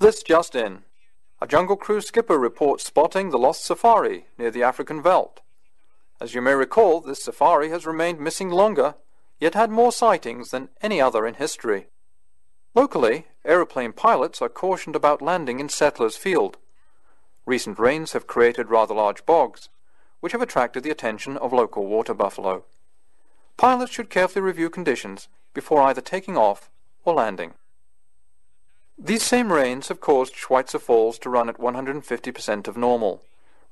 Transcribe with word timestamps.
This 0.00 0.22
just 0.22 0.54
in. 0.54 0.84
A 1.42 1.46
Jungle 1.46 1.76
Cruise 1.76 2.06
skipper 2.06 2.38
reports 2.38 2.86
spotting 2.86 3.28
the 3.28 3.38
lost 3.38 3.66
safari 3.66 4.24
near 4.38 4.50
the 4.50 4.62
African 4.62 5.02
veldt. 5.02 5.42
As 6.18 6.34
you 6.34 6.40
may 6.40 6.54
recall, 6.54 7.02
this 7.02 7.22
safari 7.22 7.68
has 7.68 7.84
remained 7.84 8.18
missing 8.18 8.48
longer, 8.48 8.94
yet 9.38 9.52
had 9.52 9.70
more 9.70 9.92
sightings 9.92 10.52
than 10.52 10.70
any 10.80 11.02
other 11.02 11.26
in 11.26 11.34
history. 11.34 11.88
Locally, 12.74 13.26
aeroplane 13.44 13.92
pilots 13.92 14.40
are 14.40 14.48
cautioned 14.48 14.96
about 14.96 15.20
landing 15.20 15.60
in 15.60 15.68
Settlers 15.68 16.16
Field. 16.16 16.56
Recent 17.44 17.78
rains 17.78 18.12
have 18.12 18.26
created 18.26 18.70
rather 18.70 18.94
large 18.94 19.26
bogs, 19.26 19.68
which 20.20 20.32
have 20.32 20.40
attracted 20.40 20.82
the 20.82 20.90
attention 20.90 21.36
of 21.36 21.52
local 21.52 21.86
water 21.86 22.14
buffalo. 22.14 22.64
Pilots 23.58 23.92
should 23.92 24.08
carefully 24.08 24.40
review 24.40 24.70
conditions 24.70 25.28
before 25.52 25.82
either 25.82 26.00
taking 26.00 26.38
off 26.38 26.70
or 27.04 27.12
landing. 27.12 27.52
These 29.02 29.22
same 29.22 29.50
rains 29.50 29.88
have 29.88 29.98
caused 29.98 30.36
Schweitzer 30.36 30.78
Falls 30.78 31.18
to 31.20 31.30
run 31.30 31.48
at 31.48 31.56
150% 31.56 32.68
of 32.68 32.76
normal, 32.76 33.22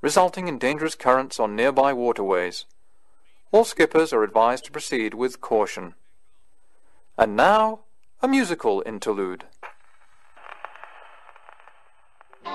resulting 0.00 0.48
in 0.48 0.58
dangerous 0.58 0.94
currents 0.94 1.38
on 1.38 1.54
nearby 1.54 1.92
waterways. 1.92 2.64
All 3.52 3.66
skippers 3.66 4.14
are 4.14 4.22
advised 4.22 4.64
to 4.64 4.72
proceed 4.72 5.12
with 5.12 5.42
caution. 5.42 5.94
And 7.18 7.36
now, 7.36 7.80
a 8.22 8.26
musical 8.26 8.82
interlude. 8.86 9.44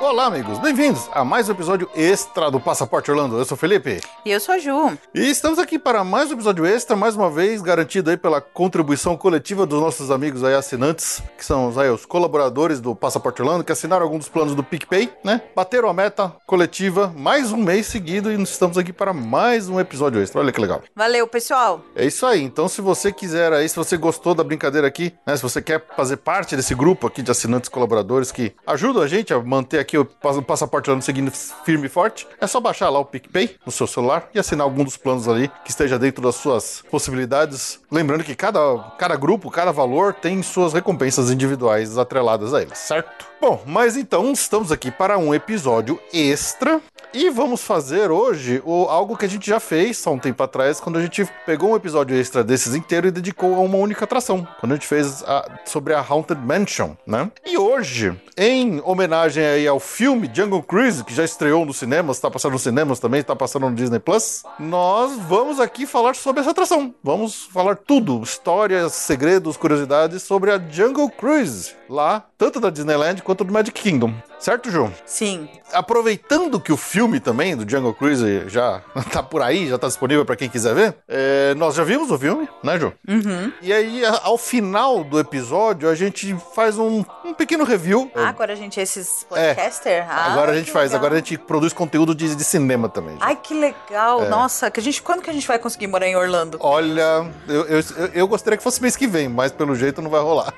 Olá, 0.01 0.25
amigos, 0.25 0.59
bem-vindos 0.59 1.09
a 1.13 1.23
mais 1.23 1.47
um 1.47 1.53
episódio 1.53 1.89
extra 1.95 2.51
do 2.51 2.59
Passaporte 2.59 3.09
Orlando. 3.09 3.37
Eu 3.37 3.45
sou 3.45 3.55
o 3.55 3.59
Felipe. 3.59 4.01
E 4.25 4.31
eu 4.31 4.39
sou 4.39 4.55
a 4.55 4.57
Ju. 4.59 4.97
E 5.13 5.29
estamos 5.29 5.57
aqui 5.59 5.79
para 5.79 6.03
mais 6.03 6.29
um 6.29 6.33
episódio 6.33 6.65
extra, 6.65 6.95
mais 6.95 7.15
uma 7.15 7.29
vez 7.31 7.61
garantido 7.61 8.09
aí 8.09 8.17
pela 8.17 8.41
contribuição 8.41 9.15
coletiva 9.15 9.65
dos 9.65 9.79
nossos 9.79 10.11
amigos 10.11 10.43
aí 10.43 10.55
assinantes, 10.55 11.23
que 11.37 11.45
são 11.45 11.71
aí, 11.79 11.89
os 11.89 12.05
colaboradores 12.05 12.81
do 12.81 12.93
Passaporte 12.93 13.41
Orlando, 13.41 13.63
que 13.63 13.71
assinaram 13.71 14.03
alguns 14.03 14.19
dos 14.19 14.29
planos 14.29 14.55
do 14.55 14.63
PicPay, 14.63 15.09
né? 15.23 15.41
Bateram 15.55 15.87
a 15.89 15.93
meta 15.93 16.33
coletiva 16.45 17.13
mais 17.15 17.51
um 17.51 17.57
mês 17.57 17.85
seguido 17.87 18.31
e 18.31 18.41
estamos 18.43 18.77
aqui 18.77 18.91
para 18.91 19.13
mais 19.13 19.69
um 19.69 19.79
episódio 19.79 20.21
extra. 20.21 20.41
Olha 20.41 20.51
que 20.51 20.59
legal. 20.59 20.81
Valeu, 20.95 21.27
pessoal. 21.27 21.81
É 21.95 22.05
isso 22.05 22.25
aí. 22.25 22.41
Então, 22.43 22.67
se 22.67 22.81
você 22.81 23.11
quiser 23.11 23.53
aí, 23.53 23.69
se 23.69 23.75
você 23.75 23.95
gostou 23.95 24.35
da 24.35 24.43
brincadeira 24.43 24.87
aqui, 24.87 25.13
né? 25.25 25.37
Se 25.37 25.43
você 25.43 25.61
quer 25.61 25.85
fazer 25.95 26.17
parte 26.17 26.55
desse 26.57 26.75
grupo 26.75 27.07
aqui 27.07 27.21
de 27.21 27.31
assinantes 27.31 27.69
colaboradores 27.69 28.31
que 28.31 28.53
ajudam 28.67 29.01
a 29.01 29.07
gente 29.07 29.33
a 29.33 29.39
manter 29.39 29.82
aqui 29.83 29.97
o 29.97 30.05
passaporte 30.05 30.89
ano 30.89 31.01
seguindo 31.01 31.31
firme 31.31 31.85
e 31.85 31.89
forte, 31.89 32.27
é 32.39 32.47
só 32.47 32.59
baixar 32.59 32.89
lá 32.89 32.99
o 32.99 33.05
PicPay 33.05 33.57
no 33.65 33.71
seu 33.71 33.85
celular 33.85 34.29
e 34.33 34.39
assinar 34.39 34.65
algum 34.65 34.83
dos 34.83 34.97
planos 34.97 35.27
ali 35.27 35.51
que 35.63 35.69
esteja 35.69 35.99
dentro 35.99 36.23
das 36.23 36.35
suas 36.35 36.83
possibilidades. 36.89 37.79
Lembrando 37.91 38.23
que 38.23 38.35
cada, 38.35 38.59
cada 38.97 39.15
grupo, 39.15 39.51
cada 39.51 39.71
valor 39.71 40.13
tem 40.13 40.41
suas 40.41 40.73
recompensas 40.73 41.29
individuais 41.29 41.97
atreladas 41.97 42.53
a 42.53 42.61
eles, 42.61 42.77
certo? 42.77 43.33
Bom, 43.39 43.61
mas 43.65 43.97
então 43.97 44.31
estamos 44.31 44.71
aqui 44.71 44.89
para 44.89 45.17
um 45.17 45.35
episódio 45.35 45.99
extra 46.13 46.81
e 47.13 47.29
vamos 47.29 47.61
fazer 47.61 48.09
hoje 48.09 48.61
o, 48.65 48.85
algo 48.85 49.17
que 49.17 49.25
a 49.25 49.29
gente 49.29 49.47
já 49.47 49.59
fez 49.59 50.01
há 50.07 50.09
um 50.09 50.17
tempo 50.17 50.41
atrás, 50.41 50.79
quando 50.79 50.97
a 50.97 51.01
gente 51.01 51.29
pegou 51.45 51.71
um 51.71 51.75
episódio 51.75 52.17
extra 52.17 52.43
desses 52.43 52.73
inteiro 52.73 53.07
e 53.07 53.11
dedicou 53.11 53.53
a 53.53 53.59
uma 53.59 53.77
única 53.77 54.05
atração. 54.05 54.47
Quando 54.59 54.71
a 54.71 54.75
gente 54.75 54.87
fez 54.87 55.21
a, 55.23 55.45
sobre 55.65 55.93
a 55.93 55.99
Haunted 55.99 56.41
Mansion, 56.41 56.95
né? 57.05 57.29
E 57.45 57.57
hoje, 57.57 58.19
em 58.37 58.81
homenagem 58.83 59.45
aí 59.45 59.67
ao 59.67 59.72
filme 59.79 60.29
Jungle 60.33 60.63
Cruise, 60.63 61.03
que 61.03 61.13
já 61.13 61.23
estreou 61.23 61.65
nos 61.65 61.77
cinemas, 61.77 62.17
está 62.17 62.29
passando 62.29 62.53
nos 62.53 62.61
cinemas 62.61 62.99
também, 62.99 63.21
está 63.21 63.35
passando 63.35 63.69
no 63.69 63.75
Disney 63.75 63.99
Plus, 63.99 64.43
nós 64.59 65.17
vamos 65.27 65.59
aqui 65.59 65.85
falar 65.85 66.15
sobre 66.15 66.41
essa 66.41 66.51
atração. 66.51 66.93
Vamos 67.03 67.43
falar 67.45 67.75
tudo, 67.75 68.21
histórias, 68.21 68.93
segredos, 68.93 69.57
curiosidades 69.57 70.23
sobre 70.23 70.51
a 70.51 70.57
Jungle 70.57 71.09
Cruise, 71.09 71.73
lá, 71.89 72.25
tanto 72.37 72.59
da 72.59 72.69
Disneyland 72.69 73.21
quanto 73.21 73.43
do 73.43 73.53
Magic 73.53 73.81
Kingdom. 73.81 74.13
Certo, 74.43 74.69
João? 74.69 74.91
Sim. 75.05 75.47
Aproveitando 75.71 76.59
que 76.59 76.73
o 76.73 76.75
filme 76.75 77.21
também 77.21 77.55
do 77.55 77.67
Jungle 77.67 77.93
Cruise 77.93 78.43
já 78.47 78.81
tá 79.09 79.23
por 79.23 79.41
aí, 79.41 79.69
já 79.69 79.77
tá 79.77 79.87
disponível 79.87 80.25
para 80.25 80.35
quem 80.35 80.49
quiser 80.49 80.75
ver, 80.75 80.97
é, 81.07 81.53
nós 81.55 81.75
já 81.75 81.85
vimos 81.85 82.11
o 82.11 82.19
filme, 82.19 82.49
né, 82.61 82.77
João? 82.77 82.91
Uhum. 83.07 83.53
E 83.61 83.71
aí, 83.71 84.03
ao 84.21 84.37
final 84.37 85.01
do 85.01 85.17
episódio, 85.17 85.89
a 85.89 85.95
gente 85.95 86.35
faz 86.53 86.77
um, 86.77 87.05
um 87.23 87.33
pequeno 87.33 87.63
review. 87.63 88.11
Ah, 88.13 88.27
agora 88.27 88.51
a 88.51 88.55
gente 88.57 88.81
é 88.81 88.83
esses 88.83 89.25
podcaster? 89.29 89.93
É. 89.93 90.07
Ah, 90.09 90.33
agora 90.33 90.51
a 90.51 90.55
gente 90.55 90.71
faz, 90.71 90.91
legal. 90.91 90.97
agora 90.99 91.13
a 91.13 91.17
gente 91.19 91.37
produz 91.37 91.71
conteúdo 91.71 92.13
de, 92.13 92.35
de 92.35 92.43
cinema 92.43 92.89
também. 92.89 93.15
Ai, 93.21 93.37
que 93.37 93.53
legal. 93.53 94.25
É. 94.25 94.27
Nossa, 94.27 94.69
que 94.69 94.81
a 94.81 94.83
gente, 94.83 95.01
quando 95.01 95.21
que 95.21 95.29
a 95.29 95.33
gente 95.33 95.47
vai 95.47 95.57
conseguir 95.57 95.87
morar 95.87 96.05
em 96.05 96.17
Orlando? 96.17 96.57
Olha, 96.59 97.31
eu, 97.47 97.65
eu, 97.65 97.83
eu 98.13 98.27
gostaria 98.27 98.57
que 98.57 98.63
fosse 98.63 98.81
mês 98.81 98.97
que 98.97 99.07
vem, 99.07 99.29
mas 99.29 99.53
pelo 99.53 99.73
jeito 99.73 100.01
não 100.01 100.09
vai 100.09 100.19
rolar. 100.19 100.53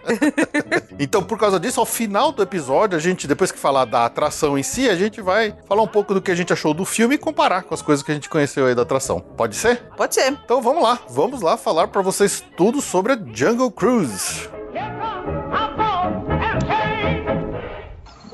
então, 0.97 1.21
por 1.21 1.37
causa 1.37 1.59
disso, 1.59 1.79
ao 1.79 1.85
final 1.85 2.31
do 2.31 2.41
episódio, 2.41 2.97
a 2.97 2.99
gente, 2.99 3.27
depois 3.27 3.51
que 3.51 3.59
falar 3.75 3.85
da 3.85 4.05
atração 4.05 4.57
em 4.57 4.63
si, 4.63 4.89
a 4.89 4.95
gente 4.95 5.19
vai 5.19 5.53
falar 5.67 5.81
um 5.81 5.87
pouco 5.87 6.13
do 6.13 6.21
que 6.21 6.31
a 6.31 6.35
gente 6.35 6.53
achou 6.53 6.73
do 6.73 6.85
filme 6.85 7.15
e 7.15 7.17
comparar 7.17 7.63
com 7.63 7.73
as 7.73 7.81
coisas 7.81 8.01
que 8.01 8.09
a 8.09 8.13
gente 8.13 8.29
conheceu 8.29 8.65
aí 8.65 8.73
da 8.73 8.83
atração. 8.83 9.19
Pode 9.19 9.57
ser? 9.57 9.81
Pode 9.97 10.15
ser. 10.15 10.31
Então 10.31 10.61
vamos 10.61 10.81
lá, 10.81 10.97
vamos 11.09 11.41
lá 11.41 11.57
falar 11.57 11.89
para 11.89 12.01
vocês 12.01 12.41
tudo 12.55 12.79
sobre 12.79 13.11
a 13.11 13.19
Jungle 13.33 13.69
Cruise. 13.69 14.49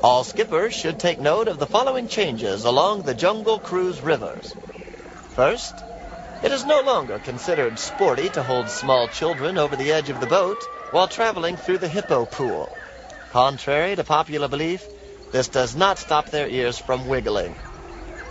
All 0.00 0.22
skippers 0.22 0.74
should 0.74 0.98
take 1.00 1.20
note 1.20 1.50
of 1.50 1.58
the 1.58 1.66
following 1.66 2.06
changes 2.06 2.64
along 2.64 3.02
the 3.02 3.14
Jungle 3.14 3.58
Cruise 3.58 4.00
rivers. 4.00 4.54
First, 5.34 5.74
it 6.44 6.52
is 6.52 6.64
no 6.64 6.82
longer 6.82 7.18
considered 7.24 7.78
sporty 7.78 8.28
to 8.30 8.42
hold 8.44 8.68
small 8.68 9.08
children 9.08 9.58
over 9.58 9.76
the 9.76 9.92
edge 9.92 10.08
of 10.08 10.20
the 10.20 10.26
boat 10.26 10.62
while 10.92 11.08
traveling 11.08 11.56
through 11.56 11.78
the 11.78 11.88
hippo 11.88 12.26
pool. 12.26 12.68
Contrary 13.32 13.96
to 13.96 14.04
popular 14.04 14.48
belief, 14.48 14.91
this 15.32 15.48
does 15.48 15.74
not 15.74 15.98
stop 15.98 16.28
their 16.28 16.46
ears 16.46 16.78
from 16.78 17.08
wiggling. 17.08 17.54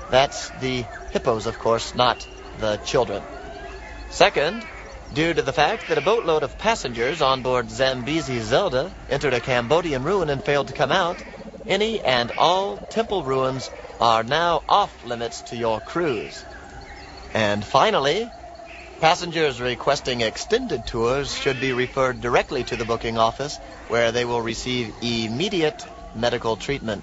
That's 0.10 0.50
the 0.52 0.86
hippos, 1.12 1.48
of 1.48 1.58
course, 1.58 1.96
not 1.96 2.26
the 2.60 2.78
children. 2.86 3.24
Second, 4.12 4.64
due 5.14 5.34
to 5.34 5.42
the 5.42 5.52
fact 5.52 5.88
that 5.88 5.98
a 5.98 6.02
boatload 6.02 6.44
of 6.44 6.58
passengers 6.60 7.22
on 7.22 7.42
board 7.42 7.70
Zambezi 7.70 8.40
Zelda 8.40 8.92
entered 9.10 9.34
a 9.34 9.40
Cambodian 9.40 10.04
ruin 10.04 10.30
and 10.30 10.44
failed 10.44 10.68
to 10.68 10.74
come 10.74 10.92
out, 10.92 11.18
any 11.68 12.00
and 12.02 12.32
all 12.38 12.78
temple 12.90 13.24
ruins 13.24 13.72
are 14.00 14.24
now 14.24 14.62
off 14.70 15.04
limits 15.04 15.42
to 15.44 15.56
your 15.56 15.80
cruise. 15.80 16.44
And 17.34 17.64
finally, 17.64 18.30
passengers 19.00 19.60
requesting 19.60 20.22
extended 20.22 20.86
tours 20.86 21.34
should 21.34 21.60
be 21.60 21.74
referred 21.74 22.22
directly 22.22 22.64
to 22.66 22.76
the 22.76 22.86
booking 22.86 23.18
office 23.18 23.60
where 23.88 24.12
they 24.12 24.26
will 24.26 24.42
receive 24.42 24.94
immediate 25.02 25.86
medical 26.16 26.56
treatment. 26.58 27.02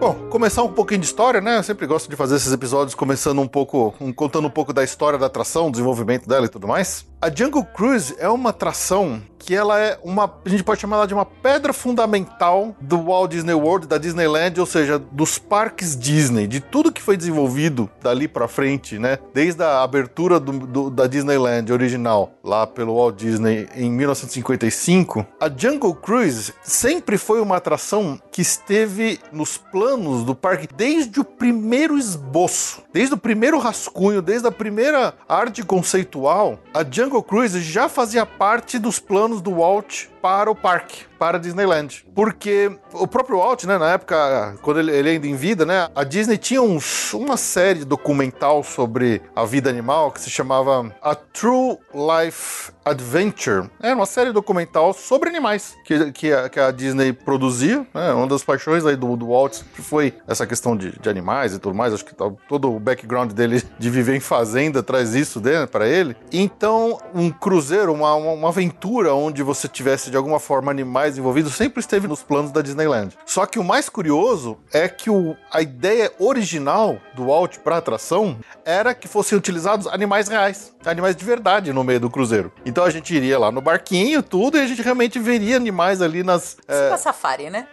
Bom, 0.00 0.14
começar 0.30 0.62
um 0.62 0.72
pouquinho 0.72 1.00
de 1.00 1.06
história, 1.06 1.40
né? 1.40 1.58
Eu 1.58 1.62
sempre 1.64 1.84
gosto 1.84 2.08
de 2.08 2.14
fazer 2.14 2.36
esses 2.36 2.52
episódios 2.52 2.94
começando 2.94 3.40
um 3.40 3.48
pouco, 3.48 3.92
um, 4.00 4.12
contando 4.12 4.46
um 4.46 4.50
pouco 4.50 4.72
da 4.72 4.84
história 4.84 5.18
da 5.18 5.26
atração, 5.26 5.72
desenvolvimento 5.72 6.28
dela 6.28 6.46
e 6.46 6.48
tudo 6.48 6.68
mais. 6.68 7.04
A 7.20 7.28
Jungle 7.28 7.64
Cruise 7.64 8.14
é 8.16 8.28
uma 8.28 8.50
atração 8.50 9.20
que 9.38 9.54
ela 9.54 9.78
é 9.78 9.98
uma, 10.02 10.32
a 10.44 10.48
gente 10.48 10.64
pode 10.64 10.80
chamar 10.80 10.96
ela 10.96 11.06
de 11.06 11.14
uma 11.14 11.24
pedra 11.24 11.72
fundamental 11.72 12.74
do 12.80 13.04
Walt 13.04 13.30
Disney 13.30 13.54
World, 13.54 13.86
da 13.86 13.98
Disneyland, 13.98 14.58
ou 14.60 14.66
seja, 14.66 14.98
dos 14.98 15.38
parques 15.38 15.96
Disney, 15.96 16.46
de 16.46 16.60
tudo 16.60 16.92
que 16.92 17.02
foi 17.02 17.16
desenvolvido 17.16 17.88
dali 18.02 18.26
para 18.26 18.48
frente, 18.48 18.98
né? 18.98 19.18
Desde 19.32 19.62
a 19.62 19.82
abertura 19.82 20.40
do, 20.40 20.52
do, 20.66 20.90
da 20.90 21.06
Disneyland 21.06 21.72
original, 21.72 22.32
lá 22.42 22.66
pelo 22.66 22.96
Walt 22.96 23.16
Disney 23.16 23.68
em 23.74 23.90
1955, 23.90 25.26
a 25.40 25.48
Jungle 25.48 25.94
Cruise 25.94 26.52
sempre 26.62 27.16
foi 27.18 27.40
uma 27.40 27.56
atração 27.56 28.20
que 28.30 28.42
esteve 28.42 29.20
nos 29.32 29.56
planos 29.56 30.24
do 30.24 30.34
parque 30.34 30.68
desde 30.76 31.20
o 31.20 31.24
primeiro 31.24 31.98
esboço, 31.98 32.82
desde 32.92 33.14
o 33.14 33.18
primeiro 33.18 33.58
rascunho, 33.58 34.22
desde 34.22 34.46
a 34.48 34.52
primeira 34.52 35.14
arte 35.28 35.62
conceitual. 35.62 36.58
A 36.72 36.84
Jungle 36.84 37.22
Cruise 37.22 37.60
já 37.60 37.88
fazia 37.88 38.24
parte 38.24 38.78
dos 38.78 38.98
planos 38.98 39.37
do 39.42 39.50
Walt 39.50 40.08
para 40.20 40.50
o 40.50 40.54
parque, 40.54 41.04
para 41.18 41.38
a 41.38 41.40
Disneyland. 41.40 42.04
Porque 42.14 42.70
o 42.92 43.06
próprio 43.06 43.38
Walt, 43.38 43.64
né, 43.64 43.78
na 43.78 43.92
época, 43.92 44.56
quando 44.62 44.80
ele, 44.80 44.92
ele 44.92 45.10
ainda 45.10 45.26
em 45.26 45.34
vida, 45.34 45.64
né, 45.64 45.88
a 45.94 46.04
Disney 46.04 46.38
tinha 46.38 46.62
uns, 46.62 47.12
uma 47.14 47.36
série 47.36 47.84
documental 47.84 48.62
sobre 48.62 49.22
a 49.34 49.44
vida 49.44 49.70
animal 49.70 50.10
que 50.10 50.20
se 50.20 50.30
chamava 50.30 50.92
A 51.02 51.14
True 51.14 51.78
Life 51.94 52.72
Adventure. 52.84 53.68
Era 53.80 53.94
uma 53.94 54.06
série 54.06 54.32
documental 54.32 54.92
sobre 54.92 55.28
animais 55.28 55.76
que, 55.84 56.12
que, 56.12 56.32
a, 56.32 56.48
que 56.48 56.58
a 56.58 56.70
Disney 56.70 57.12
produzia. 57.12 57.86
Né? 57.94 58.12
Uma 58.12 58.26
das 58.26 58.42
paixões 58.42 58.84
aí 58.86 58.96
do, 58.96 59.16
do 59.16 59.28
Walt 59.28 59.60
foi 59.74 60.14
essa 60.26 60.46
questão 60.46 60.76
de, 60.76 60.98
de 60.98 61.08
animais 61.08 61.54
e 61.54 61.58
tudo 61.58 61.74
mais. 61.74 61.92
Acho 61.92 62.04
que 62.04 62.14
tá, 62.14 62.30
todo 62.48 62.74
o 62.74 62.80
background 62.80 63.32
dele 63.32 63.62
de 63.78 63.90
viver 63.90 64.16
em 64.16 64.20
fazenda 64.20 64.82
traz 64.82 65.14
isso 65.14 65.40
né, 65.40 65.66
para 65.66 65.86
ele. 65.86 66.16
Então, 66.32 66.98
um 67.14 67.30
cruzeiro, 67.30 67.92
uma, 67.92 68.14
uma 68.14 68.48
aventura 68.48 69.14
onde 69.14 69.42
você 69.42 69.68
tivesse 69.68 70.07
de 70.10 70.16
alguma 70.16 70.40
forma 70.40 70.70
animais 70.70 71.18
envolvidos 71.18 71.54
sempre 71.54 71.80
esteve 71.80 72.06
nos 72.06 72.22
planos 72.22 72.50
da 72.50 72.62
Disneyland. 72.62 73.16
Só 73.26 73.46
que 73.46 73.58
o 73.58 73.64
mais 73.64 73.88
curioso 73.88 74.58
é 74.72 74.88
que 74.88 75.10
o, 75.10 75.36
a 75.52 75.62
ideia 75.62 76.12
original 76.18 76.98
do 77.14 77.26
Walt 77.26 77.58
para 77.58 77.76
atração 77.76 78.38
era 78.64 78.94
que 78.94 79.08
fossem 79.08 79.36
utilizados 79.36 79.86
animais 79.86 80.28
reais, 80.28 80.72
animais 80.84 81.16
de 81.16 81.24
verdade 81.24 81.72
no 81.72 81.82
meio 81.84 82.00
do 82.00 82.10
cruzeiro. 82.10 82.52
Então 82.64 82.84
a 82.84 82.90
gente 82.90 83.14
iria 83.14 83.38
lá 83.38 83.50
no 83.50 83.60
barquinho, 83.60 84.22
tudo, 84.22 84.58
e 84.58 84.60
a 84.60 84.66
gente 84.66 84.82
realmente 84.82 85.18
veria 85.18 85.56
animais 85.56 86.02
ali 86.02 86.22
nas. 86.22 86.56
É, 86.66 86.96
safari, 86.96 87.50
né? 87.50 87.66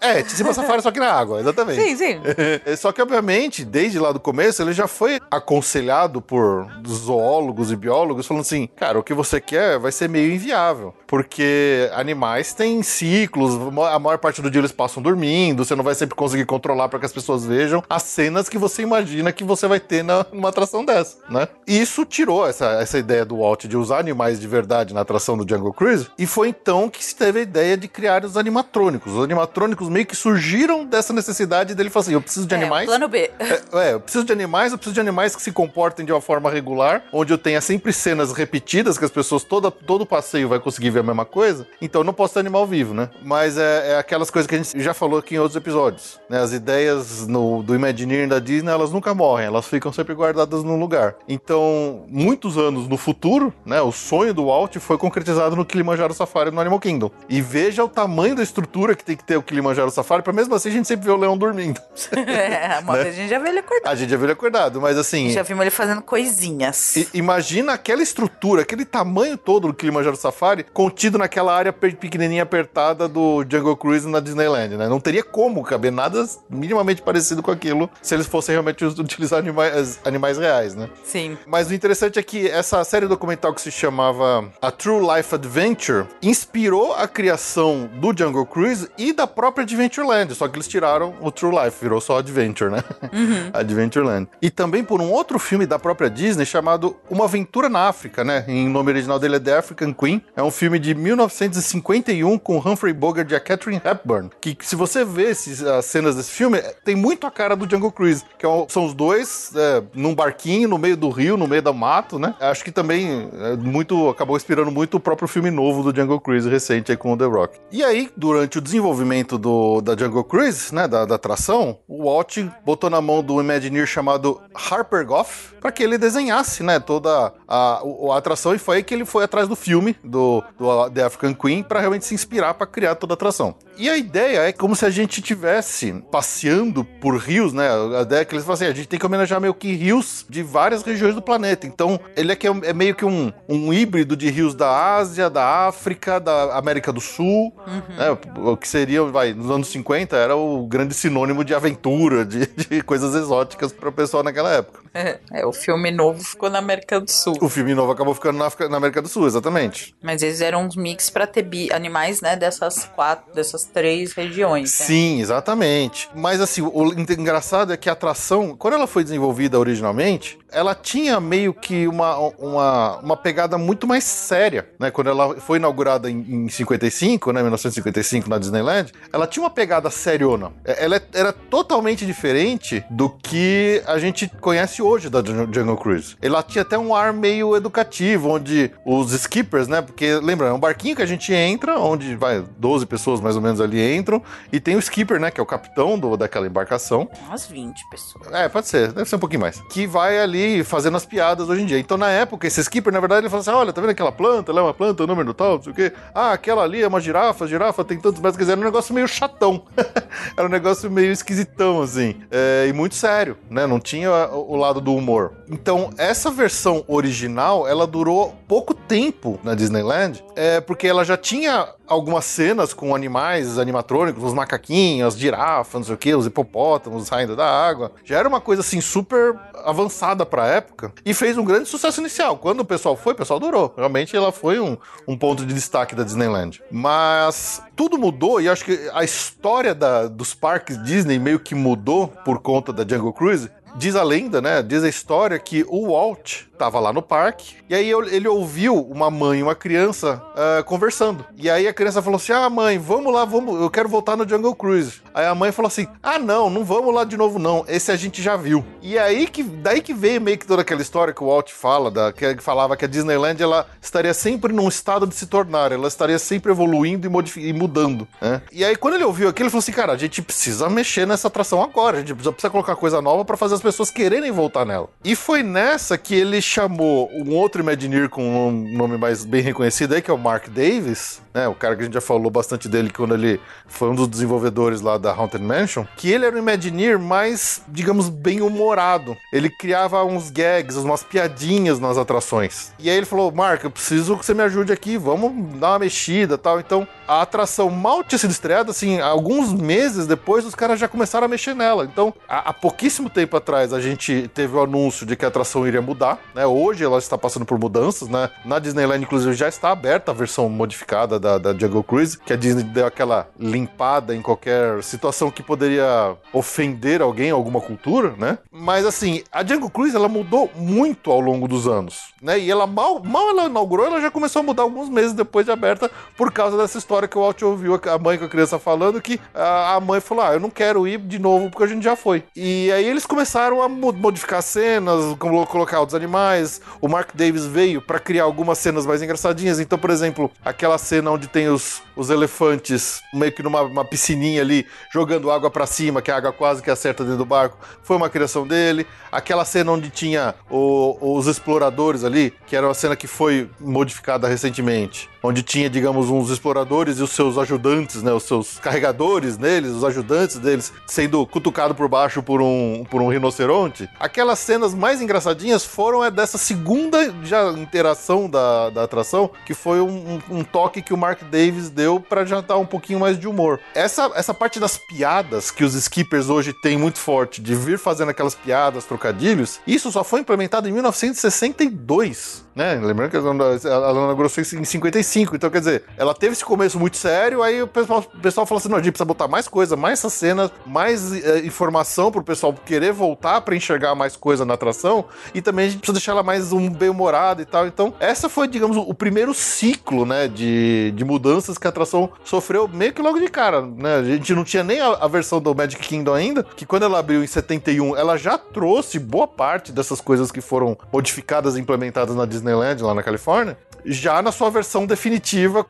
É, 0.00 0.18
é 0.18 0.24
Cima 0.24 0.52
Safari, 0.52 0.82
só 0.82 0.90
que 0.90 1.00
na 1.00 1.10
água, 1.10 1.40
exatamente. 1.40 1.80
Sim, 1.80 1.96
sim. 1.96 2.20
só 2.76 2.92
que, 2.92 3.00
obviamente, 3.00 3.64
desde 3.64 3.98
lá 3.98 4.12
do 4.12 4.20
começo, 4.20 4.62
ele 4.62 4.72
já 4.72 4.86
foi 4.86 5.20
aconselhado 5.30 6.20
por 6.20 6.68
zoólogos 6.86 7.70
e 7.70 7.76
biólogos, 7.76 8.26
falando 8.26 8.42
assim: 8.42 8.68
cara, 8.76 8.98
o 8.98 9.02
que 9.02 9.14
você 9.14 9.40
quer 9.40 9.78
vai 9.78 9.92
ser 9.92 10.08
meio 10.08 10.32
inviável, 10.32 10.94
porque 11.06 11.63
animais 11.94 12.52
têm 12.52 12.82
ciclos, 12.82 13.54
a 13.90 13.98
maior 13.98 14.18
parte 14.18 14.40
do 14.40 14.50
dia 14.50 14.60
eles 14.60 14.72
passam 14.72 15.02
dormindo, 15.02 15.64
você 15.64 15.74
não 15.74 15.84
vai 15.84 15.94
sempre 15.94 16.14
conseguir 16.14 16.44
controlar 16.44 16.88
para 16.88 16.98
que 16.98 17.06
as 17.06 17.12
pessoas 17.12 17.44
vejam 17.44 17.82
as 17.88 18.02
cenas 18.02 18.48
que 18.48 18.58
você 18.58 18.82
imagina 18.82 19.32
que 19.32 19.44
você 19.44 19.66
vai 19.66 19.80
ter 19.80 20.02
na, 20.02 20.24
numa 20.32 20.48
atração 20.48 20.84
dessa, 20.84 21.18
né? 21.28 21.48
E 21.66 21.80
isso 21.80 22.04
tirou 22.04 22.46
essa, 22.46 22.66
essa 22.80 22.98
ideia 22.98 23.24
do 23.24 23.38
Walt 23.38 23.66
de 23.66 23.76
usar 23.76 23.98
animais 23.98 24.40
de 24.40 24.46
verdade 24.46 24.94
na 24.94 25.00
atração 25.00 25.36
do 25.36 25.48
Jungle 25.48 25.72
Cruise, 25.72 26.08
e 26.18 26.26
foi 26.26 26.48
então 26.48 26.88
que 26.88 27.04
se 27.04 27.14
teve 27.14 27.40
a 27.40 27.42
ideia 27.42 27.76
de 27.76 27.88
criar 27.88 28.24
os 28.24 28.36
animatrônicos. 28.36 29.12
Os 29.14 29.24
animatrônicos 29.24 29.88
meio 29.88 30.06
que 30.06 30.16
surgiram 30.16 30.84
dessa 30.84 31.12
necessidade 31.12 31.74
dele 31.74 31.90
falar 31.90 32.02
assim: 32.02 32.12
eu 32.14 32.20
preciso 32.20 32.46
de 32.46 32.54
é, 32.54 32.58
animais. 32.58 32.86
Plano 32.86 33.08
B. 33.08 33.30
É, 33.38 33.88
é, 33.88 33.92
eu 33.94 34.00
preciso 34.00 34.24
de 34.24 34.32
animais, 34.32 34.72
eu 34.72 34.78
preciso 34.78 34.94
de 34.94 35.00
animais 35.00 35.36
que 35.36 35.42
se 35.42 35.52
comportem 35.52 36.04
de 36.04 36.12
uma 36.12 36.20
forma 36.20 36.50
regular, 36.50 37.04
onde 37.12 37.32
eu 37.32 37.38
tenha 37.38 37.60
sempre 37.60 37.92
cenas 37.92 38.32
repetidas, 38.32 38.98
que 38.98 39.04
as 39.04 39.10
pessoas, 39.10 39.44
toda, 39.44 39.70
todo 39.70 40.02
o 40.02 40.06
passeio 40.06 40.48
vai 40.48 40.58
conseguir 40.58 40.90
ver 40.90 41.00
a 41.00 41.02
mesma 41.02 41.24
coisa. 41.24 41.53
Então 41.80 42.00
eu 42.00 42.04
não 42.04 42.12
posso 42.12 42.34
ter 42.34 42.40
animal 42.40 42.66
vivo, 42.66 42.94
né? 42.94 43.10
Mas 43.22 43.58
é, 43.58 43.92
é 43.92 43.98
aquelas 43.98 44.30
coisas 44.30 44.48
que 44.48 44.54
a 44.54 44.58
gente 44.58 44.80
já 44.82 44.94
falou 44.94 45.18
aqui 45.18 45.34
em 45.34 45.38
outros 45.38 45.56
episódios. 45.56 46.20
Né? 46.28 46.40
As 46.40 46.52
ideias 46.52 47.26
no, 47.26 47.62
do 47.62 47.74
Imagineering 47.74 48.28
da 48.28 48.38
Disney, 48.38 48.70
elas 48.70 48.90
nunca 48.90 49.14
morrem, 49.14 49.46
elas 49.46 49.66
ficam 49.66 49.92
sempre 49.92 50.14
guardadas 50.14 50.62
num 50.64 50.78
lugar. 50.78 51.16
Então, 51.28 52.04
muitos 52.08 52.56
anos 52.56 52.88
no 52.88 52.96
futuro, 52.96 53.52
né, 53.64 53.80
o 53.80 53.92
sonho 53.92 54.32
do 54.32 54.46
Walt 54.46 54.76
foi 54.78 54.96
concretizado 54.96 55.56
no 55.56 55.64
Kilimanjaro 55.64 56.14
Safari 56.14 56.50
no 56.50 56.60
Animal 56.60 56.80
Kingdom. 56.80 57.10
E 57.28 57.40
veja 57.40 57.84
o 57.84 57.88
tamanho 57.88 58.34
da 58.34 58.42
estrutura 58.42 58.94
que 58.94 59.04
tem 59.04 59.16
que 59.16 59.24
ter 59.24 59.36
o 59.36 59.42
Kilimanjaro 59.42 59.90
Safari, 59.90 60.22
para 60.22 60.32
mesmo 60.32 60.54
assim 60.54 60.68
a 60.68 60.72
gente 60.72 60.88
sempre 60.88 61.06
vê 61.06 61.12
o 61.12 61.16
leão 61.16 61.36
dormindo. 61.36 61.80
é, 62.14 62.78
uma 62.80 62.96
né? 62.96 63.04
vez 63.04 63.14
a 63.14 63.18
gente 63.18 63.30
já 63.30 63.38
viu 63.38 63.48
ele 63.48 63.58
acordado. 63.58 63.92
A 63.92 63.94
gente 63.94 64.10
já 64.10 64.16
viu 64.16 64.26
ele 64.26 64.32
acordado, 64.32 64.80
mas 64.80 64.96
assim... 64.96 65.30
Já 65.30 65.42
vimos 65.42 65.62
ele 65.62 65.70
fazendo 65.70 66.02
coisinhas. 66.02 66.94
Imagina 67.12 67.72
aquela 67.72 68.02
estrutura, 68.02 68.62
aquele 68.62 68.84
tamanho 68.84 69.36
todo 69.36 69.64
do 69.68 69.74
Kilimanjaro 69.74 70.16
Safari 70.16 70.64
contido 70.72 71.18
naquela 71.18 71.43
área 71.52 71.72
pequenininha 71.72 72.42
apertada 72.42 73.08
do 73.08 73.44
Jungle 73.48 73.76
Cruise 73.76 74.06
na 74.08 74.20
Disneyland, 74.20 74.76
né? 74.76 74.88
Não 74.88 75.00
teria 75.00 75.22
como 75.22 75.62
caber 75.62 75.92
nada 75.92 76.24
minimamente 76.48 77.02
parecido 77.02 77.42
com 77.42 77.50
aquilo 77.50 77.90
se 78.00 78.14
eles 78.14 78.26
fossem 78.26 78.54
realmente 78.54 78.84
utilizar 78.84 79.38
animais, 79.38 80.00
animais 80.04 80.38
reais, 80.38 80.74
né? 80.74 80.88
Sim. 81.04 81.36
Mas 81.46 81.70
o 81.70 81.74
interessante 81.74 82.18
é 82.18 82.22
que 82.22 82.48
essa 82.48 82.82
série 82.84 83.06
documental 83.06 83.52
que 83.52 83.60
se 83.60 83.70
chamava 83.70 84.48
A 84.60 84.70
True 84.70 85.00
Life 85.14 85.34
Adventure 85.34 86.06
inspirou 86.22 86.94
a 86.94 87.06
criação 87.06 87.88
do 87.94 88.16
Jungle 88.16 88.46
Cruise 88.46 88.88
e 88.96 89.12
da 89.12 89.26
própria 89.26 89.64
Adventureland, 89.64 90.34
só 90.34 90.48
que 90.48 90.56
eles 90.56 90.68
tiraram 90.68 91.14
o 91.20 91.30
True 91.30 91.54
Life, 91.64 91.78
virou 91.80 92.00
só 92.00 92.18
Adventure, 92.18 92.70
né? 92.70 92.84
Uhum. 93.12 93.50
Adventureland. 93.54 94.28
E 94.40 94.50
também 94.50 94.84
por 94.84 95.00
um 95.00 95.10
outro 95.10 95.38
filme 95.38 95.66
da 95.66 95.78
própria 95.78 96.08
Disney 96.10 96.46
chamado 96.46 96.96
Uma 97.10 97.24
Aventura 97.24 97.68
na 97.68 97.88
África, 97.88 98.24
né? 98.24 98.44
Em 98.46 98.68
nome 98.68 98.90
original 98.90 99.18
dele 99.18 99.36
é 99.36 99.40
The 99.40 99.56
African 99.58 99.92
Queen. 99.92 100.22
É 100.36 100.42
um 100.42 100.50
filme 100.50 100.78
de 100.78 100.94
1951 101.34 102.38
com 102.38 102.58
Humphrey 102.58 102.92
Bogart 102.92 103.30
e 103.30 103.34
a 103.34 103.40
Catherine 103.40 103.80
Hepburn, 103.84 104.30
que 104.40 104.56
se 104.60 104.76
você 104.76 105.04
vê 105.04 105.30
esses, 105.30 105.62
as 105.62 105.84
cenas 105.84 106.14
desse 106.14 106.30
filme, 106.30 106.60
tem 106.84 106.94
muito 106.94 107.26
a 107.26 107.30
cara 107.30 107.56
do 107.56 107.68
Jungle 107.68 107.90
Cruise, 107.90 108.24
que 108.38 108.46
é, 108.46 108.66
são 108.68 108.86
os 108.86 108.94
dois 108.94 109.52
é, 109.56 109.82
num 109.94 110.14
barquinho 110.14 110.68
no 110.68 110.78
meio 110.78 110.96
do 110.96 111.10
rio, 111.10 111.36
no 111.36 111.48
meio 111.48 111.62
do 111.62 111.74
mato, 111.74 112.18
né? 112.18 112.34
Acho 112.40 112.64
que 112.64 112.70
também 112.70 113.28
é, 113.32 113.56
muito 113.56 114.08
acabou 114.08 114.36
inspirando 114.36 114.70
muito 114.70 114.96
o 114.96 115.00
próprio 115.00 115.26
filme 115.26 115.50
novo 115.50 115.82
do 115.82 115.94
Jungle 115.94 116.20
Cruise 116.20 116.48
recente 116.48 116.92
aí 116.92 116.96
com 116.96 117.12
o 117.12 117.16
The 117.16 117.24
Rock. 117.24 117.58
E 117.72 117.82
aí, 117.82 118.10
durante 118.16 118.58
o 118.58 118.60
desenvolvimento 118.60 119.36
do, 119.36 119.80
da 119.80 119.96
Jungle 119.96 120.24
Cruise, 120.24 120.74
né, 120.74 120.86
da, 120.86 121.04
da 121.04 121.16
atração, 121.16 121.78
o 121.88 122.04
Walt 122.04 122.38
botou 122.64 122.88
na 122.88 123.00
mão 123.00 123.22
do 123.22 123.40
Imagineer 123.40 123.86
chamado 123.86 124.40
Harper 124.54 125.04
Goff 125.06 125.54
para 125.60 125.72
que 125.72 125.82
ele 125.82 125.96
desenhasse, 125.96 126.62
né, 126.62 126.78
toda 126.78 127.32
a, 127.48 127.80
a, 127.80 127.82
a, 128.12 128.18
atração 128.18 128.54
e 128.54 128.58
foi 128.58 128.76
aí 128.76 128.82
que 128.82 128.92
ele 128.92 129.04
foi 129.04 129.24
atrás 129.24 129.48
do 129.48 129.56
filme 129.56 129.96
do, 130.04 130.44
do 130.58 130.90
The 130.90 131.04
African 131.04 131.23
Queen 131.32 131.62
para 131.62 131.80
realmente 131.80 132.04
se 132.04 132.14
inspirar 132.14 132.54
para 132.54 132.66
criar 132.66 132.94
toda 132.96 133.12
a 133.12 133.14
atração. 133.14 133.54
E 133.76 133.88
a 133.88 133.96
ideia 133.96 134.40
é 134.40 134.52
como 134.52 134.76
se 134.76 134.84
a 134.84 134.90
gente 134.90 135.20
tivesse 135.22 135.92
passeando 136.10 136.84
por 136.84 137.16
rios, 137.16 137.52
né? 137.52 137.68
A 137.98 138.02
ideia 138.02 138.20
é 138.20 138.24
que 138.24 138.34
eles 138.34 138.44
falam 138.44 138.54
assim, 138.54 138.66
a 138.66 138.74
gente 138.74 138.88
tem 138.88 138.98
que 138.98 139.06
homenagear 139.06 139.40
meio 139.40 139.54
que 139.54 139.72
rios 139.72 140.24
de 140.28 140.42
várias 140.42 140.82
regiões 140.82 141.14
do 141.14 141.22
planeta. 141.22 141.66
Então, 141.66 141.98
ele 142.16 142.32
é, 142.32 142.36
que 142.36 142.46
é, 142.46 142.50
é 142.64 142.72
meio 142.72 142.94
que 142.94 143.04
um, 143.04 143.32
um 143.48 143.72
híbrido 143.72 144.16
de 144.16 144.30
rios 144.30 144.54
da 144.54 144.96
Ásia, 144.96 145.30
da 145.30 145.66
África, 145.66 146.20
da 146.20 146.56
América 146.56 146.92
do 146.92 147.00
Sul, 147.00 147.52
uhum. 147.66 147.96
né? 147.96 148.18
O 148.36 148.56
que 148.56 148.68
seria, 148.68 149.02
vai, 149.04 149.32
nos 149.32 149.50
anos 149.50 149.68
50 149.68 150.16
era 150.16 150.36
o 150.36 150.66
grande 150.66 150.94
sinônimo 150.94 151.44
de 151.44 151.54
aventura, 151.54 152.24
de, 152.24 152.46
de 152.46 152.82
coisas 152.82 153.14
exóticas 153.14 153.72
para 153.72 153.88
o 153.88 153.92
pessoal 153.92 154.22
naquela 154.22 154.52
época. 154.52 154.84
É, 154.94 155.18
é, 155.32 155.46
o 155.46 155.52
filme 155.52 155.90
novo 155.90 156.22
ficou 156.22 156.48
na 156.48 156.58
América 156.58 157.00
do 157.00 157.10
Sul. 157.10 157.36
O 157.40 157.48
filme 157.48 157.74
novo 157.74 157.90
acabou 157.90 158.14
ficando 158.14 158.38
na, 158.38 158.68
na 158.68 158.76
América 158.76 159.02
do 159.02 159.08
Sul, 159.08 159.26
exatamente. 159.26 159.92
Mas 160.00 160.22
eles 160.22 160.40
eram 160.40 160.64
uns 160.64 160.76
mix 160.76 161.10
para 161.14 161.28
ter 161.28 161.46
animais, 161.72 162.20
né, 162.20 162.34
dessas 162.34 162.84
quatro, 162.84 163.32
dessas 163.32 163.64
três 163.64 164.12
regiões. 164.12 164.78
Né? 164.80 164.86
Sim, 164.86 165.20
exatamente. 165.20 166.10
Mas 166.12 166.40
assim, 166.40 166.60
o 166.60 166.92
engraçado 166.92 167.72
é 167.72 167.76
que 167.76 167.88
a 167.88 167.92
atração, 167.92 168.56
quando 168.56 168.74
ela 168.74 168.88
foi 168.88 169.04
desenvolvida 169.04 169.58
originalmente, 169.58 170.36
ela 170.54 170.74
tinha 170.74 171.20
meio 171.20 171.52
que 171.52 171.86
uma, 171.88 172.16
uma, 172.38 172.96
uma 172.98 173.16
pegada 173.16 173.58
muito 173.58 173.86
mais 173.86 174.04
séria, 174.04 174.68
né? 174.78 174.90
Quando 174.90 175.10
ela 175.10 175.34
foi 175.40 175.58
inaugurada 175.58 176.10
em, 176.10 176.20
em 176.20 176.48
55, 176.48 177.32
né, 177.32 177.40
1955 177.40 178.30
na 178.30 178.38
Disneyland, 178.38 178.92
ela 179.12 179.26
tinha 179.26 179.42
uma 179.42 179.50
pegada 179.50 179.90
seriona. 179.90 180.52
É, 180.64 180.84
ela 180.84 181.00
era 181.12 181.32
totalmente 181.32 182.06
diferente 182.06 182.84
do 182.88 183.10
que 183.10 183.82
a 183.86 183.98
gente 183.98 184.30
conhece 184.40 184.80
hoje 184.80 185.10
da 185.10 185.22
Jungle 185.22 185.76
Cruise. 185.76 186.16
Ela 186.22 186.42
tinha 186.42 186.62
até 186.62 186.78
um 186.78 186.94
ar 186.94 187.12
meio 187.12 187.56
educativo, 187.56 188.30
onde 188.30 188.70
os 188.84 189.12
skippers, 189.12 189.66
né? 189.66 189.82
Porque 189.82 190.14
lembra, 190.14 190.48
é 190.48 190.52
um 190.52 190.60
barquinho 190.60 190.94
que 190.94 191.02
a 191.02 191.06
gente 191.06 191.32
entra, 191.32 191.78
onde 191.78 192.14
vai 192.14 192.44
12 192.58 192.86
pessoas 192.86 193.20
mais 193.20 193.34
ou 193.36 193.42
menos 193.42 193.60
ali 193.60 193.94
entram, 193.94 194.22
e 194.52 194.60
tem 194.60 194.76
o 194.76 194.78
skipper, 194.78 195.18
né? 195.18 195.30
Que 195.30 195.40
é 195.40 195.42
o 195.42 195.46
capitão 195.46 195.98
do, 195.98 196.16
daquela 196.16 196.46
embarcação. 196.46 197.08
Umas 197.26 197.46
20 197.46 197.90
pessoas. 197.90 198.32
É, 198.32 198.48
pode 198.48 198.68
ser, 198.68 198.92
deve 198.92 199.08
ser 199.08 199.16
um 199.16 199.20
pouquinho 199.20 199.40
mais. 199.40 199.60
Que 199.70 199.86
vai 199.86 200.18
ali 200.18 200.43
fazendo 200.64 200.96
as 200.96 201.04
piadas 201.04 201.48
hoje 201.48 201.62
em 201.62 201.66
dia. 201.66 201.78
Então, 201.78 201.96
na 201.96 202.10
época, 202.10 202.46
esse 202.46 202.60
skipper, 202.60 202.92
na 202.92 203.00
verdade, 203.00 203.22
ele 203.22 203.30
fala 203.30 203.40
assim: 203.40 203.50
olha, 203.50 203.72
tá 203.72 203.80
vendo 203.80 203.90
aquela 203.90 204.12
planta? 204.12 204.50
Ela 204.50 204.60
é 204.60 204.62
uma 204.64 204.74
planta, 204.74 205.04
o 205.04 205.06
número 205.06 205.34
tal, 205.34 205.56
não 205.56 205.62
sei 205.62 205.72
o 205.72 205.74
quê. 205.74 205.92
Ah, 206.14 206.32
aquela 206.32 206.62
ali 206.62 206.82
é 206.82 206.88
uma 206.88 207.00
girafa, 207.00 207.46
girafa 207.46 207.84
tem 207.84 207.98
tantos 207.98 208.20
metros. 208.20 208.36
Quer 208.36 208.44
dizer, 208.44 208.52
era 208.52 208.60
um 208.60 208.64
negócio 208.64 208.94
meio 208.94 209.06
chatão. 209.06 209.62
era 210.36 210.46
um 210.46 210.50
negócio 210.50 210.90
meio 210.90 211.12
esquisitão, 211.12 211.82
assim. 211.82 212.16
É, 212.30 212.66
e 212.68 212.72
muito 212.72 212.94
sério, 212.94 213.36
né? 213.50 213.66
Não 213.66 213.78
tinha 213.78 214.10
o 214.32 214.56
lado 214.56 214.80
do 214.80 214.94
humor. 214.94 215.32
Então, 215.48 215.90
essa 215.98 216.30
versão 216.30 216.84
original, 216.88 217.68
ela 217.68 217.86
durou 217.86 218.34
pouco 218.48 218.74
tempo 218.74 219.38
na 219.44 219.54
Disneyland, 219.54 220.23
é, 220.36 220.60
porque 220.60 220.86
ela 220.86 221.04
já 221.04 221.16
tinha 221.16 221.68
algumas 221.86 222.24
cenas 222.24 222.72
com 222.72 222.94
animais 222.94 223.58
animatrônicos, 223.58 224.22
os 224.22 224.32
macaquinhos, 224.32 225.14
as 225.14 225.20
girafas, 225.20 225.74
não 225.74 225.84
sei 225.84 225.94
o 225.94 225.98
que, 225.98 226.14
os 226.14 226.26
hipopótamos 226.26 227.06
saindo 227.06 227.36
da 227.36 227.46
água. 227.46 227.92
Já 228.04 228.18
era 228.18 228.28
uma 228.28 228.40
coisa 228.40 228.60
assim 228.60 228.80
super 228.80 229.34
avançada 229.64 230.24
pra 230.26 230.46
época 230.46 230.92
e 231.04 231.14
fez 231.14 231.38
um 231.38 231.44
grande 231.44 231.68
sucesso 231.68 232.00
inicial. 232.00 232.36
Quando 232.36 232.60
o 232.60 232.64
pessoal 232.64 232.96
foi, 232.96 233.12
o 233.12 233.16
pessoal 233.16 233.38
adorou. 233.38 233.72
Realmente 233.76 234.16
ela 234.16 234.32
foi 234.32 234.58
um, 234.58 234.76
um 235.06 235.16
ponto 235.16 235.44
de 235.44 235.54
destaque 235.54 235.94
da 235.94 236.04
Disneyland. 236.04 236.62
Mas 236.70 237.62
tudo 237.76 237.98
mudou 237.98 238.40
e 238.40 238.48
acho 238.48 238.64
que 238.64 238.90
a 238.92 239.04
história 239.04 239.74
da, 239.74 240.06
dos 240.06 240.34
parques 240.34 240.82
Disney 240.82 241.18
meio 241.18 241.38
que 241.38 241.54
mudou 241.54 242.08
por 242.08 242.40
conta 242.40 242.72
da 242.72 242.82
Jungle 242.82 243.12
Cruise 243.12 243.50
diz 243.74 243.96
a 243.96 244.02
lenda, 244.02 244.40
né? 244.40 244.62
Diz 244.62 244.82
a 244.84 244.88
história 244.88 245.38
que 245.38 245.64
o 245.68 245.92
Walt 245.92 246.42
tava 246.58 246.78
lá 246.78 246.92
no 246.92 247.02
parque 247.02 247.56
e 247.68 247.74
aí 247.74 247.90
ele 247.90 248.28
ouviu 248.28 248.80
uma 248.80 249.10
mãe 249.10 249.40
e 249.40 249.42
uma 249.42 249.54
criança 249.54 250.22
uh, 250.30 250.64
conversando. 250.64 251.24
E 251.36 251.50
aí 251.50 251.66
a 251.66 251.74
criança 251.74 252.00
falou 252.00 252.16
assim: 252.16 252.32
Ah, 252.32 252.48
mãe, 252.48 252.78
vamos 252.78 253.12
lá, 253.12 253.24
vamos, 253.24 253.60
eu 253.60 253.70
quero 253.70 253.88
voltar 253.88 254.16
no 254.16 254.28
Jungle 254.28 254.54
Cruise. 254.54 255.02
Aí 255.12 255.26
a 255.26 255.34
mãe 255.34 255.52
falou 255.52 255.66
assim: 255.66 255.86
Ah, 256.02 256.18
não, 256.18 256.48
não 256.48 256.64
vamos 256.64 256.94
lá 256.94 257.04
de 257.04 257.16
novo, 257.16 257.38
não. 257.38 257.64
Esse 257.68 257.90
a 257.90 257.96
gente 257.96 258.22
já 258.22 258.36
viu. 258.36 258.64
E 258.80 258.98
aí 258.98 259.26
que 259.26 259.42
daí 259.42 259.80
que 259.80 259.92
veio 259.92 260.20
meio 260.20 260.38
que 260.38 260.46
toda 260.46 260.62
aquela 260.62 260.82
história 260.82 261.12
que 261.12 261.22
o 261.22 261.26
Walt 261.26 261.50
fala, 261.50 261.90
da, 261.90 262.12
que 262.12 262.36
falava 262.38 262.76
que 262.76 262.84
a 262.84 262.88
Disneyland 262.88 263.42
ela 263.42 263.66
estaria 263.80 264.14
sempre 264.14 264.52
num 264.52 264.68
estado 264.68 265.06
de 265.06 265.14
se 265.14 265.26
tornar, 265.26 265.72
ela 265.72 265.88
estaria 265.88 266.18
sempre 266.18 266.52
evoluindo 266.52 267.08
e, 267.08 267.48
e 267.48 267.52
mudando. 267.52 268.06
Né? 268.20 268.42
E 268.52 268.64
aí, 268.64 268.76
quando 268.76 268.94
ele 268.94 269.04
ouviu 269.04 269.28
aquilo, 269.28 269.46
ele 269.46 269.50
falou 269.50 269.60
assim: 269.60 269.72
Cara, 269.72 269.92
a 269.92 269.96
gente 269.96 270.22
precisa 270.22 270.68
mexer 270.68 271.06
nessa 271.06 271.28
atração 271.28 271.62
agora, 271.62 271.98
a 271.98 272.00
gente 272.00 272.14
precisa 272.14 272.50
colocar 272.50 272.76
coisa 272.76 273.02
nova 273.02 273.24
para 273.24 273.36
fazer 273.36 273.54
as 273.54 273.63
pessoas 273.64 273.90
quererem 273.90 274.30
voltar 274.30 274.64
nela. 274.64 274.88
E 275.02 275.16
foi 275.16 275.42
nessa 275.42 275.98
que 275.98 276.14
ele 276.14 276.40
chamou 276.40 277.10
um 277.12 277.34
outro 277.34 277.62
Imagineer 277.62 278.08
com 278.08 278.22
um 278.22 278.76
nome 278.76 278.96
mais 278.96 279.24
bem 279.24 279.42
reconhecido 279.42 279.94
aí, 279.94 280.02
que 280.02 280.10
é 280.10 280.14
o 280.14 280.18
Mark 280.18 280.48
Davis, 280.48 281.20
né? 281.32 281.48
O 281.48 281.54
cara 281.54 281.74
que 281.74 281.82
a 281.82 281.84
gente 281.84 281.94
já 281.94 282.00
falou 282.00 282.30
bastante 282.30 282.68
dele 282.68 282.90
quando 282.90 283.14
ele 283.14 283.40
foi 283.66 283.90
um 283.90 283.94
dos 283.94 284.06
desenvolvedores 284.06 284.80
lá 284.80 284.98
da 284.98 285.12
Haunted 285.12 285.42
Mansion, 285.42 285.84
que 285.96 286.10
ele 286.10 286.24
era 286.24 286.36
um 286.36 286.38
Imagineer 286.38 286.98
mais, 286.98 287.62
digamos, 287.66 288.08
bem 288.08 288.40
humorado. 288.40 289.16
Ele 289.32 289.48
criava 289.50 290.04
uns 290.04 290.30
gags, 290.30 290.76
umas 290.76 291.02
piadinhas 291.02 291.80
nas 291.80 291.96
atrações. 291.96 292.72
E 292.78 292.90
aí 292.90 292.96
ele 292.96 293.06
falou: 293.06 293.32
Mark, 293.32 293.64
eu 293.64 293.70
preciso 293.70 294.16
que 294.16 294.24
você 294.24 294.34
me 294.34 294.42
ajude 294.42 294.72
aqui, 294.72 294.96
vamos 294.98 295.58
dar 295.58 295.72
uma 295.72 295.78
mexida 295.80 296.38
tal. 296.38 296.60
Então 296.60 296.86
a 297.08 297.22
atração 297.22 297.70
mal 297.70 298.04
tinha 298.04 298.18
sido 298.18 298.30
estreada, 298.30 298.70
assim, 298.70 299.00
alguns 299.00 299.52
meses 299.52 300.06
depois 300.06 300.44
os 300.44 300.54
caras 300.54 300.78
já 300.78 300.88
começaram 300.88 301.24
a 301.24 301.28
mexer 301.28 301.54
nela. 301.54 301.84
Então, 301.84 302.12
há, 302.28 302.50
há 302.50 302.52
pouquíssimo 302.52 303.08
tempo 303.08 303.36
atrás 303.36 303.53
a 303.54 303.80
gente 303.80 304.28
teve 304.34 304.56
o 304.56 304.62
anúncio 304.62 305.06
de 305.06 305.16
que 305.16 305.24
a 305.24 305.28
atração 305.28 305.66
iria 305.66 305.82
mudar, 305.82 306.18
né? 306.34 306.46
Hoje 306.46 306.84
ela 306.84 306.98
está 306.98 307.16
passando 307.16 307.44
por 307.44 307.58
mudanças, 307.58 308.08
né? 308.08 308.30
Na 308.44 308.58
Disneyland, 308.58 309.02
inclusive, 309.02 309.34
já 309.34 309.48
está 309.48 309.70
aberta 309.70 310.10
a 310.10 310.14
versão 310.14 310.48
modificada 310.48 311.18
da, 311.18 311.38
da 311.38 311.52
Jungle 311.52 311.84
Cruise, 311.84 312.18
que 312.18 312.32
a 312.32 312.36
Disney 312.36 312.64
deu 312.64 312.86
aquela 312.86 313.28
limpada 313.38 314.14
em 314.14 314.22
qualquer 314.22 314.82
situação 314.82 315.30
que 315.30 315.42
poderia 315.42 316.16
ofender 316.32 317.00
alguém, 317.02 317.30
alguma 317.30 317.60
cultura, 317.60 318.14
né? 318.16 318.38
Mas 318.50 318.86
assim, 318.86 319.22
a 319.30 319.44
Jungle 319.44 319.70
Cruise 319.70 319.94
ela 319.94 320.08
mudou 320.08 320.50
muito 320.56 321.10
ao 321.10 321.20
longo 321.20 321.46
dos 321.46 321.66
anos, 321.66 322.12
né? 322.20 322.38
E 322.38 322.50
ela 322.50 322.66
mal, 322.66 323.02
mal 323.02 323.30
ela 323.30 323.44
inaugurou, 323.44 323.86
ela 323.86 324.00
já 324.00 324.10
começou 324.10 324.40
a 324.40 324.42
mudar 324.42 324.62
alguns 324.62 324.88
meses 324.88 325.12
depois 325.12 325.46
de 325.46 325.52
aberta 325.52 325.90
por 326.16 326.32
causa 326.32 326.56
dessa 326.56 326.78
história 326.78 327.08
que 327.08 327.18
o 327.18 327.20
Walt 327.20 327.42
ouviu 327.42 327.80
a 327.84 327.98
mãe 327.98 328.18
com 328.18 328.24
a 328.24 328.28
criança 328.28 328.58
falando 328.58 329.00
que 329.00 329.20
a 329.34 329.78
mãe 329.80 330.00
falou: 330.00 330.24
"Ah, 330.24 330.32
eu 330.34 330.40
não 330.40 330.50
quero 330.50 330.86
ir 330.86 330.98
de 330.98 331.18
novo 331.18 331.50
porque 331.50 331.64
a 331.64 331.66
gente 331.66 331.82
já 331.82 331.96
foi". 331.96 332.24
E 332.34 332.70
aí 332.72 332.84
eles 332.84 333.06
começaram 333.06 333.43
a 333.52 333.68
modificar 333.68 334.42
cenas, 334.42 335.16
colocar 335.18 335.80
outros 335.80 335.94
animais. 335.94 336.60
O 336.80 336.88
Mark 336.88 337.10
Davis 337.14 337.44
veio 337.46 337.80
para 337.80 337.98
criar 337.98 338.24
algumas 338.24 338.58
cenas 338.58 338.86
mais 338.86 339.02
engraçadinhas. 339.02 339.60
Então, 339.60 339.78
por 339.78 339.90
exemplo, 339.90 340.30
aquela 340.44 340.78
cena 340.78 341.10
onde 341.10 341.28
tem 341.28 341.48
os, 341.48 341.82
os 341.96 342.10
elefantes 342.10 343.02
meio 343.12 343.32
que 343.32 343.42
numa 343.42 343.84
piscininha 343.84 344.40
ali, 344.40 344.66
jogando 344.92 345.30
água 345.30 345.50
para 345.50 345.66
cima, 345.66 346.02
que 346.02 346.10
a 346.10 346.16
água 346.16 346.32
quase 346.32 346.62
que 346.62 346.70
acerta 346.70 347.04
dentro 347.04 347.18
do 347.18 347.24
barco, 347.24 347.58
foi 347.82 347.96
uma 347.96 348.10
criação 348.10 348.46
dele. 348.46 348.86
Aquela 349.10 349.44
cena 349.44 349.72
onde 349.72 349.90
tinha 349.90 350.34
o, 350.50 351.16
os 351.16 351.26
exploradores 351.26 352.04
ali, 352.04 352.32
que 352.46 352.56
era 352.56 352.66
uma 352.66 352.74
cena 352.74 352.96
que 352.96 353.06
foi 353.06 353.50
modificada 353.60 354.28
recentemente 354.28 355.13
onde 355.24 355.42
tinha, 355.42 355.70
digamos, 355.70 356.10
uns 356.10 356.28
exploradores 356.28 356.98
e 356.98 357.02
os 357.02 357.10
seus 357.12 357.38
ajudantes, 357.38 358.02
né, 358.02 358.12
os 358.12 358.24
seus 358.24 358.58
carregadores 358.58 359.38
neles, 359.38 359.70
os 359.70 359.82
ajudantes 359.82 360.36
deles, 360.36 360.70
sendo 360.86 361.26
cutucado 361.26 361.74
por 361.74 361.88
baixo 361.88 362.22
por 362.22 362.42
um, 362.42 362.84
por 362.90 363.00
um 363.00 363.08
rinoceronte. 363.08 363.88
Aquelas 363.98 364.38
cenas 364.38 364.74
mais 364.74 365.00
engraçadinhas 365.00 365.64
foram 365.64 366.04
é 366.04 366.10
dessa 366.10 366.36
segunda 366.36 367.14
já 367.22 367.50
interação 367.52 368.28
da, 368.28 368.68
da 368.68 368.82
atração, 368.82 369.30
que 369.46 369.54
foi 369.54 369.80
um, 369.80 370.20
um, 370.28 370.38
um 370.38 370.44
toque 370.44 370.82
que 370.82 370.92
o 370.92 370.96
Mark 370.96 371.22
Davis 371.30 371.70
deu 371.70 371.98
para 371.98 372.26
já 372.26 372.42
dar 372.42 372.58
um 372.58 372.66
pouquinho 372.66 373.00
mais 373.00 373.18
de 373.18 373.26
humor. 373.26 373.58
Essa, 373.74 374.12
essa 374.14 374.34
parte 374.34 374.60
das 374.60 374.76
piadas 374.76 375.50
que 375.50 375.64
os 375.64 375.74
skippers 375.74 376.28
hoje 376.28 376.52
têm 376.52 376.76
muito 376.76 376.98
forte, 376.98 377.40
de 377.40 377.54
vir 377.54 377.78
fazendo 377.78 378.10
aquelas 378.10 378.34
piadas, 378.34 378.84
trocadilhos, 378.84 379.58
isso 379.66 379.90
só 379.90 380.04
foi 380.04 380.20
implementado 380.20 380.68
em 380.68 380.72
1962, 380.72 382.44
né? 382.54 382.74
Lembrando 382.74 383.10
que 383.10 383.16
ela 383.16 383.90
inaugurou 383.90 384.30
em 384.38 384.64
55, 384.64 385.13
então 385.20 385.50
quer 385.50 385.58
dizer, 385.58 385.84
ela 385.96 386.14
teve 386.14 386.32
esse 386.32 386.44
começo 386.44 386.78
muito 386.78 386.96
sério, 386.96 387.42
aí 387.42 387.62
o 387.62 387.68
pessoal, 387.68 388.04
o 388.14 388.20
pessoal 388.20 388.46
falou 388.46 388.58
assim: 388.58 388.68
não, 388.68 388.76
a 388.76 388.82
gente 388.82 388.92
precisa 388.92 389.04
botar 389.04 389.28
mais 389.28 389.48
coisa, 389.48 389.76
mais 389.76 389.98
essa 389.98 390.10
cena, 390.10 390.50
mais 390.66 391.12
é, 391.12 391.38
informação 391.40 392.10
pro 392.10 392.22
pessoal 392.22 392.52
querer 392.52 392.92
voltar 392.92 393.40
para 393.42 393.54
enxergar 393.54 393.94
mais 393.94 394.16
coisa 394.16 394.44
na 394.44 394.54
atração, 394.54 395.04
e 395.34 395.40
também 395.40 395.66
a 395.66 395.68
gente 395.68 395.78
precisa 395.78 395.94
deixar 395.94 396.12
ela 396.12 396.22
mais 396.22 396.52
um 396.52 396.70
bem-humorada 396.70 397.42
e 397.42 397.44
tal. 397.44 397.66
Então, 397.66 397.94
essa 398.00 398.28
foi, 398.28 398.48
digamos, 398.48 398.76
o 398.76 398.94
primeiro 398.94 399.32
ciclo, 399.34 400.04
né, 400.04 400.28
de, 400.28 400.92
de 400.92 401.04
mudanças 401.04 401.58
que 401.58 401.66
a 401.66 401.70
atração 401.70 402.10
sofreu 402.24 402.68
meio 402.68 402.92
que 402.92 403.02
logo 403.02 403.18
de 403.18 403.28
cara, 403.28 403.62
né? 403.62 403.96
A 403.96 404.02
gente 404.02 404.34
não 404.34 404.44
tinha 404.44 404.64
nem 404.64 404.80
a, 404.80 404.88
a 404.88 405.08
versão 405.08 405.40
do 405.40 405.54
Magic 405.54 405.80
Kingdom 405.82 406.14
ainda, 406.14 406.42
que 406.42 406.66
quando 406.66 406.84
ela 406.84 406.98
abriu 406.98 407.22
em 407.22 407.26
71, 407.26 407.96
ela 407.96 408.16
já 408.16 408.36
trouxe 408.38 408.98
boa 408.98 409.28
parte 409.28 409.72
dessas 409.72 410.00
coisas 410.00 410.30
que 410.30 410.40
foram 410.40 410.76
modificadas 410.92 411.56
e 411.56 411.60
implementadas 411.60 412.14
na 412.16 412.26
Disneyland, 412.26 412.82
lá 412.82 412.94
na 412.94 413.02
Califórnia 413.02 413.56
já 413.84 414.22
na 414.22 414.32
sua 414.32 414.50
versão 414.50 414.86
definitiva, 414.86 415.03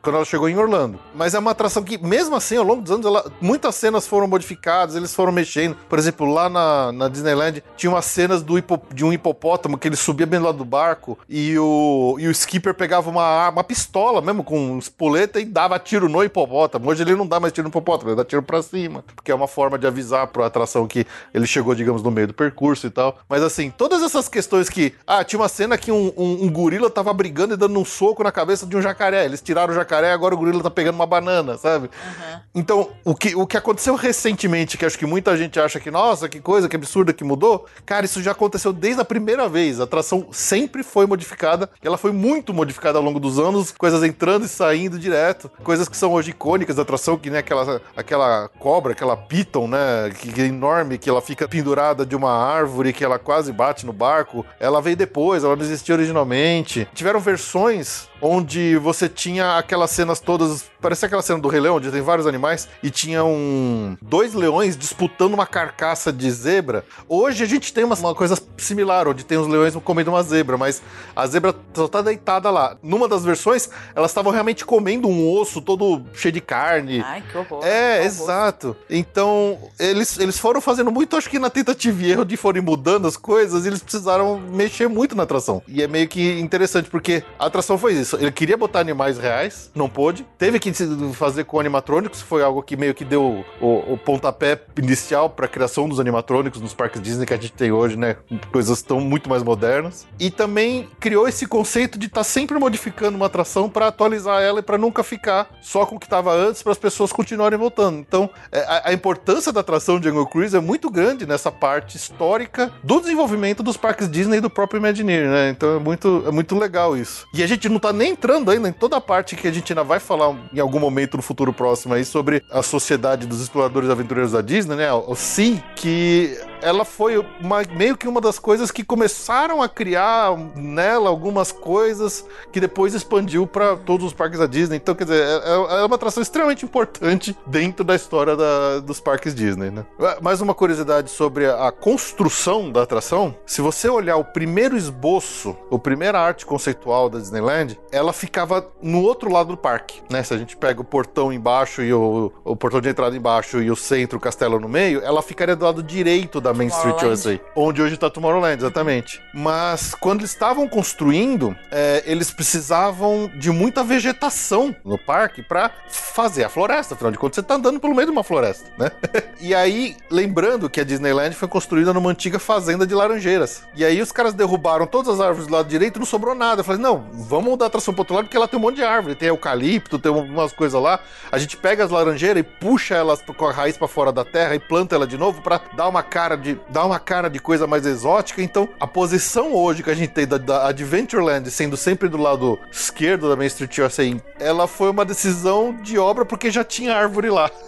quando 0.01 0.15
ela 0.15 0.25
chegou 0.25 0.49
em 0.49 0.57
Orlando. 0.57 0.99
Mas 1.13 1.33
é 1.33 1.39
uma 1.39 1.51
atração 1.51 1.83
que, 1.83 1.97
mesmo 1.97 2.35
assim, 2.35 2.57
ao 2.57 2.63
longo 2.63 2.81
dos 2.81 2.91
anos, 2.91 3.05
ela, 3.05 3.31
muitas 3.41 3.75
cenas 3.75 4.07
foram 4.07 4.27
modificadas, 4.27 4.95
eles 4.95 5.13
foram 5.13 5.31
mexendo. 5.31 5.75
Por 5.89 5.99
exemplo, 5.99 6.31
lá 6.31 6.49
na, 6.49 6.91
na 6.91 7.07
Disneyland, 7.07 7.63
tinha 7.75 7.91
umas 7.91 8.05
cenas 8.05 8.41
do 8.41 8.57
hipo, 8.57 8.81
de 8.93 9.03
um 9.03 9.11
hipopótamo 9.11 9.77
que 9.77 9.87
ele 9.87 9.95
subia 9.95 10.25
bem 10.25 10.39
do 10.39 10.45
lado 10.45 10.57
do 10.57 10.65
barco 10.65 11.17
e 11.27 11.57
o, 11.57 12.17
e 12.19 12.27
o 12.27 12.31
skipper 12.31 12.73
pegava 12.73 13.09
uma, 13.09 13.49
uma 13.49 13.63
pistola 13.63 14.21
mesmo, 14.21 14.43
com 14.43 14.77
espoleta 14.77 15.39
e 15.39 15.45
dava 15.45 15.77
tiro 15.79 16.07
no 16.09 16.23
hipopótamo. 16.23 16.89
Hoje 16.89 17.03
ele 17.03 17.15
não 17.15 17.27
dá 17.27 17.39
mais 17.39 17.53
tiro 17.53 17.65
no 17.65 17.69
hipopótamo, 17.69 18.11
ele 18.11 18.17
dá 18.17 18.25
tiro 18.25 18.43
pra 18.43 18.61
cima, 18.61 19.03
porque 19.15 19.31
é 19.31 19.35
uma 19.35 19.47
forma 19.47 19.77
de 19.77 19.87
avisar 19.87 20.27
pra 20.27 20.45
atração 20.45 20.87
que 20.87 21.05
ele 21.33 21.47
chegou, 21.47 21.75
digamos, 21.75 22.01
no 22.01 22.11
meio 22.11 22.27
do 22.27 22.33
percurso 22.33 22.87
e 22.87 22.89
tal. 22.89 23.19
Mas 23.29 23.43
assim, 23.43 23.71
todas 23.71 24.01
essas 24.01 24.27
questões 24.27 24.69
que. 24.69 24.93
Ah, 25.05 25.23
tinha 25.23 25.39
uma 25.39 25.49
cena 25.49 25.77
que 25.77 25.91
um, 25.91 26.13
um, 26.15 26.45
um 26.45 26.51
gorila 26.51 26.89
tava 26.89 27.13
brigando 27.13 27.53
e 27.53 27.57
dando 27.57 27.79
um 27.79 27.85
soco 27.85 28.23
na 28.23 28.31
cabeça 28.31 28.65
de 28.65 28.75
um 28.75 28.81
jacaré. 28.81 29.24
Eles 29.25 29.41
tiraram 29.41 29.73
o 29.73 29.75
jacaré, 29.75 30.11
agora 30.11 30.33
o 30.33 30.37
gorila 30.37 30.63
tá 30.63 30.69
pegando 30.69 30.95
uma 30.95 31.05
banana, 31.05 31.57
sabe? 31.57 31.87
Uhum. 31.87 32.39
Então, 32.55 32.89
o 33.03 33.13
que, 33.13 33.35
o 33.35 33.45
que 33.45 33.57
aconteceu 33.57 33.95
recentemente, 33.95 34.77
que 34.77 34.85
acho 34.85 34.97
que 34.97 35.05
muita 35.05 35.35
gente 35.37 35.59
acha 35.59 35.79
que, 35.79 35.91
nossa, 35.91 36.29
que 36.29 36.39
coisa, 36.39 36.69
que 36.69 36.75
absurda 36.75 37.11
que 37.11 37.23
mudou, 37.23 37.65
cara, 37.85 38.05
isso 38.05 38.21
já 38.21 38.31
aconteceu 38.31 38.71
desde 38.71 39.01
a 39.01 39.05
primeira 39.05 39.49
vez. 39.49 39.79
A 39.79 39.83
atração 39.83 40.27
sempre 40.31 40.83
foi 40.83 41.05
modificada, 41.05 41.69
ela 41.81 41.97
foi 41.97 42.11
muito 42.11 42.53
modificada 42.53 42.97
ao 42.97 43.03
longo 43.03 43.19
dos 43.19 43.37
anos, 43.37 43.71
coisas 43.71 44.03
entrando 44.03 44.45
e 44.45 44.49
saindo 44.49 44.97
direto, 44.97 45.51
coisas 45.63 45.89
que 45.89 45.97
são 45.97 46.13
hoje 46.13 46.31
icônicas 46.31 46.75
da 46.75 46.83
atração, 46.83 47.17
que 47.17 47.29
nem 47.29 47.39
aquela, 47.39 47.81
aquela 47.95 48.49
cobra, 48.59 48.93
aquela 48.93 49.17
piton, 49.17 49.67
né, 49.67 50.11
que, 50.17 50.31
que 50.31 50.41
é 50.41 50.45
enorme, 50.45 50.97
que 50.97 51.09
ela 51.09 51.21
fica 51.21 51.47
pendurada 51.47 52.05
de 52.05 52.15
uma 52.15 52.31
árvore, 52.31 52.93
que 52.93 53.03
ela 53.03 53.19
quase 53.19 53.51
bate 53.51 53.85
no 53.85 53.93
barco. 53.93 54.45
Ela 54.59 54.81
veio 54.81 54.95
depois, 54.95 55.43
ela 55.43 55.55
não 55.55 55.63
existia 55.63 55.95
originalmente. 55.95 56.87
Tiveram 56.93 57.19
versões 57.19 58.07
onde 58.21 58.77
você 58.77 59.07
tinha 59.07 59.57
aquelas 59.57 59.91
cenas 59.91 60.19
todas. 60.19 60.65
Parecia 60.81 61.07
aquela 61.07 61.21
cena 61.21 61.39
do 61.39 61.47
Rei 61.47 61.59
Leão, 61.59 61.77
onde 61.77 61.91
tem 61.91 62.01
vários 62.01 62.27
animais, 62.27 62.67
e 62.83 62.89
tinha 62.89 63.23
um, 63.23 63.97
dois 64.01 64.33
leões 64.33 64.77
disputando 64.77 65.33
uma 65.33 65.45
carcaça 65.45 66.11
de 66.11 66.29
zebra. 66.29 66.85
Hoje 67.07 67.43
a 67.43 67.47
gente 67.47 67.73
tem 67.73 67.83
uma, 67.83 67.95
uma 67.95 68.15
coisa 68.15 68.37
similar, 68.57 69.07
onde 69.07 69.25
tem 69.25 69.37
os 69.37 69.47
leões 69.47 69.75
comendo 69.83 70.11
uma 70.11 70.23
zebra, 70.23 70.57
mas 70.57 70.81
a 71.15 71.25
zebra 71.25 71.55
só 71.73 71.87
tá 71.87 72.01
deitada 72.01 72.49
lá. 72.51 72.77
Numa 72.83 73.07
das 73.07 73.23
versões, 73.23 73.69
elas 73.95 74.11
estavam 74.11 74.31
realmente 74.31 74.65
comendo 74.65 75.07
um 75.07 75.29
osso 75.31 75.61
todo 75.61 76.03
cheio 76.13 76.31
de 76.31 76.41
carne. 76.41 77.01
Ai, 77.01 77.23
que 77.29 77.37
horror. 77.37 77.65
É, 77.65 77.99
que 77.99 78.05
exato. 78.05 78.75
Então, 78.89 79.57
eles, 79.79 80.19
eles 80.19 80.37
foram 80.37 80.61
fazendo 80.61 80.91
muito, 80.91 81.15
acho 81.15 81.29
que 81.29 81.39
na 81.39 81.49
tentativa 81.49 82.03
e 82.03 82.11
erro 82.11 82.25
de 82.25 82.37
forem 82.37 82.61
mudando 82.61 83.07
as 83.07 83.17
coisas, 83.17 83.65
eles 83.65 83.81
precisaram 83.81 84.39
mexer 84.39 84.87
muito 84.87 85.15
na 85.15 85.23
atração. 85.23 85.61
E 85.67 85.81
é 85.81 85.87
meio 85.87 86.07
que 86.07 86.39
interessante, 86.39 86.89
porque 86.89 87.23
a 87.39 87.45
atração 87.47 87.77
foi 87.77 87.93
isso. 87.93 88.14
Ele 88.19 88.31
queria 88.31 88.57
botar 88.57 88.79
animais 88.79 89.17
reais, 89.17 89.71
não 89.73 89.89
pôde. 89.89 90.25
Teve 90.37 90.59
que 90.59 90.71
fazer 91.13 91.43
com 91.45 91.59
animatrônicos, 91.59 92.21
foi 92.21 92.43
algo 92.43 92.61
que 92.61 92.75
meio 92.75 92.93
que 92.93 93.05
deu 93.05 93.45
o, 93.61 93.93
o 93.93 93.97
pontapé 93.97 94.61
inicial 94.77 95.29
para 95.29 95.45
a 95.45 95.49
criação 95.49 95.87
dos 95.87 95.99
animatrônicos 95.99 96.61
nos 96.61 96.73
parques 96.73 97.01
Disney 97.01 97.25
que 97.25 97.33
a 97.33 97.37
gente 97.37 97.53
tem 97.53 97.71
hoje, 97.71 97.97
né? 97.97 98.17
Coisas 98.51 98.81
tão 98.81 98.99
muito 98.99 99.29
mais 99.29 99.43
modernas. 99.43 100.07
E 100.19 100.29
também 100.29 100.89
criou 100.99 101.27
esse 101.27 101.45
conceito 101.45 101.97
de 101.97 102.07
estar 102.07 102.21
tá 102.21 102.23
sempre 102.23 102.57
modificando 102.57 103.17
uma 103.17 103.27
atração 103.27 103.69
para 103.69 103.87
atualizar 103.87 104.41
ela 104.41 104.59
e 104.59 104.63
para 104.63 104.77
nunca 104.77 105.03
ficar 105.03 105.49
só 105.61 105.85
com 105.85 105.95
o 105.95 105.99
que 105.99 106.05
estava 106.05 106.33
antes 106.33 106.61
para 106.61 106.71
as 106.71 106.77
pessoas 106.77 107.11
continuarem 107.11 107.57
voltando. 107.57 107.97
Então, 107.99 108.29
é, 108.51 108.59
a, 108.61 108.89
a 108.89 108.93
importância 108.93 109.51
da 109.51 109.61
atração 109.61 110.01
Jungle 110.01 110.27
Cruise 110.27 110.55
é 110.55 110.59
muito 110.59 110.89
grande 110.89 111.25
nessa 111.25 111.51
parte 111.51 111.97
histórica 111.97 112.71
do 112.83 112.99
desenvolvimento 112.99 113.63
dos 113.63 113.77
parques 113.77 114.09
Disney 114.09 114.37
e 114.37 114.41
do 114.41 114.49
próprio 114.49 114.77
Imagineer, 114.77 115.29
né? 115.29 115.49
Então 115.49 115.77
é 115.77 115.79
muito, 115.79 116.23
é 116.27 116.31
muito 116.31 116.57
legal 116.57 116.95
isso. 116.97 117.27
E 117.33 117.43
a 117.43 117.47
gente 117.47 117.67
não 117.69 117.79
tá 117.79 117.91
nem 117.95 118.11
entrando 118.11 118.51
ainda 118.51 118.67
em 118.69 118.73
toda 118.73 118.97
a 118.97 119.01
parte 119.01 119.35
que 119.35 119.47
a 119.47 119.51
gente 119.51 119.71
ainda 119.71 119.83
vai 119.83 119.99
falar 119.99 120.35
em 120.53 120.59
algum 120.59 120.79
momento 120.79 121.17
no 121.17 121.23
futuro 121.23 121.51
próximo 121.53 121.93
aí 121.93 122.03
sobre 122.05 122.43
a 122.51 122.61
sociedade 122.61 123.25
dos 123.25 123.41
exploradores 123.41 123.89
aventureiros 123.89 124.31
da 124.33 124.41
Disney, 124.41 124.75
né? 124.75 124.91
O 124.93 125.15
Sea, 125.15 125.63
que 125.75 126.37
ela 126.61 126.83
foi 126.85 127.17
uma- 127.41 127.61
meio 127.75 127.95
que 127.97 128.07
uma 128.07 128.19
das 128.21 128.39
coisas 128.39 128.71
que 128.71 128.83
começaram 128.83 129.61
a 129.61 129.69
criar 129.69 130.35
nela 130.55 131.09
algumas 131.09 131.51
coisas 131.51 132.25
que 132.51 132.59
depois 132.59 132.93
expandiu 132.93 133.45
para 133.47 133.75
todos 133.75 134.05
os 134.07 134.13
parques 134.13 134.39
da 134.39 134.47
Disney. 134.47 134.77
Então, 134.77 134.95
quer 134.95 135.03
dizer, 135.05 135.21
é, 135.23 135.81
é 135.81 135.85
uma 135.85 135.95
atração 135.95 136.21
extremamente 136.23 136.65
importante 136.65 137.37
dentro 137.45 137.83
da 137.83 137.95
história 137.95 138.35
da- 138.35 138.79
dos 138.79 138.99
parques 138.99 139.33
Disney, 139.35 139.69
né? 139.71 139.85
Mais 140.21 140.41
uma 140.41 140.53
curiosidade 140.53 141.09
sobre 141.11 141.45
a 141.45 141.71
construção 141.71 142.71
da 142.71 142.83
atração: 142.83 143.35
se 143.45 143.61
você 143.61 143.87
olhar 143.89 144.17
o 144.17 144.23
primeiro 144.25 144.75
esboço, 144.75 145.55
a 145.71 145.77
primeira 145.77 146.19
arte 146.19 146.45
conceitual 146.45 147.09
da 147.09 147.19
Disneyland, 147.19 147.79
ela 147.91 148.13
ficava 148.13 148.67
no 148.81 149.01
outro 149.01 149.31
lado 149.31 149.49
do 149.49 149.57
parque, 149.57 150.01
né? 150.09 150.23
Se 150.23 150.33
a 150.33 150.37
gente 150.37 150.55
pega 150.55 150.81
o 150.81 150.83
portão 150.83 151.31
embaixo 151.31 151.81
e 151.81 151.93
o, 151.93 152.31
o 152.43 152.55
portão 152.55 152.81
de 152.81 152.89
entrada 152.89 153.15
embaixo 153.15 153.61
e 153.61 153.71
o 153.71 153.75
centro, 153.75 154.17
o 154.17 154.21
castelo 154.21 154.59
no 154.59 154.67
meio, 154.67 155.01
ela 155.03 155.21
ficaria 155.21 155.55
do 155.55 155.65
lado 155.65 155.83
direito 155.83 156.39
da 156.41 156.53
Main 156.53 156.67
Street. 156.67 157.03
USA, 157.03 157.39
onde 157.55 157.81
hoje 157.81 157.97
tá 157.97 158.09
Tomorrowland, 158.09 158.57
exatamente. 158.57 159.21
Mas 159.33 159.93
quando 159.95 160.21
eles 160.21 160.31
estavam 160.31 160.67
construindo, 160.67 161.55
é, 161.71 162.03
eles 162.05 162.31
precisavam 162.31 163.29
de 163.35 163.51
muita 163.51 163.83
vegetação 163.83 164.75
no 164.83 164.97
parque 164.97 165.41
para 165.41 165.71
fazer 165.87 166.43
a 166.43 166.49
floresta. 166.49 166.95
Afinal 166.95 167.11
de 167.11 167.17
contas, 167.17 167.35
você 167.35 167.43
tá 167.43 167.55
andando 167.55 167.79
pelo 167.79 167.93
meio 167.93 168.07
de 168.07 168.11
uma 168.11 168.23
floresta, 168.23 168.69
né? 168.77 168.91
e 169.39 169.53
aí, 169.53 169.95
lembrando 170.09 170.69
que 170.69 170.79
a 170.79 170.83
Disneyland 170.83 171.35
foi 171.35 171.47
construída 171.47 171.93
numa 171.93 172.09
antiga 172.09 172.39
fazenda 172.39 172.85
de 172.85 172.93
laranjeiras. 172.93 173.63
E 173.75 173.83
aí 173.85 174.01
os 174.01 174.11
caras 174.11 174.33
derrubaram 174.33 174.87
todas 174.87 175.13
as 175.13 175.19
árvores 175.19 175.47
do 175.47 175.53
lado 175.53 175.67
direito 175.67 175.97
e 175.97 175.99
não 175.99 176.05
sobrou 176.05 176.35
nada. 176.35 176.61
Eu 176.61 176.65
falei, 176.65 176.81
não, 176.81 177.05
vamos 177.13 177.49
mudar 177.49 177.69
atração 177.75 177.93
pro 177.93 178.01
outro 178.01 178.15
lado, 178.15 178.25
porque 178.25 178.37
lá 178.37 178.47
tem 178.47 178.59
um 178.59 178.61
monte 178.61 178.75
de 178.77 178.83
árvore. 178.83 179.15
Tem 179.15 179.29
eucalipto, 179.29 179.99
tem 179.99 180.11
umas 180.11 180.51
coisas 180.53 180.81
lá. 180.81 180.99
A 181.31 181.37
gente 181.37 181.57
pega 181.57 181.83
as 181.83 181.91
laranjeiras 181.91 182.39
e 182.39 182.43
puxa 182.43 182.95
elas 182.95 183.21
com 183.21 183.45
a 183.45 183.51
raiz 183.51 183.77
para 183.77 183.87
fora 183.87 184.11
da 184.11 184.23
terra 184.25 184.55
e 184.55 184.59
planta 184.59 184.95
ela 184.95 185.05
de 185.07 185.17
novo 185.17 185.41
para 185.41 185.61
dar 185.75 185.87
uma 185.87 186.01
cara 186.03 186.35
de 186.35 186.57
dar 186.69 186.85
uma 186.85 186.99
cara 186.99 187.29
de 187.29 187.39
coisa 187.39 187.67
mais 187.67 187.85
exótica. 187.85 188.41
Então, 188.41 188.67
a 188.79 188.87
posição 188.87 189.53
hoje 189.53 189.83
que 189.83 189.89
a 189.91 189.95
gente 189.95 190.11
tem 190.11 190.25
da, 190.27 190.37
da 190.37 190.67
Adventureland 190.67 191.49
sendo 191.51 191.75
sempre 191.77 192.07
do 192.09 192.17
lado 192.17 192.57
esquerdo 192.71 193.29
da 193.29 193.35
Main 193.35 193.47
Street 193.47 193.77
USA, 193.79 194.03
ela 194.39 194.67
foi 194.67 194.89
uma 194.89 195.03
decisão 195.05 195.73
de 195.81 195.97
obra 195.97 196.25
porque 196.25 196.49
já 196.51 196.63
tinha 196.63 196.95
árvore 196.95 197.29
lá. 197.29 197.49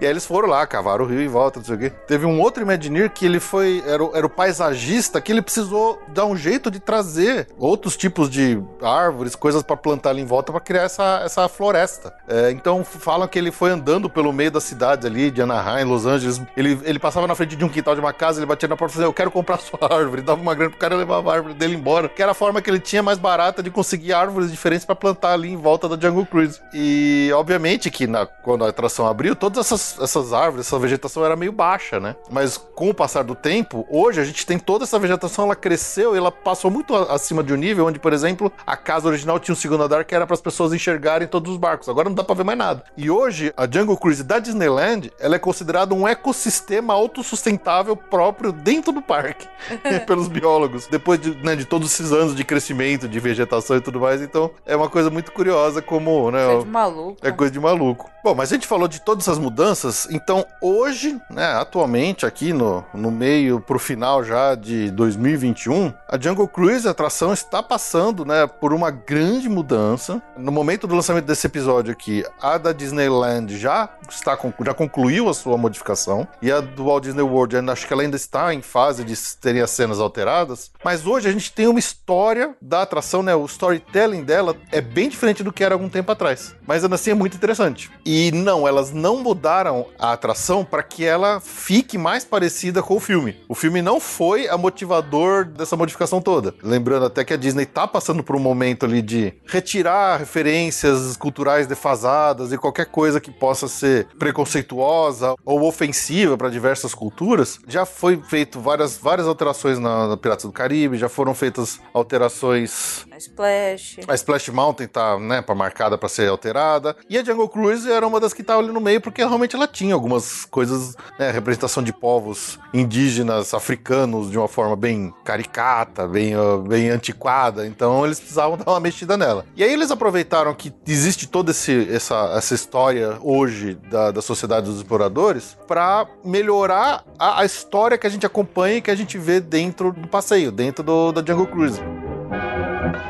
E 0.00 0.06
aí 0.06 0.10
eles 0.10 0.26
foram 0.26 0.48
lá, 0.48 0.66
cavaram 0.66 1.04
o 1.04 1.08
rio 1.08 1.20
em 1.20 1.28
volta, 1.28 1.58
não 1.60 1.66
sei 1.66 1.74
o 1.76 1.78
quê. 1.78 1.90
Teve 2.06 2.26
um 2.26 2.40
outro 2.40 2.62
Imagineer 2.62 3.10
que 3.10 3.24
ele 3.24 3.38
foi. 3.40 3.82
Era, 3.86 4.02
o- 4.04 4.10
era 4.16 4.26
o 4.26 4.30
paisagista 4.30 5.20
que 5.20 5.30
ele 5.32 5.42
precisou 5.42 6.00
dar 6.08 6.26
um 6.26 6.36
jeito 6.36 6.70
de 6.70 6.80
trazer 6.80 7.48
outros 7.58 7.96
tipos 7.96 8.28
de 8.28 8.60
árvores, 8.82 9.03
coisas 9.36 9.62
pra 9.62 9.76
plantar 9.76 10.10
ali 10.10 10.22
em 10.22 10.24
volta 10.24 10.52
pra 10.52 10.60
criar 10.60 10.82
essa, 10.82 11.22
essa 11.24 11.48
floresta. 11.48 12.12
É, 12.28 12.50
então 12.50 12.84
falam 12.84 13.26
que 13.28 13.38
ele 13.38 13.50
foi 13.50 13.70
andando 13.70 14.08
pelo 14.08 14.32
meio 14.32 14.50
da 14.50 14.60
cidade 14.60 15.06
ali, 15.06 15.30
de 15.30 15.42
Anaheim, 15.42 15.84
Los 15.84 16.06
Angeles. 16.06 16.40
Ele, 16.56 16.78
ele 16.84 16.98
passava 16.98 17.26
na 17.26 17.34
frente 17.34 17.56
de 17.56 17.64
um 17.64 17.68
quintal 17.68 17.94
de 17.94 18.00
uma 18.00 18.12
casa, 18.12 18.38
ele 18.38 18.46
batia 18.46 18.68
na 18.68 18.76
porta 18.76 18.92
e 18.92 18.94
falava: 18.94 19.10
Eu 19.10 19.14
quero 19.14 19.30
comprar 19.30 19.58
sua 19.60 19.78
árvore. 19.82 20.22
Dava 20.22 20.40
uma 20.40 20.54
grana 20.54 20.70
pro 20.70 20.78
cara 20.78 20.94
levava 20.94 21.30
a 21.30 21.34
árvore 21.34 21.54
dele 21.54 21.74
embora. 21.74 22.08
Que 22.08 22.22
era 22.22 22.32
a 22.32 22.34
forma 22.34 22.60
que 22.62 22.70
ele 22.70 22.80
tinha 22.80 23.02
mais 23.02 23.18
barata 23.18 23.62
de 23.62 23.70
conseguir 23.70 24.12
árvores 24.12 24.50
diferentes 24.50 24.84
pra 24.84 24.94
plantar 24.94 25.32
ali 25.32 25.50
em 25.50 25.56
volta 25.56 25.88
da 25.88 25.96
Jungle 25.96 26.26
Cruise. 26.26 26.60
E 26.72 27.30
obviamente 27.34 27.90
que 27.90 28.06
na, 28.06 28.26
quando 28.26 28.64
a 28.64 28.68
atração 28.68 29.06
abriu, 29.06 29.34
todas 29.34 29.66
essas, 29.66 30.00
essas 30.00 30.32
árvores, 30.32 30.66
essa 30.66 30.78
vegetação 30.78 31.24
era 31.24 31.36
meio 31.36 31.52
baixa, 31.52 32.00
né? 32.00 32.16
Mas 32.30 32.56
com 32.56 32.90
o 32.90 32.94
passar 32.94 33.24
do 33.24 33.34
tempo, 33.34 33.86
hoje 33.90 34.20
a 34.20 34.24
gente 34.24 34.46
tem 34.46 34.58
toda 34.58 34.84
essa 34.84 34.98
vegetação, 34.98 35.44
ela 35.44 35.56
cresceu 35.56 36.14
e 36.14 36.18
ela 36.18 36.30
passou 36.30 36.70
muito 36.70 36.94
acima 36.94 37.42
de 37.42 37.52
um 37.52 37.56
nível 37.56 37.86
onde, 37.86 37.98
por 37.98 38.12
exemplo, 38.12 38.52
a 38.66 38.76
casa 38.76 38.93
original 39.04 39.38
tinha 39.40 39.52
um 39.52 39.56
segundo 39.56 39.82
andar 39.82 40.04
que 40.04 40.14
era 40.14 40.26
para 40.26 40.34
as 40.34 40.40
pessoas 40.40 40.72
enxergarem 40.72 41.26
todos 41.26 41.50
os 41.52 41.58
barcos. 41.58 41.88
Agora 41.88 42.08
não 42.08 42.14
dá 42.14 42.22
para 42.22 42.34
ver 42.36 42.44
mais 42.44 42.58
nada. 42.58 42.84
E 42.96 43.10
hoje 43.10 43.52
a 43.56 43.64
Jungle 43.70 43.96
Cruise 43.96 44.22
da 44.22 44.38
Disneyland, 44.38 45.10
ela 45.18 45.36
é 45.36 45.38
considerada 45.38 45.94
um 45.94 46.06
ecossistema 46.06 46.92
autossustentável 46.94 47.96
próprio 47.96 48.52
dentro 48.52 48.92
do 48.92 49.00
parque 49.02 49.48
pelos 50.06 50.28
biólogos. 50.28 50.86
Depois 50.86 51.20
de, 51.20 51.34
né, 51.42 51.56
de 51.56 51.64
todos 51.64 51.90
esses 51.92 52.12
anos 52.12 52.34
de 52.34 52.44
crescimento, 52.44 53.08
de 53.08 53.18
vegetação 53.18 53.76
e 53.76 53.80
tudo 53.80 53.98
mais, 53.98 54.20
então 54.20 54.50
é 54.66 54.76
uma 54.76 54.88
coisa 54.90 55.10
muito 55.10 55.32
curiosa 55.32 55.80
como, 55.80 56.30
né, 56.30 56.44
Coisa 56.44 56.64
de 56.64 56.70
maluco. 56.70 57.16
é 57.22 57.32
coisa 57.32 57.52
de 57.52 57.60
maluco. 57.60 58.10
Bom, 58.22 58.34
mas 58.34 58.50
a 58.50 58.54
gente 58.54 58.66
falou 58.66 58.88
de 58.88 59.00
todas 59.00 59.24
essas 59.24 59.38
mudanças, 59.38 60.08
então 60.10 60.46
hoje, 60.60 61.18
né, 61.30 61.52
atualmente 61.54 62.24
aqui 62.24 62.52
no, 62.52 62.84
no 62.94 63.10
meio 63.10 63.60
pro 63.60 63.78
final 63.78 64.24
já 64.24 64.54
de 64.54 64.90
2021, 64.92 65.92
a 66.08 66.18
Jungle 66.18 66.48
Cruise, 66.48 66.86
a 66.88 66.90
atração, 66.92 67.32
está 67.32 67.62
passando, 67.62 68.24
né, 68.24 68.46
por 68.46 68.72
uma 68.72 68.83
grande 68.90 69.48
mudança. 69.48 70.22
No 70.36 70.52
momento 70.52 70.86
do 70.86 70.94
lançamento 70.94 71.24
desse 71.24 71.46
episódio 71.46 71.92
aqui, 71.92 72.24
a 72.40 72.58
da 72.58 72.72
Disneyland 72.72 73.56
já 73.58 73.88
está 74.08 74.38
já 74.64 74.74
concluiu 74.74 75.28
a 75.28 75.34
sua 75.34 75.56
modificação 75.56 76.26
e 76.42 76.50
a 76.50 76.60
do 76.60 76.84
Walt 76.84 77.04
Disney 77.04 77.22
World, 77.22 77.56
acho 77.70 77.86
que 77.86 77.92
ela 77.92 78.02
ainda 78.02 78.16
está 78.16 78.52
em 78.52 78.62
fase 78.62 79.04
de 79.04 79.14
terem 79.40 79.62
as 79.62 79.70
cenas 79.70 80.00
alteradas, 80.00 80.70
mas 80.84 81.06
hoje 81.06 81.28
a 81.28 81.32
gente 81.32 81.52
tem 81.52 81.66
uma 81.66 81.78
história 81.78 82.54
da 82.60 82.82
atração, 82.82 83.22
né, 83.22 83.34
o 83.34 83.44
storytelling 83.44 84.22
dela 84.22 84.56
é 84.72 84.80
bem 84.80 85.08
diferente 85.08 85.42
do 85.42 85.52
que 85.52 85.64
era 85.64 85.74
algum 85.74 85.88
tempo 85.88 86.10
atrás, 86.10 86.54
mas 86.66 86.84
ainda 86.84 86.96
assim 86.96 87.10
é 87.10 87.14
muito 87.14 87.36
interessante. 87.36 87.90
E 88.04 88.30
não, 88.32 88.66
elas 88.66 88.92
não 88.92 89.22
mudaram 89.22 89.86
a 89.98 90.12
atração 90.12 90.64
para 90.64 90.82
que 90.82 91.04
ela 91.04 91.40
fique 91.40 91.96
mais 91.96 92.24
parecida 92.24 92.82
com 92.82 92.96
o 92.96 93.00
filme. 93.00 93.36
O 93.48 93.54
filme 93.54 93.80
não 93.80 94.00
foi 94.00 94.48
a 94.48 94.56
motivador 94.56 95.44
dessa 95.44 95.76
modificação 95.76 96.20
toda. 96.20 96.54
Lembrando 96.62 97.06
até 97.06 97.24
que 97.24 97.32
a 97.32 97.36
Disney 97.36 97.66
tá 97.66 97.86
passando 97.86 98.22
por 98.22 98.36
um 98.36 98.40
momento 98.40 98.73
ali 98.82 99.02
de 99.02 99.34
retirar 99.46 100.16
referências 100.18 101.16
culturais 101.16 101.66
defasadas 101.66 102.52
e 102.52 102.58
qualquer 102.58 102.86
coisa 102.86 103.20
que 103.20 103.30
possa 103.30 103.68
ser 103.68 104.06
preconceituosa 104.18 105.34
ou 105.44 105.62
ofensiva 105.64 106.36
para 106.36 106.48
diversas 106.48 106.94
culturas. 106.94 107.58
Já 107.68 107.84
foi 107.84 108.20
feito 108.22 108.60
várias, 108.60 108.96
várias 108.96 109.26
alterações 109.26 109.78
na, 109.78 110.08
na 110.08 110.16
Piratas 110.16 110.44
do 110.44 110.52
Caribe, 110.52 110.96
já 110.96 111.08
foram 111.08 111.34
feitas 111.34 111.78
alterações 111.92 113.04
A 113.12 113.16
Splash. 113.18 113.98
a 114.08 114.14
Splash 114.14 114.48
Mountain 114.48 114.88
tá, 114.88 115.18
né, 115.18 115.42
pra- 115.42 115.54
marcada 115.54 115.96
para 115.98 116.08
ser 116.08 116.28
alterada. 116.28 116.96
E 117.08 117.16
a 117.18 117.24
Jungle 117.24 117.48
Cruise 117.48 117.90
era 117.90 118.06
uma 118.06 118.18
das 118.20 118.32
que 118.32 118.42
tava 118.42 118.60
ali 118.60 118.72
no 118.72 118.80
meio, 118.80 119.00
porque 119.00 119.22
realmente 119.24 119.54
ela 119.54 119.66
tinha 119.68 119.94
algumas 119.94 120.44
coisas, 120.46 120.94
né, 121.18 121.30
representação 121.30 121.82
de 121.82 121.92
povos 121.92 122.58
indígenas, 122.72 123.54
africanos, 123.54 124.30
de 124.30 124.38
uma 124.38 124.48
forma 124.48 124.74
bem 124.76 125.12
caricata, 125.24 126.06
bem, 126.08 126.34
ah, 126.34 126.56
bem 126.66 126.90
antiquada. 126.90 127.66
Então 127.66 128.04
eles 128.04 128.18
precisavam 128.18 128.56
dar 128.64 128.72
uma 128.72 128.80
mexida 128.80 129.16
nela. 129.16 129.44
E 129.56 129.62
aí 129.62 129.72
eles 129.72 129.90
aproveitaram 129.90 130.54
que 130.54 130.72
existe 130.86 131.28
toda 131.28 131.50
esse, 131.50 131.88
essa, 131.92 132.32
essa 132.36 132.54
história 132.54 133.18
hoje 133.22 133.74
da, 133.90 134.10
da 134.10 134.22
sociedade 134.22 134.66
dos 134.66 134.78
exploradores 134.78 135.56
para 135.66 136.06
melhorar 136.24 137.04
a, 137.18 137.40
a 137.40 137.44
história 137.44 137.98
que 137.98 138.06
a 138.06 138.10
gente 138.10 138.26
acompanha 138.26 138.76
e 138.76 138.80
que 138.80 138.90
a 138.90 138.94
gente 138.94 139.18
vê 139.18 139.40
dentro 139.40 139.92
do 139.92 140.08
passeio, 140.08 140.50
dentro 140.50 140.82
do, 140.82 141.12
da 141.12 141.20
Jungle 141.20 141.46
Cruise. 141.46 141.80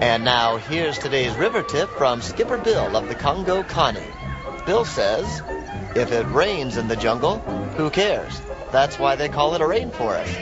And 0.00 0.24
now 0.24 0.58
here's 0.58 0.98
today's 0.98 1.34
river 1.36 1.62
tip 1.62 1.88
from 1.96 2.20
Skipper 2.20 2.58
Bill 2.58 2.96
of 2.96 3.08
the 3.08 3.14
Congo 3.14 3.62
Connie. 3.64 4.00
Bill 4.66 4.84
says, 4.84 5.42
if 5.94 6.10
it 6.10 6.26
rains 6.32 6.76
in 6.76 6.88
the 6.88 6.96
jungle, 6.96 7.38
who 7.76 7.90
cares? 7.90 8.40
That's 8.72 8.98
why 8.98 9.14
they 9.14 9.28
call 9.28 9.54
it 9.54 9.60
a 9.60 9.64
rainforest. 9.64 10.34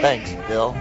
Thanks, 0.00 0.34
Bill. 0.46 0.74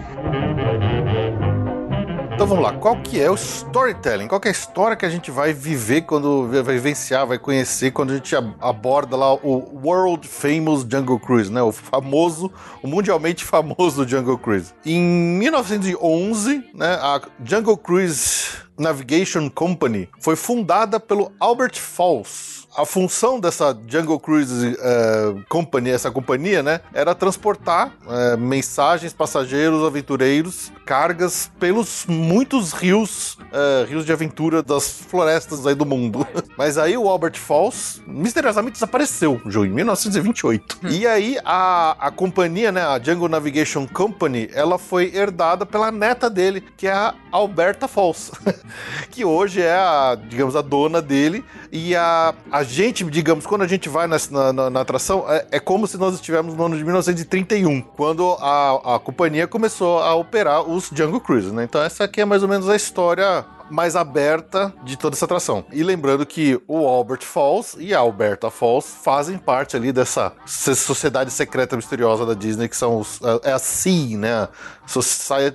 Então 2.34 2.48
vamos 2.48 2.64
lá, 2.64 2.74
qual 2.74 3.00
que 3.02 3.22
é 3.22 3.30
o 3.30 3.36
storytelling? 3.36 4.28
Qual 4.28 4.42
que 4.42 4.48
é 4.48 4.52
a 4.52 4.52
história 4.52 4.98
que 4.98 5.06
a 5.06 5.10
gente 5.10 5.30
vai 5.30 5.54
viver 5.54 6.02
quando 6.02 6.48
vai 6.50 6.76
vivenciar, 6.76 7.28
vai 7.28 7.38
conhecer 7.38 7.92
quando 7.92 8.12
a 8.12 8.16
gente 8.16 8.36
ab- 8.36 8.56
aborda 8.60 9.16
lá 9.16 9.34
o 9.36 9.80
World 9.86 10.28
Famous 10.28 10.82
Jungle 10.90 11.20
Cruise, 11.20 11.52
né? 11.52 11.62
O 11.62 11.72
famoso, 11.72 12.52
o 12.82 12.88
mundialmente 12.88 13.46
famoso 13.46 14.06
Jungle 14.08 14.38
Cruise. 14.40 14.74
Em 14.84 15.00
1911, 15.00 16.64
né, 16.74 16.96
a 17.02 17.22
Jungle 17.46 17.78
Cruise 17.78 18.48
Navigation 18.80 19.48
Company 19.50 20.10
foi 20.20 20.36
fundada 20.36 21.00
pelo 21.00 21.32
Albert 21.40 21.80
Falls. 21.80 22.63
A 22.76 22.86
função 22.88 23.40
dessa 23.40 23.78
Jungle 23.88 24.20
Cruise 24.20 24.76
eh, 24.80 25.36
Company, 25.48 25.92
essa 25.92 26.10
companhia, 26.10 26.64
né, 26.64 26.82
era 26.92 27.14
transportar 27.14 27.94
eh, 28.10 28.36
mensagens, 28.36 29.14
passageiros, 29.14 29.86
aventureiros, 29.86 30.72
cargas 30.84 31.52
pelos 31.60 32.06
muitos 32.08 32.74
rios, 32.74 33.38
eh, 33.52 33.86
rios 33.88 34.08
de 34.08 34.12
aventura 34.12 34.64
das 34.64 34.90
florestas 34.90 35.68
aí 35.68 35.76
do 35.76 35.86
mundo. 35.86 36.26
Mas 36.58 36.80
aí 36.80 36.98
o 36.98 37.08
Albert 37.08 37.38
Falls 37.38 38.02
misteriosamente 38.08 38.74
desapareceu, 38.74 39.40
Ju, 39.46 39.66
em 39.66 39.70
1928. 39.70 40.80
E 40.90 41.06
aí 41.06 41.38
a, 41.46 41.96
a 42.00 42.10
companhia, 42.10 42.72
né, 42.72 42.82
a 42.82 43.00
Jungle 43.00 43.30
Navigation 43.30 43.88
Company, 43.88 44.50
ela 44.52 44.80
foi 44.80 45.16
herdada 45.16 45.64
pela 45.64 45.92
neta 45.92 46.28
dele, 46.28 46.62
que 46.76 46.88
é 46.88 46.94
a 46.94 47.14
Alberta 47.32 47.88
Falls, 47.88 48.32
que 49.12 49.24
hoje 49.24 49.62
é 49.62 49.76
a, 49.76 50.18
digamos, 50.28 50.56
a 50.56 50.62
dona 50.62 51.04
dele. 51.04 51.46
E 51.72 51.96
a, 51.96 52.34
a 52.52 52.63
gente, 52.64 53.04
digamos, 53.06 53.46
quando 53.46 53.62
a 53.64 53.68
gente 53.68 53.88
vai 53.90 54.08
na, 54.08 54.18
na- 54.54 54.70
na 54.70 54.82
atração, 54.82 55.26
é, 55.30 55.46
é 55.52 55.60
como 55.60 55.86
se 55.88 55.98
nós 55.98 56.16
estivéssemos 56.16 56.56
no 56.56 56.66
ano 56.66 56.78
de 56.78 56.84
1931, 56.84 57.82
quando 57.96 58.32
a, 58.40 58.96
a 58.96 59.00
companhia 59.00 59.48
começou 59.48 60.00
a 60.00 60.14
operar 60.16 60.62
os 60.64 60.90
Jungle 60.94 61.20
Cruises, 61.22 61.52
né? 61.52 61.64
Então 61.64 61.82
essa 61.82 62.04
aqui 62.06 62.22
é 62.22 62.26
mais 62.26 62.42
ou 62.44 62.50
menos 62.50 62.68
a 62.70 62.76
história 62.76 63.46
mais 63.70 63.96
aberta 63.96 64.74
de 64.84 64.98
toda 64.98 65.16
essa 65.16 65.26
atração. 65.26 65.66
E 65.72 65.84
lembrando 65.84 66.26
que 66.26 66.62
o 66.68 66.86
Albert 66.88 67.24
Falls 67.24 67.76
e 67.80 67.94
a 67.94 68.00
Alberta 68.00 68.50
Falls 68.50 68.88
fazem 69.04 69.38
parte 69.38 69.76
ali 69.76 69.92
dessa 69.92 70.34
sociedade 70.46 71.32
secreta 71.32 71.76
misteriosa 71.76 72.26
da 72.26 72.34
Disney, 72.34 72.68
que 72.68 72.78
são 72.78 73.00
os, 73.00 73.20
é 73.44 73.52
a 73.52 73.60
SEA, 73.60 74.18
né? 74.18 74.48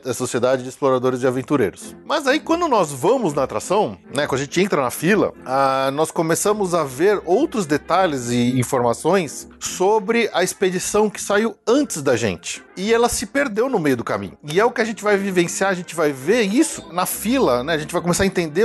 a 0.05 0.15
Sociedade 0.15 0.63
de 0.63 0.69
Exploradores 0.69 1.23
e 1.23 1.27
Aventureiros. 1.27 1.95
Mas 2.05 2.27
aí, 2.27 2.41
quando 2.41 2.67
nós 2.67 2.93
vamos 2.93 3.35
na 3.35 3.43
atração, 3.43 3.99
né, 4.15 4.27
quando 4.27 4.41
a 4.41 4.45
gente 4.45 4.61
entra 4.61 4.83
na 4.83 4.91
fila, 4.91 5.33
ah, 5.45 5.91
nós 5.93 6.11
começamos 6.11 6.75
a 6.75 6.83
ver 6.83 7.21
outros 7.25 7.67
detalhes 7.67 8.31
e 8.31 8.59
informações 8.59 9.49
sobre 9.61 10.31
a 10.33 10.43
expedição 10.43 11.11
que 11.11 11.21
saiu 11.21 11.57
antes 11.67 12.03
da 12.03 12.17
gente. 12.17 12.65
E 12.79 12.95
ela 12.95 13.09
se 13.09 13.27
perdeu 13.27 13.69
no 13.69 13.79
meio 13.79 13.97
do 13.97 14.05
caminho. 14.05 14.39
E 14.45 14.61
é 14.61 14.65
o 14.65 14.71
que 14.71 14.81
a 14.81 14.85
gente 14.85 15.03
vai 15.03 15.17
vivenciar, 15.17 15.71
a 15.71 15.75
gente 15.75 15.97
vai 15.97 16.13
ver 16.13 16.43
isso 16.43 16.93
na 16.93 17.05
fila, 17.07 17.65
né? 17.65 17.75
A 17.75 17.79
gente 17.79 17.93
vai 17.93 18.01
começar 18.01 18.23
a 18.23 18.27
entender. 18.27 18.65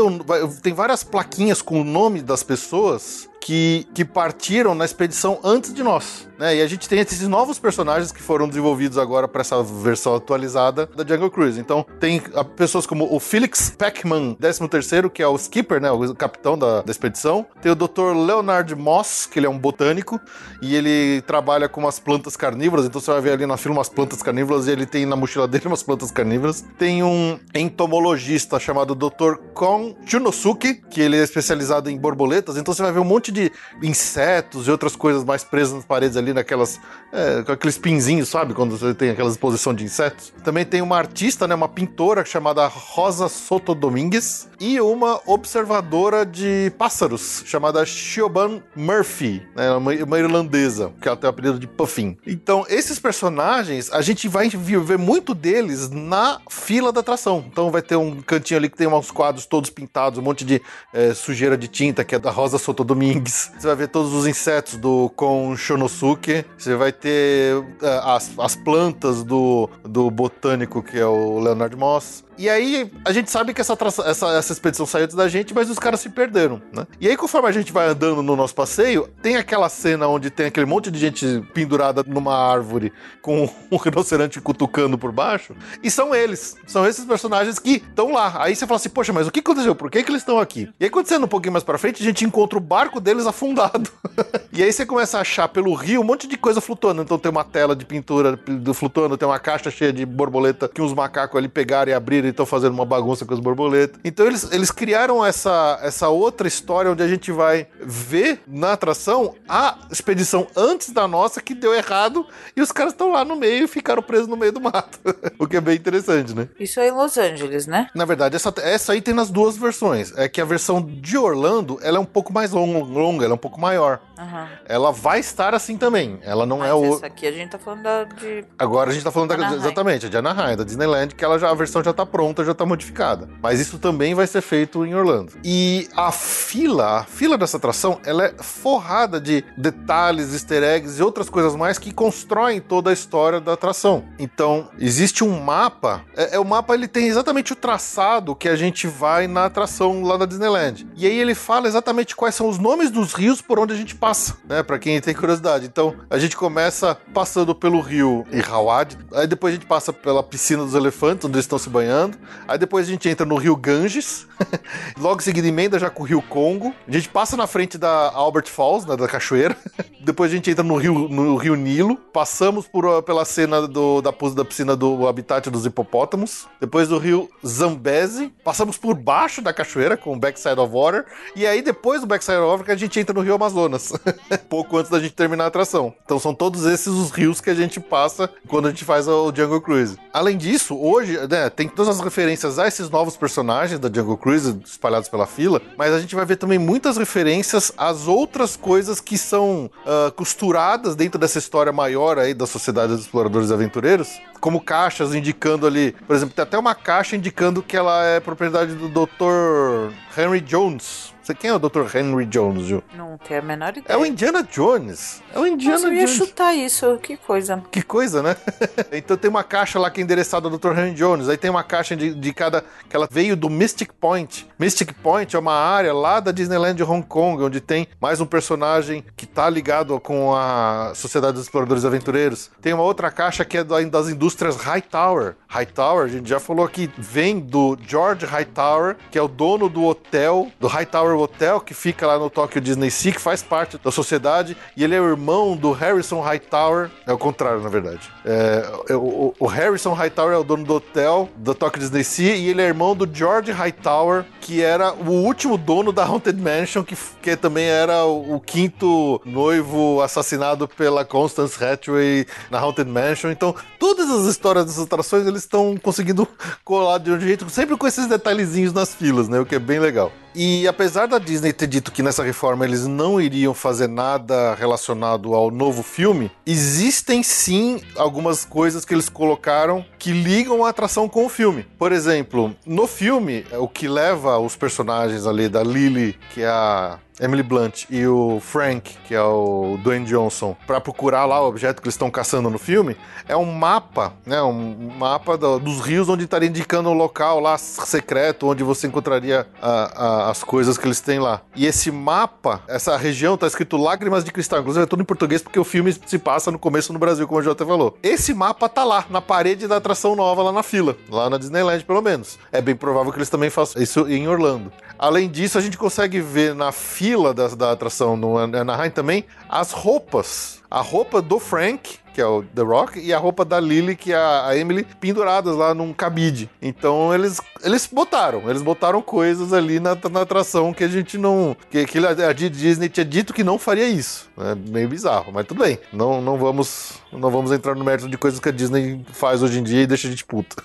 Tem 0.61 0.71
várias 0.71 1.03
plaquinhas 1.03 1.63
com 1.63 1.81
o 1.81 1.83
nome 1.83 2.21
das 2.21 2.43
pessoas 2.43 3.27
que, 3.43 3.85
que 3.93 4.05
partiram 4.05 4.73
na 4.73 4.85
expedição 4.85 5.37
antes 5.43 5.73
de 5.73 5.83
nós. 5.83 6.27
Né? 6.39 6.57
E 6.57 6.61
a 6.61 6.67
gente 6.67 6.87
tem 6.87 6.99
esses 6.99 7.27
novos 7.27 7.59
personagens 7.59 8.11
que 8.11 8.21
foram 8.21 8.47
desenvolvidos 8.47 8.97
agora 8.97 9.27
para 9.27 9.41
essa 9.41 9.61
versão 9.61 10.15
atualizada 10.15 10.85
da 10.85 11.05
Jungle 11.05 11.29
Cruise. 11.29 11.59
Então, 11.59 11.85
tem 11.99 12.21
pessoas 12.55 12.85
como 12.85 13.13
o 13.13 13.19
Felix 13.19 13.69
Peckman, 13.69 14.37
13º, 14.41 15.09
que 15.09 15.21
é 15.21 15.27
o 15.27 15.35
skipper, 15.35 15.81
né? 15.81 15.91
o 15.91 16.15
capitão 16.15 16.57
da, 16.57 16.81
da 16.81 16.91
expedição. 16.91 17.45
Tem 17.61 17.71
o 17.71 17.75
Dr. 17.75 18.15
Leonard 18.15 18.73
Moss, 18.75 19.25
que 19.25 19.39
ele 19.39 19.45
é 19.45 19.49
um 19.49 19.59
botânico, 19.59 20.19
e 20.61 20.73
ele 20.73 21.21
trabalha 21.23 21.67
com 21.67 21.81
umas 21.81 21.99
plantas 21.99 22.37
carnívoras. 22.37 22.85
Então, 22.85 23.01
você 23.01 23.11
vai 23.11 23.21
ver 23.21 23.31
ali 23.33 23.45
na 23.45 23.57
fila 23.57 23.75
umas 23.75 23.89
plantas 23.89 24.02
carnívoras, 24.21 24.67
e 24.67 24.71
ele 24.71 24.85
tem 24.85 25.05
na 25.05 25.15
mochila 25.15 25.47
dele 25.47 25.67
umas 25.67 25.83
plantas 25.83 26.11
carnívoras. 26.11 26.65
Tem 26.77 27.03
um 27.03 27.39
entomologista 27.53 28.59
chamado 28.59 28.95
Dr. 28.95 29.35
Kon 29.53 29.95
Chunosuke, 30.05 30.75
que 30.89 31.01
ele 31.01 31.17
é 31.17 31.23
especializado 31.23 31.89
em 31.89 31.97
borboletas. 31.97 32.57
Então, 32.57 32.73
você 32.73 32.81
vai 32.81 32.91
ver 32.91 32.99
um 32.99 33.05
monte 33.05 33.31
de 33.31 33.51
insetos 33.81 34.67
e 34.67 34.71
outras 34.71 34.95
coisas 34.95 35.23
mais 35.23 35.43
presas 35.43 35.73
nas 35.73 35.85
paredes 35.85 36.17
ali, 36.17 36.33
naquelas. 36.33 36.79
É, 37.11 37.43
com 37.43 37.51
aqueles 37.51 37.77
pinzinhos, 37.77 38.29
sabe? 38.29 38.53
Quando 38.53 38.77
você 38.77 38.93
tem 38.93 39.09
aquela 39.11 39.29
exposição 39.29 39.73
de 39.73 39.83
insetos. 39.83 40.33
Também 40.43 40.65
tem 40.65 40.81
uma 40.81 40.97
artista, 40.97 41.47
né? 41.47 41.55
Uma 41.55 41.69
pintora 41.69 42.25
chamada 42.25 42.65
Rosa 42.67 43.29
Soto 43.29 43.75
Domingues 43.75 44.49
e 44.59 44.79
uma 44.81 45.21
observadora 45.25 46.25
de 46.25 46.71
pássaros 46.77 47.43
chamada 47.45 47.85
Siobhan 47.85 48.61
Murphy, 48.75 49.45
né? 49.55 49.71
Uma, 49.71 49.91
uma 49.93 50.19
irlandesa, 50.19 50.91
que 50.99 51.07
ela 51.07 51.17
tem 51.17 51.27
o 51.27 51.31
apelido 51.31 51.59
de 51.59 51.67
Puffin. 51.67 52.17
Então, 52.25 52.65
esses 52.67 52.99
personagens, 52.99 53.91
a 53.93 54.01
gente 54.01 54.27
vai 54.27 54.49
ver 54.49 54.97
muito 54.97 55.33
deles 55.33 55.89
na 55.89 56.39
fila 56.49 56.91
da 56.91 56.99
atração. 56.99 57.45
Então, 57.47 57.71
vai 57.71 57.81
ter 57.81 57.95
um 57.95 58.21
cantinho 58.21 58.57
ali 58.57 58.69
que 58.69 58.77
tem 58.77 58.87
uns 58.87 59.11
quadros 59.11 59.45
todos 59.45 59.69
pintados, 59.69 60.19
um 60.19 60.21
monte 60.21 60.43
de 60.43 60.61
é, 60.93 61.13
sujeira 61.13 61.57
de 61.57 61.67
tinta, 61.67 62.03
que 62.03 62.15
é 62.15 62.19
da 62.19 62.31
Rosa 62.31 62.57
Soto 62.57 62.83
Domingues 62.83 63.51
você 63.57 63.67
vai 63.67 63.75
ver 63.75 63.87
todos 63.87 64.13
os 64.13 64.27
insetos 64.27 64.75
do 64.75 65.09
Kon 65.15 65.55
Shonosuke. 65.55 66.45
Você 66.57 66.75
vai 66.75 66.91
ter 66.91 67.55
uh, 67.55 67.65
as, 68.03 68.31
as 68.37 68.55
plantas 68.55 69.23
do, 69.23 69.69
do 69.83 70.09
botânico, 70.09 70.81
que 70.81 70.97
é 70.97 71.05
o 71.05 71.39
Leonard 71.39 71.75
Moss. 71.75 72.22
E 72.37 72.49
aí, 72.49 72.91
a 73.05 73.11
gente 73.11 73.29
sabe 73.29 73.53
que 73.53 73.61
essa, 73.61 73.77
essa, 74.05 74.27
essa 74.31 74.53
expedição 74.53 74.85
saiu 74.85 75.07
da 75.07 75.27
gente, 75.27 75.53
mas 75.53 75.69
os 75.69 75.77
caras 75.77 75.99
se 75.99 76.09
perderam, 76.09 76.61
né? 76.71 76.87
E 76.99 77.07
aí, 77.07 77.15
conforme 77.15 77.47
a 77.47 77.51
gente 77.51 77.71
vai 77.71 77.87
andando 77.87 78.23
no 78.23 78.35
nosso 78.35 78.55
passeio, 78.55 79.07
tem 79.21 79.35
aquela 79.35 79.69
cena 79.69 80.07
onde 80.07 80.29
tem 80.29 80.47
aquele 80.47 80.65
monte 80.65 80.89
de 80.89 80.99
gente 80.99 81.43
pendurada 81.53 82.03
numa 82.05 82.35
árvore 82.35 82.91
com 83.21 83.49
um 83.71 83.77
rinoceronte 83.77 84.41
cutucando 84.41 84.97
por 84.97 85.11
baixo, 85.11 85.55
e 85.81 85.91
são 85.91 86.13
eles. 86.13 86.55
São 86.65 86.87
esses 86.87 87.05
personagens 87.05 87.59
que 87.59 87.83
estão 87.87 88.11
lá. 88.11 88.43
Aí 88.43 88.55
você 88.55 88.65
fala 88.65 88.77
assim, 88.77 88.89
poxa, 88.89 89.13
mas 89.13 89.27
o 89.27 89.31
que 89.31 89.39
aconteceu? 89.39 89.75
Por 89.75 89.91
que, 89.91 90.03
que 90.03 90.09
eles 90.09 90.21
estão 90.21 90.39
aqui? 90.39 90.69
E 90.79 90.85
aí, 90.85 90.91
anda 91.13 91.25
um 91.25 91.29
pouquinho 91.29 91.53
mais 91.53 91.63
pra 91.63 91.77
frente, 91.77 92.01
a 92.01 92.05
gente 92.05 92.25
encontra 92.25 92.57
o 92.57 92.61
barco 92.61 92.99
deles 92.99 93.27
afundado. 93.27 93.89
e 94.51 94.63
aí 94.63 94.71
você 94.71 94.85
começa 94.85 95.17
a 95.17 95.21
achar 95.21 95.47
pelo 95.47 95.73
rio 95.73 96.01
um 96.01 96.03
monte 96.03 96.27
de 96.27 96.37
coisa 96.37 96.59
flutuando. 96.59 97.01
Então 97.01 97.19
tem 97.19 97.31
uma 97.31 97.43
tela 97.43 97.75
de 97.75 97.85
pintura 97.85 98.39
flutuando, 98.73 99.17
tem 99.17 99.27
uma 99.27 99.39
caixa 99.39 99.69
cheia 99.69 99.93
de 99.93 100.05
borboleta 100.05 100.67
que 100.67 100.81
uns 100.81 100.93
macacos 100.93 101.37
ali 101.37 101.47
pegaram 101.47 101.91
e 101.91 101.93
abriram 101.93 102.22
e 102.25 102.29
estão 102.29 102.45
fazendo 102.45 102.73
uma 102.73 102.85
bagunça 102.85 103.25
com 103.25 103.33
as 103.33 103.39
borboletas. 103.39 103.99
Então 104.03 104.25
eles, 104.25 104.51
eles 104.51 104.71
criaram 104.71 105.25
essa, 105.25 105.79
essa 105.81 106.09
outra 106.09 106.47
história 106.47 106.91
onde 106.91 107.03
a 107.03 107.07
gente 107.07 107.31
vai 107.31 107.67
ver 107.81 108.41
na 108.47 108.73
atração 108.73 109.35
a 109.47 109.77
expedição 109.91 110.47
antes 110.55 110.91
da 110.91 111.07
nossa 111.07 111.41
que 111.41 111.53
deu 111.53 111.73
errado 111.73 112.25
e 112.55 112.61
os 112.61 112.71
caras 112.71 112.93
estão 112.93 113.11
lá 113.11 113.23
no 113.23 113.35
meio 113.35 113.65
e 113.65 113.67
ficaram 113.67 114.01
presos 114.01 114.27
no 114.27 114.37
meio 114.37 114.51
do 114.51 114.61
mato. 114.61 114.99
o 115.37 115.47
que 115.47 115.57
é 115.57 115.61
bem 115.61 115.75
interessante, 115.75 116.33
né? 116.33 116.47
Isso 116.59 116.79
é 116.79 116.87
em 116.87 116.91
Los 116.91 117.17
Angeles, 117.17 117.67
né? 117.67 117.87
Na 117.93 118.05
verdade, 118.05 118.35
essa, 118.35 118.53
essa 118.57 118.93
aí 118.93 119.01
tem 119.01 119.13
nas 119.13 119.29
duas 119.29 119.57
versões. 119.57 120.13
É 120.17 120.27
que 120.27 120.41
a 120.41 120.45
versão 120.45 120.81
de 120.81 121.17
Orlando 121.17 121.79
ela 121.81 121.97
é 121.97 121.99
um 121.99 122.05
pouco 122.05 122.33
mais 122.33 122.51
longa, 122.51 123.25
ela 123.25 123.33
é 123.33 123.35
um 123.35 123.37
pouco 123.37 123.59
maior. 123.59 123.99
Uhum. 124.17 124.47
Ela 124.65 124.91
vai 124.91 125.19
estar 125.19 125.53
assim 125.53 125.77
também. 125.77 126.19
Ela 126.21 126.45
não 126.45 126.59
Mas 126.59 126.69
é 126.69 126.73
o. 126.73 126.93
Essa 126.95 127.07
aqui 127.07 127.27
a 127.27 127.31
gente 127.31 127.49
tá 127.49 127.59
falando 127.59 127.83
da, 127.83 128.03
de. 128.03 128.45
Agora 128.57 128.89
a 128.89 128.93
gente 128.93 129.03
tá 129.03 129.11
falando 129.11 129.35
da, 129.35 129.55
exatamente, 129.55 130.05
a 130.05 130.09
de 130.09 130.17
Anaheim, 130.17 130.55
da 130.55 130.63
Disneyland, 130.63 131.15
que 131.15 131.23
ela 131.23 131.37
já, 131.37 131.49
a 131.49 131.53
versão 131.53 131.83
já 131.83 131.93
tá 131.93 132.05
pronta, 132.13 132.45
já 132.45 132.53
tá 132.53 132.63
modificada. 132.63 133.27
Mas 133.41 133.59
isso 133.59 133.79
também 133.79 134.13
vai 134.13 134.27
ser 134.27 134.41
feito 134.41 134.85
em 134.85 134.93
Orlando. 134.93 135.33
E 135.43 135.87
a 135.95 136.11
fila, 136.11 136.99
a 136.99 137.03
fila 137.03 137.39
dessa 137.39 137.57
atração, 137.57 137.99
ela 138.05 138.25
é 138.25 138.35
forrada 138.39 139.19
de 139.19 139.43
detalhes, 139.57 140.31
easter 140.31 140.61
eggs 140.61 140.99
e 140.99 141.03
outras 141.03 141.27
coisas 141.27 141.55
mais 141.55 141.79
que 141.79 141.91
constroem 141.91 142.61
toda 142.61 142.91
a 142.91 142.93
história 142.93 143.41
da 143.41 143.53
atração. 143.53 144.05
Então, 144.19 144.69
existe 144.77 145.23
um 145.23 145.41
mapa. 145.41 146.03
É, 146.15 146.35
é 146.35 146.39
o 146.39 146.45
mapa 146.45 146.75
ele 146.75 146.87
tem 146.87 147.07
exatamente 147.07 147.51
o 147.51 147.55
traçado 147.55 148.35
que 148.35 148.47
a 148.47 148.55
gente 148.55 148.85
vai 148.85 149.27
na 149.27 149.45
atração 149.45 150.03
lá 150.03 150.15
da 150.15 150.27
Disneyland. 150.27 150.87
E 150.95 151.07
aí 151.07 151.19
ele 151.19 151.33
fala 151.33 151.67
exatamente 151.67 152.15
quais 152.15 152.35
são 152.35 152.47
os 152.47 152.59
nomes 152.59 152.91
dos 152.91 153.13
rios 153.13 153.41
por 153.41 153.57
onde 153.57 153.73
a 153.73 153.77
gente 153.77 153.95
passa, 153.95 154.37
né? 154.47 154.61
Para 154.61 154.77
quem 154.77 155.01
tem 155.01 155.15
curiosidade. 155.15 155.65
Então, 155.65 155.95
a 156.11 156.19
gente 156.19 156.37
começa 156.37 156.95
passando 157.11 157.55
pelo 157.55 157.79
rio 157.79 158.23
Irrawaddy, 158.31 158.99
aí 159.13 159.25
depois 159.25 159.53
a 159.53 159.55
gente 159.55 159.65
passa 159.65 159.91
pela 159.91 160.21
piscina 160.21 160.63
dos 160.63 160.75
elefantes, 160.75 161.25
onde 161.25 161.35
eles 161.35 161.45
estão 161.45 161.57
se 161.57 161.69
banhando. 161.69 162.02
Aí 162.47 162.57
depois 162.57 162.87
a 162.87 162.91
gente 162.91 163.07
entra 163.07 163.25
no 163.25 163.35
rio 163.35 163.55
Ganges, 163.55 164.27
logo 164.97 165.21
em 165.21 165.23
seguida 165.23 165.47
emenda 165.47 165.79
já 165.79 165.89
com 165.89 166.03
o 166.03 166.05
rio 166.05 166.21
Congo. 166.21 166.73
A 166.87 166.91
gente 166.91 167.09
passa 167.09 167.37
na 167.37 167.47
frente 167.47 167.77
da 167.77 168.11
Albert 168.11 168.47
Falls, 168.47 168.87
né, 168.87 168.95
da 168.95 169.07
cachoeira. 169.07 169.55
depois 170.01 170.31
a 170.31 170.35
gente 170.35 170.49
entra 170.49 170.63
no 170.63 170.75
rio, 170.77 171.07
no 171.07 171.35
rio 171.37 171.55
Nilo, 171.55 171.95
passamos 171.95 172.67
por, 172.67 173.01
pela 173.03 173.25
cena 173.25 173.67
do, 173.67 174.01
da, 174.01 174.11
da 174.11 174.45
piscina 174.45 174.75
do 174.75 175.07
habitat 175.07 175.49
dos 175.49 175.65
hipopótamos. 175.65 176.47
Depois 176.59 176.87
do 176.87 176.97
rio 176.97 177.29
Zambezi, 177.45 178.33
passamos 178.43 178.77
por 178.77 178.95
baixo 178.95 179.41
da 179.41 179.53
cachoeira 179.53 179.95
com 179.95 180.13
o 180.13 180.19
Backside 180.19 180.59
of 180.59 180.73
Water. 180.73 181.05
E 181.35 181.45
aí 181.45 181.61
depois 181.61 182.01
do 182.01 182.07
Backside 182.07 182.37
of 182.37 182.57
Water 182.57 182.75
a 182.75 182.77
gente 182.77 182.99
entra 182.99 183.13
no 183.13 183.21
rio 183.21 183.35
Amazonas. 183.35 183.93
pouco 184.49 184.77
antes 184.77 184.91
da 184.91 184.99
gente 184.99 185.13
terminar 185.13 185.45
a 185.45 185.47
atração. 185.47 185.93
Então 186.03 186.19
são 186.19 186.33
todos 186.33 186.65
esses 186.65 186.87
os 186.87 187.11
rios 187.11 187.41
que 187.41 187.49
a 187.49 187.55
gente 187.55 187.79
passa 187.79 188.29
quando 188.47 188.67
a 188.67 188.69
gente 188.69 188.85
faz 188.85 189.07
o 189.07 189.33
Jungle 189.33 189.61
Cruise. 189.61 189.97
Além 190.11 190.37
disso, 190.37 190.77
hoje, 190.77 191.17
né, 191.27 191.49
tem 191.49 191.67
todas 191.67 191.92
as 191.93 191.99
referências 191.99 192.59
a 192.59 192.67
esses 192.67 192.89
novos 192.89 193.15
personagens 193.15 193.79
da 193.79 193.87
Jungle 193.87 194.17
Cruise 194.17 194.59
espalhados 194.65 195.09
pela 195.09 195.25
fila, 195.25 195.61
mas 195.77 195.93
a 195.93 195.99
gente 195.99 196.15
vai 196.15 196.25
ver 196.25 196.37
também 196.37 196.57
muitas 196.57 196.97
referências 196.97 197.71
às 197.77 198.07
outras 198.07 198.55
coisas 198.55 198.99
que 198.99 199.17
são 199.17 199.69
uh, 199.85 200.11
costuradas 200.13 200.95
dentro 200.95 201.19
dessa 201.19 201.39
história 201.39 201.71
maior 201.71 202.17
aí 202.17 202.33
da 202.33 202.47
Sociedade 202.47 202.93
dos 202.93 203.01
Exploradores 203.01 203.49
e 203.49 203.53
Aventureiros, 203.53 204.09
como 204.39 204.59
caixas 204.59 205.13
indicando 205.13 205.67
ali, 205.67 205.95
por 206.07 206.15
exemplo, 206.15 206.35
tem 206.35 206.43
até 206.43 206.57
uma 206.57 206.75
caixa 206.75 207.15
indicando 207.15 207.61
que 207.61 207.77
ela 207.77 208.03
é 208.03 208.19
propriedade 208.19 208.73
do 208.75 208.89
Dr. 208.89 209.93
Henry 210.17 210.41
Jones, 210.41 211.12
você 211.23 211.33
quem 211.33 211.49
é 211.49 211.53
o 211.53 211.59
Dr. 211.59 211.95
Henry 211.95 212.25
Jones, 212.25 212.65
Ju? 212.65 212.83
Não 212.95 213.17
tenho 213.17 213.39
a 213.39 213.43
menor 213.43 213.69
ideia. 213.69 213.85
É 213.87 213.97
o 213.97 214.05
Indiana 214.05 214.43
Jones. 214.43 215.21
É 215.33 215.39
o 215.39 215.47
Indiana 215.47 215.75
Mas 215.75 215.83
eu 215.83 215.93
ia 215.93 216.05
Jones. 216.05 216.17
chutar 216.17 216.53
isso, 216.53 216.97
que 216.97 217.15
coisa. 217.15 217.63
Que 217.71 217.81
coisa, 217.81 218.21
né? 218.21 218.35
então 218.91 219.15
tem 219.15 219.29
uma 219.29 219.43
caixa 219.43 219.79
lá 219.79 219.89
que 219.89 220.01
é 220.01 220.03
endereçada 220.03 220.47
ao 220.49 220.57
Dr. 220.57 220.77
Henry 220.77 220.93
Jones. 220.93 221.29
Aí 221.29 221.37
tem 221.37 221.49
uma 221.49 221.63
caixa 221.63 221.95
de, 221.95 222.13
de 222.13 222.33
cada. 222.33 222.63
que 222.89 222.95
ela 222.95 223.07
veio 223.09 223.37
do 223.37 223.49
Mystic 223.49 223.93
Point. 223.93 224.47
Mystic 224.59 224.93
Point 225.01 225.33
é 225.33 225.39
uma 225.39 225.53
área 225.53 225.93
lá 225.93 226.19
da 226.19 226.31
Disneyland 226.31 226.75
de 226.75 226.83
Hong 226.83 227.05
Kong, 227.07 227.41
onde 227.41 227.61
tem 227.61 227.87
mais 228.01 228.19
um 228.19 228.25
personagem 228.25 229.03
que 229.15 229.25
tá 229.25 229.49
ligado 229.49 229.97
com 230.01 230.35
a 230.35 230.91
Sociedade 230.93 231.33
dos 231.33 231.43
Exploradores 231.43 231.85
Aventureiros. 231.85 232.51
Tem 232.61 232.73
uma 232.73 232.83
outra 232.83 233.09
caixa 233.09 233.45
que 233.45 233.57
é 233.57 233.63
das 233.63 234.09
indústrias 234.09 234.57
Hightower. 234.57 235.35
Hightower, 235.47 236.05
a 236.05 236.09
gente 236.09 236.27
já 236.27 236.39
falou 236.39 236.65
aqui, 236.65 236.89
vem 236.97 237.39
do 237.39 237.77
George 237.87 238.25
Hightower, 238.25 238.97
que 239.09 239.17
é 239.17 239.21
o 239.21 239.27
dono 239.27 239.69
do 239.69 239.85
hotel, 239.85 240.51
do 240.59 240.67
Hightower 240.67 241.12
Hightower 241.13 241.19
Hotel, 241.19 241.61
que 241.61 241.73
fica 241.73 242.07
lá 242.07 242.17
no 242.17 242.29
Tokyo 242.29 242.59
Disney 242.59 242.89
Sea, 242.89 243.11
que 243.11 243.21
faz 243.21 243.41
parte 243.41 243.77
da 243.77 243.91
sociedade, 243.91 244.57
e 244.75 244.83
ele 244.83 244.95
é 244.95 245.01
o 245.01 245.07
irmão 245.07 245.55
do 245.55 245.71
Harrison 245.71 246.21
Hightower. 246.21 246.89
É 247.05 247.13
o 247.13 247.17
contrário, 247.17 247.61
na 247.61 247.69
verdade. 247.69 248.09
É, 248.25 248.69
é, 248.89 248.95
o, 248.95 249.33
o 249.39 249.45
Harrison 249.45 249.93
Hightower 249.93 250.33
é 250.33 250.37
o 250.37 250.43
dono 250.43 250.63
do 250.63 250.73
hotel 250.75 251.29
da 251.37 251.53
Tokyo 251.53 251.79
Disney 251.79 252.03
Sea, 252.03 252.35
e 252.35 252.49
ele 252.49 252.61
é 252.61 252.65
irmão 252.65 252.95
do 252.95 253.09
George 253.11 253.51
Hightower, 253.51 254.25
que 254.41 254.61
era 254.61 254.93
o 254.93 255.11
último 255.11 255.57
dono 255.57 255.91
da 255.91 256.03
Haunted 256.03 256.39
Mansion, 256.39 256.83
que, 256.83 256.97
que 257.21 257.35
também 257.35 257.65
era 257.65 258.05
o, 258.05 258.35
o 258.35 258.39
quinto 258.39 259.21
noivo 259.25 260.01
assassinado 260.01 260.67
pela 260.67 261.05
Constance 261.05 261.63
Hathaway 261.63 262.25
na 262.49 262.59
Haunted 262.59 262.89
Mansion. 262.89 263.31
Então, 263.31 263.55
todas 263.79 264.09
as 264.09 264.25
histórias 264.25 264.65
dessas 264.65 264.83
atrações 264.83 265.27
eles 265.27 265.41
estão 265.41 265.77
conseguindo 265.77 266.27
colar 266.63 266.97
de 266.97 267.11
um 267.11 267.19
jeito, 267.19 267.49
sempre 267.49 267.77
com 267.77 267.87
esses 267.87 268.07
detalhezinhos 268.07 268.73
nas 268.73 268.93
filas, 268.93 269.27
né? 269.27 269.39
O 269.39 269.45
que 269.45 269.55
é 269.55 269.59
bem 269.59 269.79
legal. 269.79 270.11
E 270.35 270.67
apesar 270.67 271.02
da 271.07 271.17
Disney 271.17 271.53
ter 271.53 271.67
dito 271.67 271.91
que 271.91 272.03
nessa 272.03 272.23
reforma 272.23 272.65
eles 272.65 272.85
não 272.85 273.19
iriam 273.19 273.53
fazer 273.53 273.87
nada 273.87 274.55
relacionado 274.55 275.33
ao 275.33 275.51
novo 275.51 275.83
filme, 275.83 276.31
existem 276.45 277.23
sim 277.23 277.81
algumas 277.95 278.45
coisas 278.45 278.85
que 278.85 278.93
eles 278.93 279.09
colocaram 279.09 279.85
que 279.99 280.11
ligam 280.11 280.63
a 280.65 280.69
atração 280.69 281.07
com 281.07 281.25
o 281.25 281.29
filme. 281.29 281.65
Por 281.77 281.91
exemplo, 281.91 282.55
no 282.65 282.87
filme, 282.87 283.45
o 283.53 283.67
que 283.67 283.87
leva 283.87 284.37
os 284.39 284.55
personagens 284.55 285.25
ali 285.25 285.47
da 285.47 285.63
Lily, 285.63 286.17
que 286.33 286.41
é 286.41 286.47
a 286.47 286.99
Emily 287.19 287.43
Blunt 287.43 287.85
e 287.89 288.05
o 288.07 288.39
Frank, 288.41 288.97
que 289.05 289.13
é 289.13 289.21
o 289.21 289.77
Dwayne 289.83 290.05
Johnson, 290.05 290.55
para 290.65 290.81
procurar 290.81 291.25
lá 291.25 291.41
o 291.41 291.47
objeto 291.47 291.81
que 291.81 291.87
eles 291.87 291.93
estão 291.93 292.09
caçando 292.09 292.49
no 292.49 292.57
filme, 292.57 292.97
é 293.27 293.35
um 293.37 293.51
mapa, 293.51 294.13
né? 294.25 294.41
Um 294.41 294.91
mapa 294.97 295.37
do, 295.37 295.59
dos 295.59 295.79
rios 295.81 296.09
onde 296.09 296.23
estaria 296.23 296.49
indicando 296.49 296.89
o 296.89 296.93
local 296.93 297.39
lá 297.39 297.57
secreto 297.57 298.47
onde 298.47 298.63
você 298.63 298.87
encontraria 298.87 299.47
a, 299.61 300.05
a, 300.05 300.31
as 300.31 300.43
coisas 300.43 300.77
que 300.77 300.87
eles 300.87 300.99
têm 300.99 301.19
lá. 301.19 301.41
E 301.55 301.65
esse 301.65 301.91
mapa, 301.91 302.61
essa 302.67 302.97
região 302.97 303.37
tá 303.37 303.47
escrito 303.47 303.77
Lágrimas 303.77 304.23
de 304.23 304.31
Cristal, 304.31 304.59
inclusive 304.59 304.83
é 304.83 304.87
tudo 304.87 305.03
em 305.03 305.05
português 305.05 305.41
porque 305.41 305.59
o 305.59 305.63
filme 305.63 305.95
se 306.05 306.17
passa 306.17 306.51
no 306.51 306.59
começo 306.59 306.91
no 306.91 306.99
Brasil, 306.99 307.27
como 307.27 307.39
o 307.39 307.43
Jota 307.43 307.65
falou. 307.65 307.97
Esse 308.01 308.33
mapa 308.33 308.67
tá 308.67 308.83
lá, 308.83 309.05
na 309.09 309.21
parede 309.21 309.67
da 309.67 309.77
atração 309.77 310.15
nova, 310.15 310.41
lá 310.41 310.51
na 310.51 310.63
fila, 310.63 310.97
lá 311.09 311.29
na 311.29 311.37
Disneyland 311.37 311.83
pelo 311.85 312.01
menos. 312.01 312.39
É 312.51 312.61
bem 312.61 312.75
provável 312.75 313.11
que 313.11 313.17
eles 313.17 313.29
também 313.29 313.49
façam 313.49 313.81
isso 313.81 314.07
em 314.07 314.27
Orlando. 314.27 314.71
Além 314.97 315.29
disso, 315.29 315.57
a 315.57 315.61
gente 315.61 315.77
consegue 315.77 316.19
ver 316.21 316.55
na 316.55 316.71
fila 316.71 317.02
da, 317.33 317.49
da 317.49 317.71
atração 317.71 318.15
no 318.15 318.37
Anaheim 318.37 318.89
também 318.89 319.25
as 319.49 319.71
roupas. 319.71 320.61
A 320.71 320.79
roupa 320.79 321.21
do 321.21 321.37
Frank 321.37 321.99
que 322.13 322.21
é 322.21 322.25
o 322.25 322.43
The 322.43 322.61
Rock, 322.61 322.99
e 322.99 323.13
a 323.13 323.17
roupa 323.17 323.43
da 323.43 323.59
Lily, 323.59 323.95
que 323.95 324.13
é 324.13 324.17
a 324.17 324.55
Emily, 324.55 324.85
penduradas 324.99 325.55
lá 325.55 325.73
num 325.73 325.91
cabide. 325.93 326.49
Então 326.61 327.13
eles, 327.13 327.41
eles 327.63 327.87
botaram, 327.91 328.49
eles 328.49 328.61
botaram 328.61 329.01
coisas 329.01 329.51
ali 329.51 329.79
na, 329.79 329.97
na 330.11 330.21
atração 330.21 330.73
que 330.73 330.83
a 330.83 330.87
gente 330.87 331.17
não. 331.17 331.55
Que, 331.69 331.85
que 331.85 331.99
a 331.99 332.33
Disney 332.33 332.89
tinha 332.89 333.05
dito 333.05 333.33
que 333.33 333.43
não 333.43 333.57
faria 333.57 333.87
isso. 333.87 334.29
É 334.37 334.55
meio 334.55 334.87
bizarro, 334.87 335.31
mas 335.31 335.45
tudo 335.45 335.63
bem. 335.63 335.79
Não, 335.91 336.21
não, 336.21 336.37
vamos, 336.37 336.93
não 337.11 337.29
vamos 337.29 337.51
entrar 337.51 337.75
no 337.75 337.83
mérito 337.83 338.09
de 338.09 338.17
coisas 338.17 338.39
que 338.39 338.49
a 338.49 338.51
Disney 338.51 339.03
faz 339.13 339.41
hoje 339.41 339.59
em 339.59 339.63
dia 339.63 339.81
e 339.81 339.87
deixa 339.87 340.07
a 340.07 340.11
gente 340.11 340.25
puta. 340.25 340.55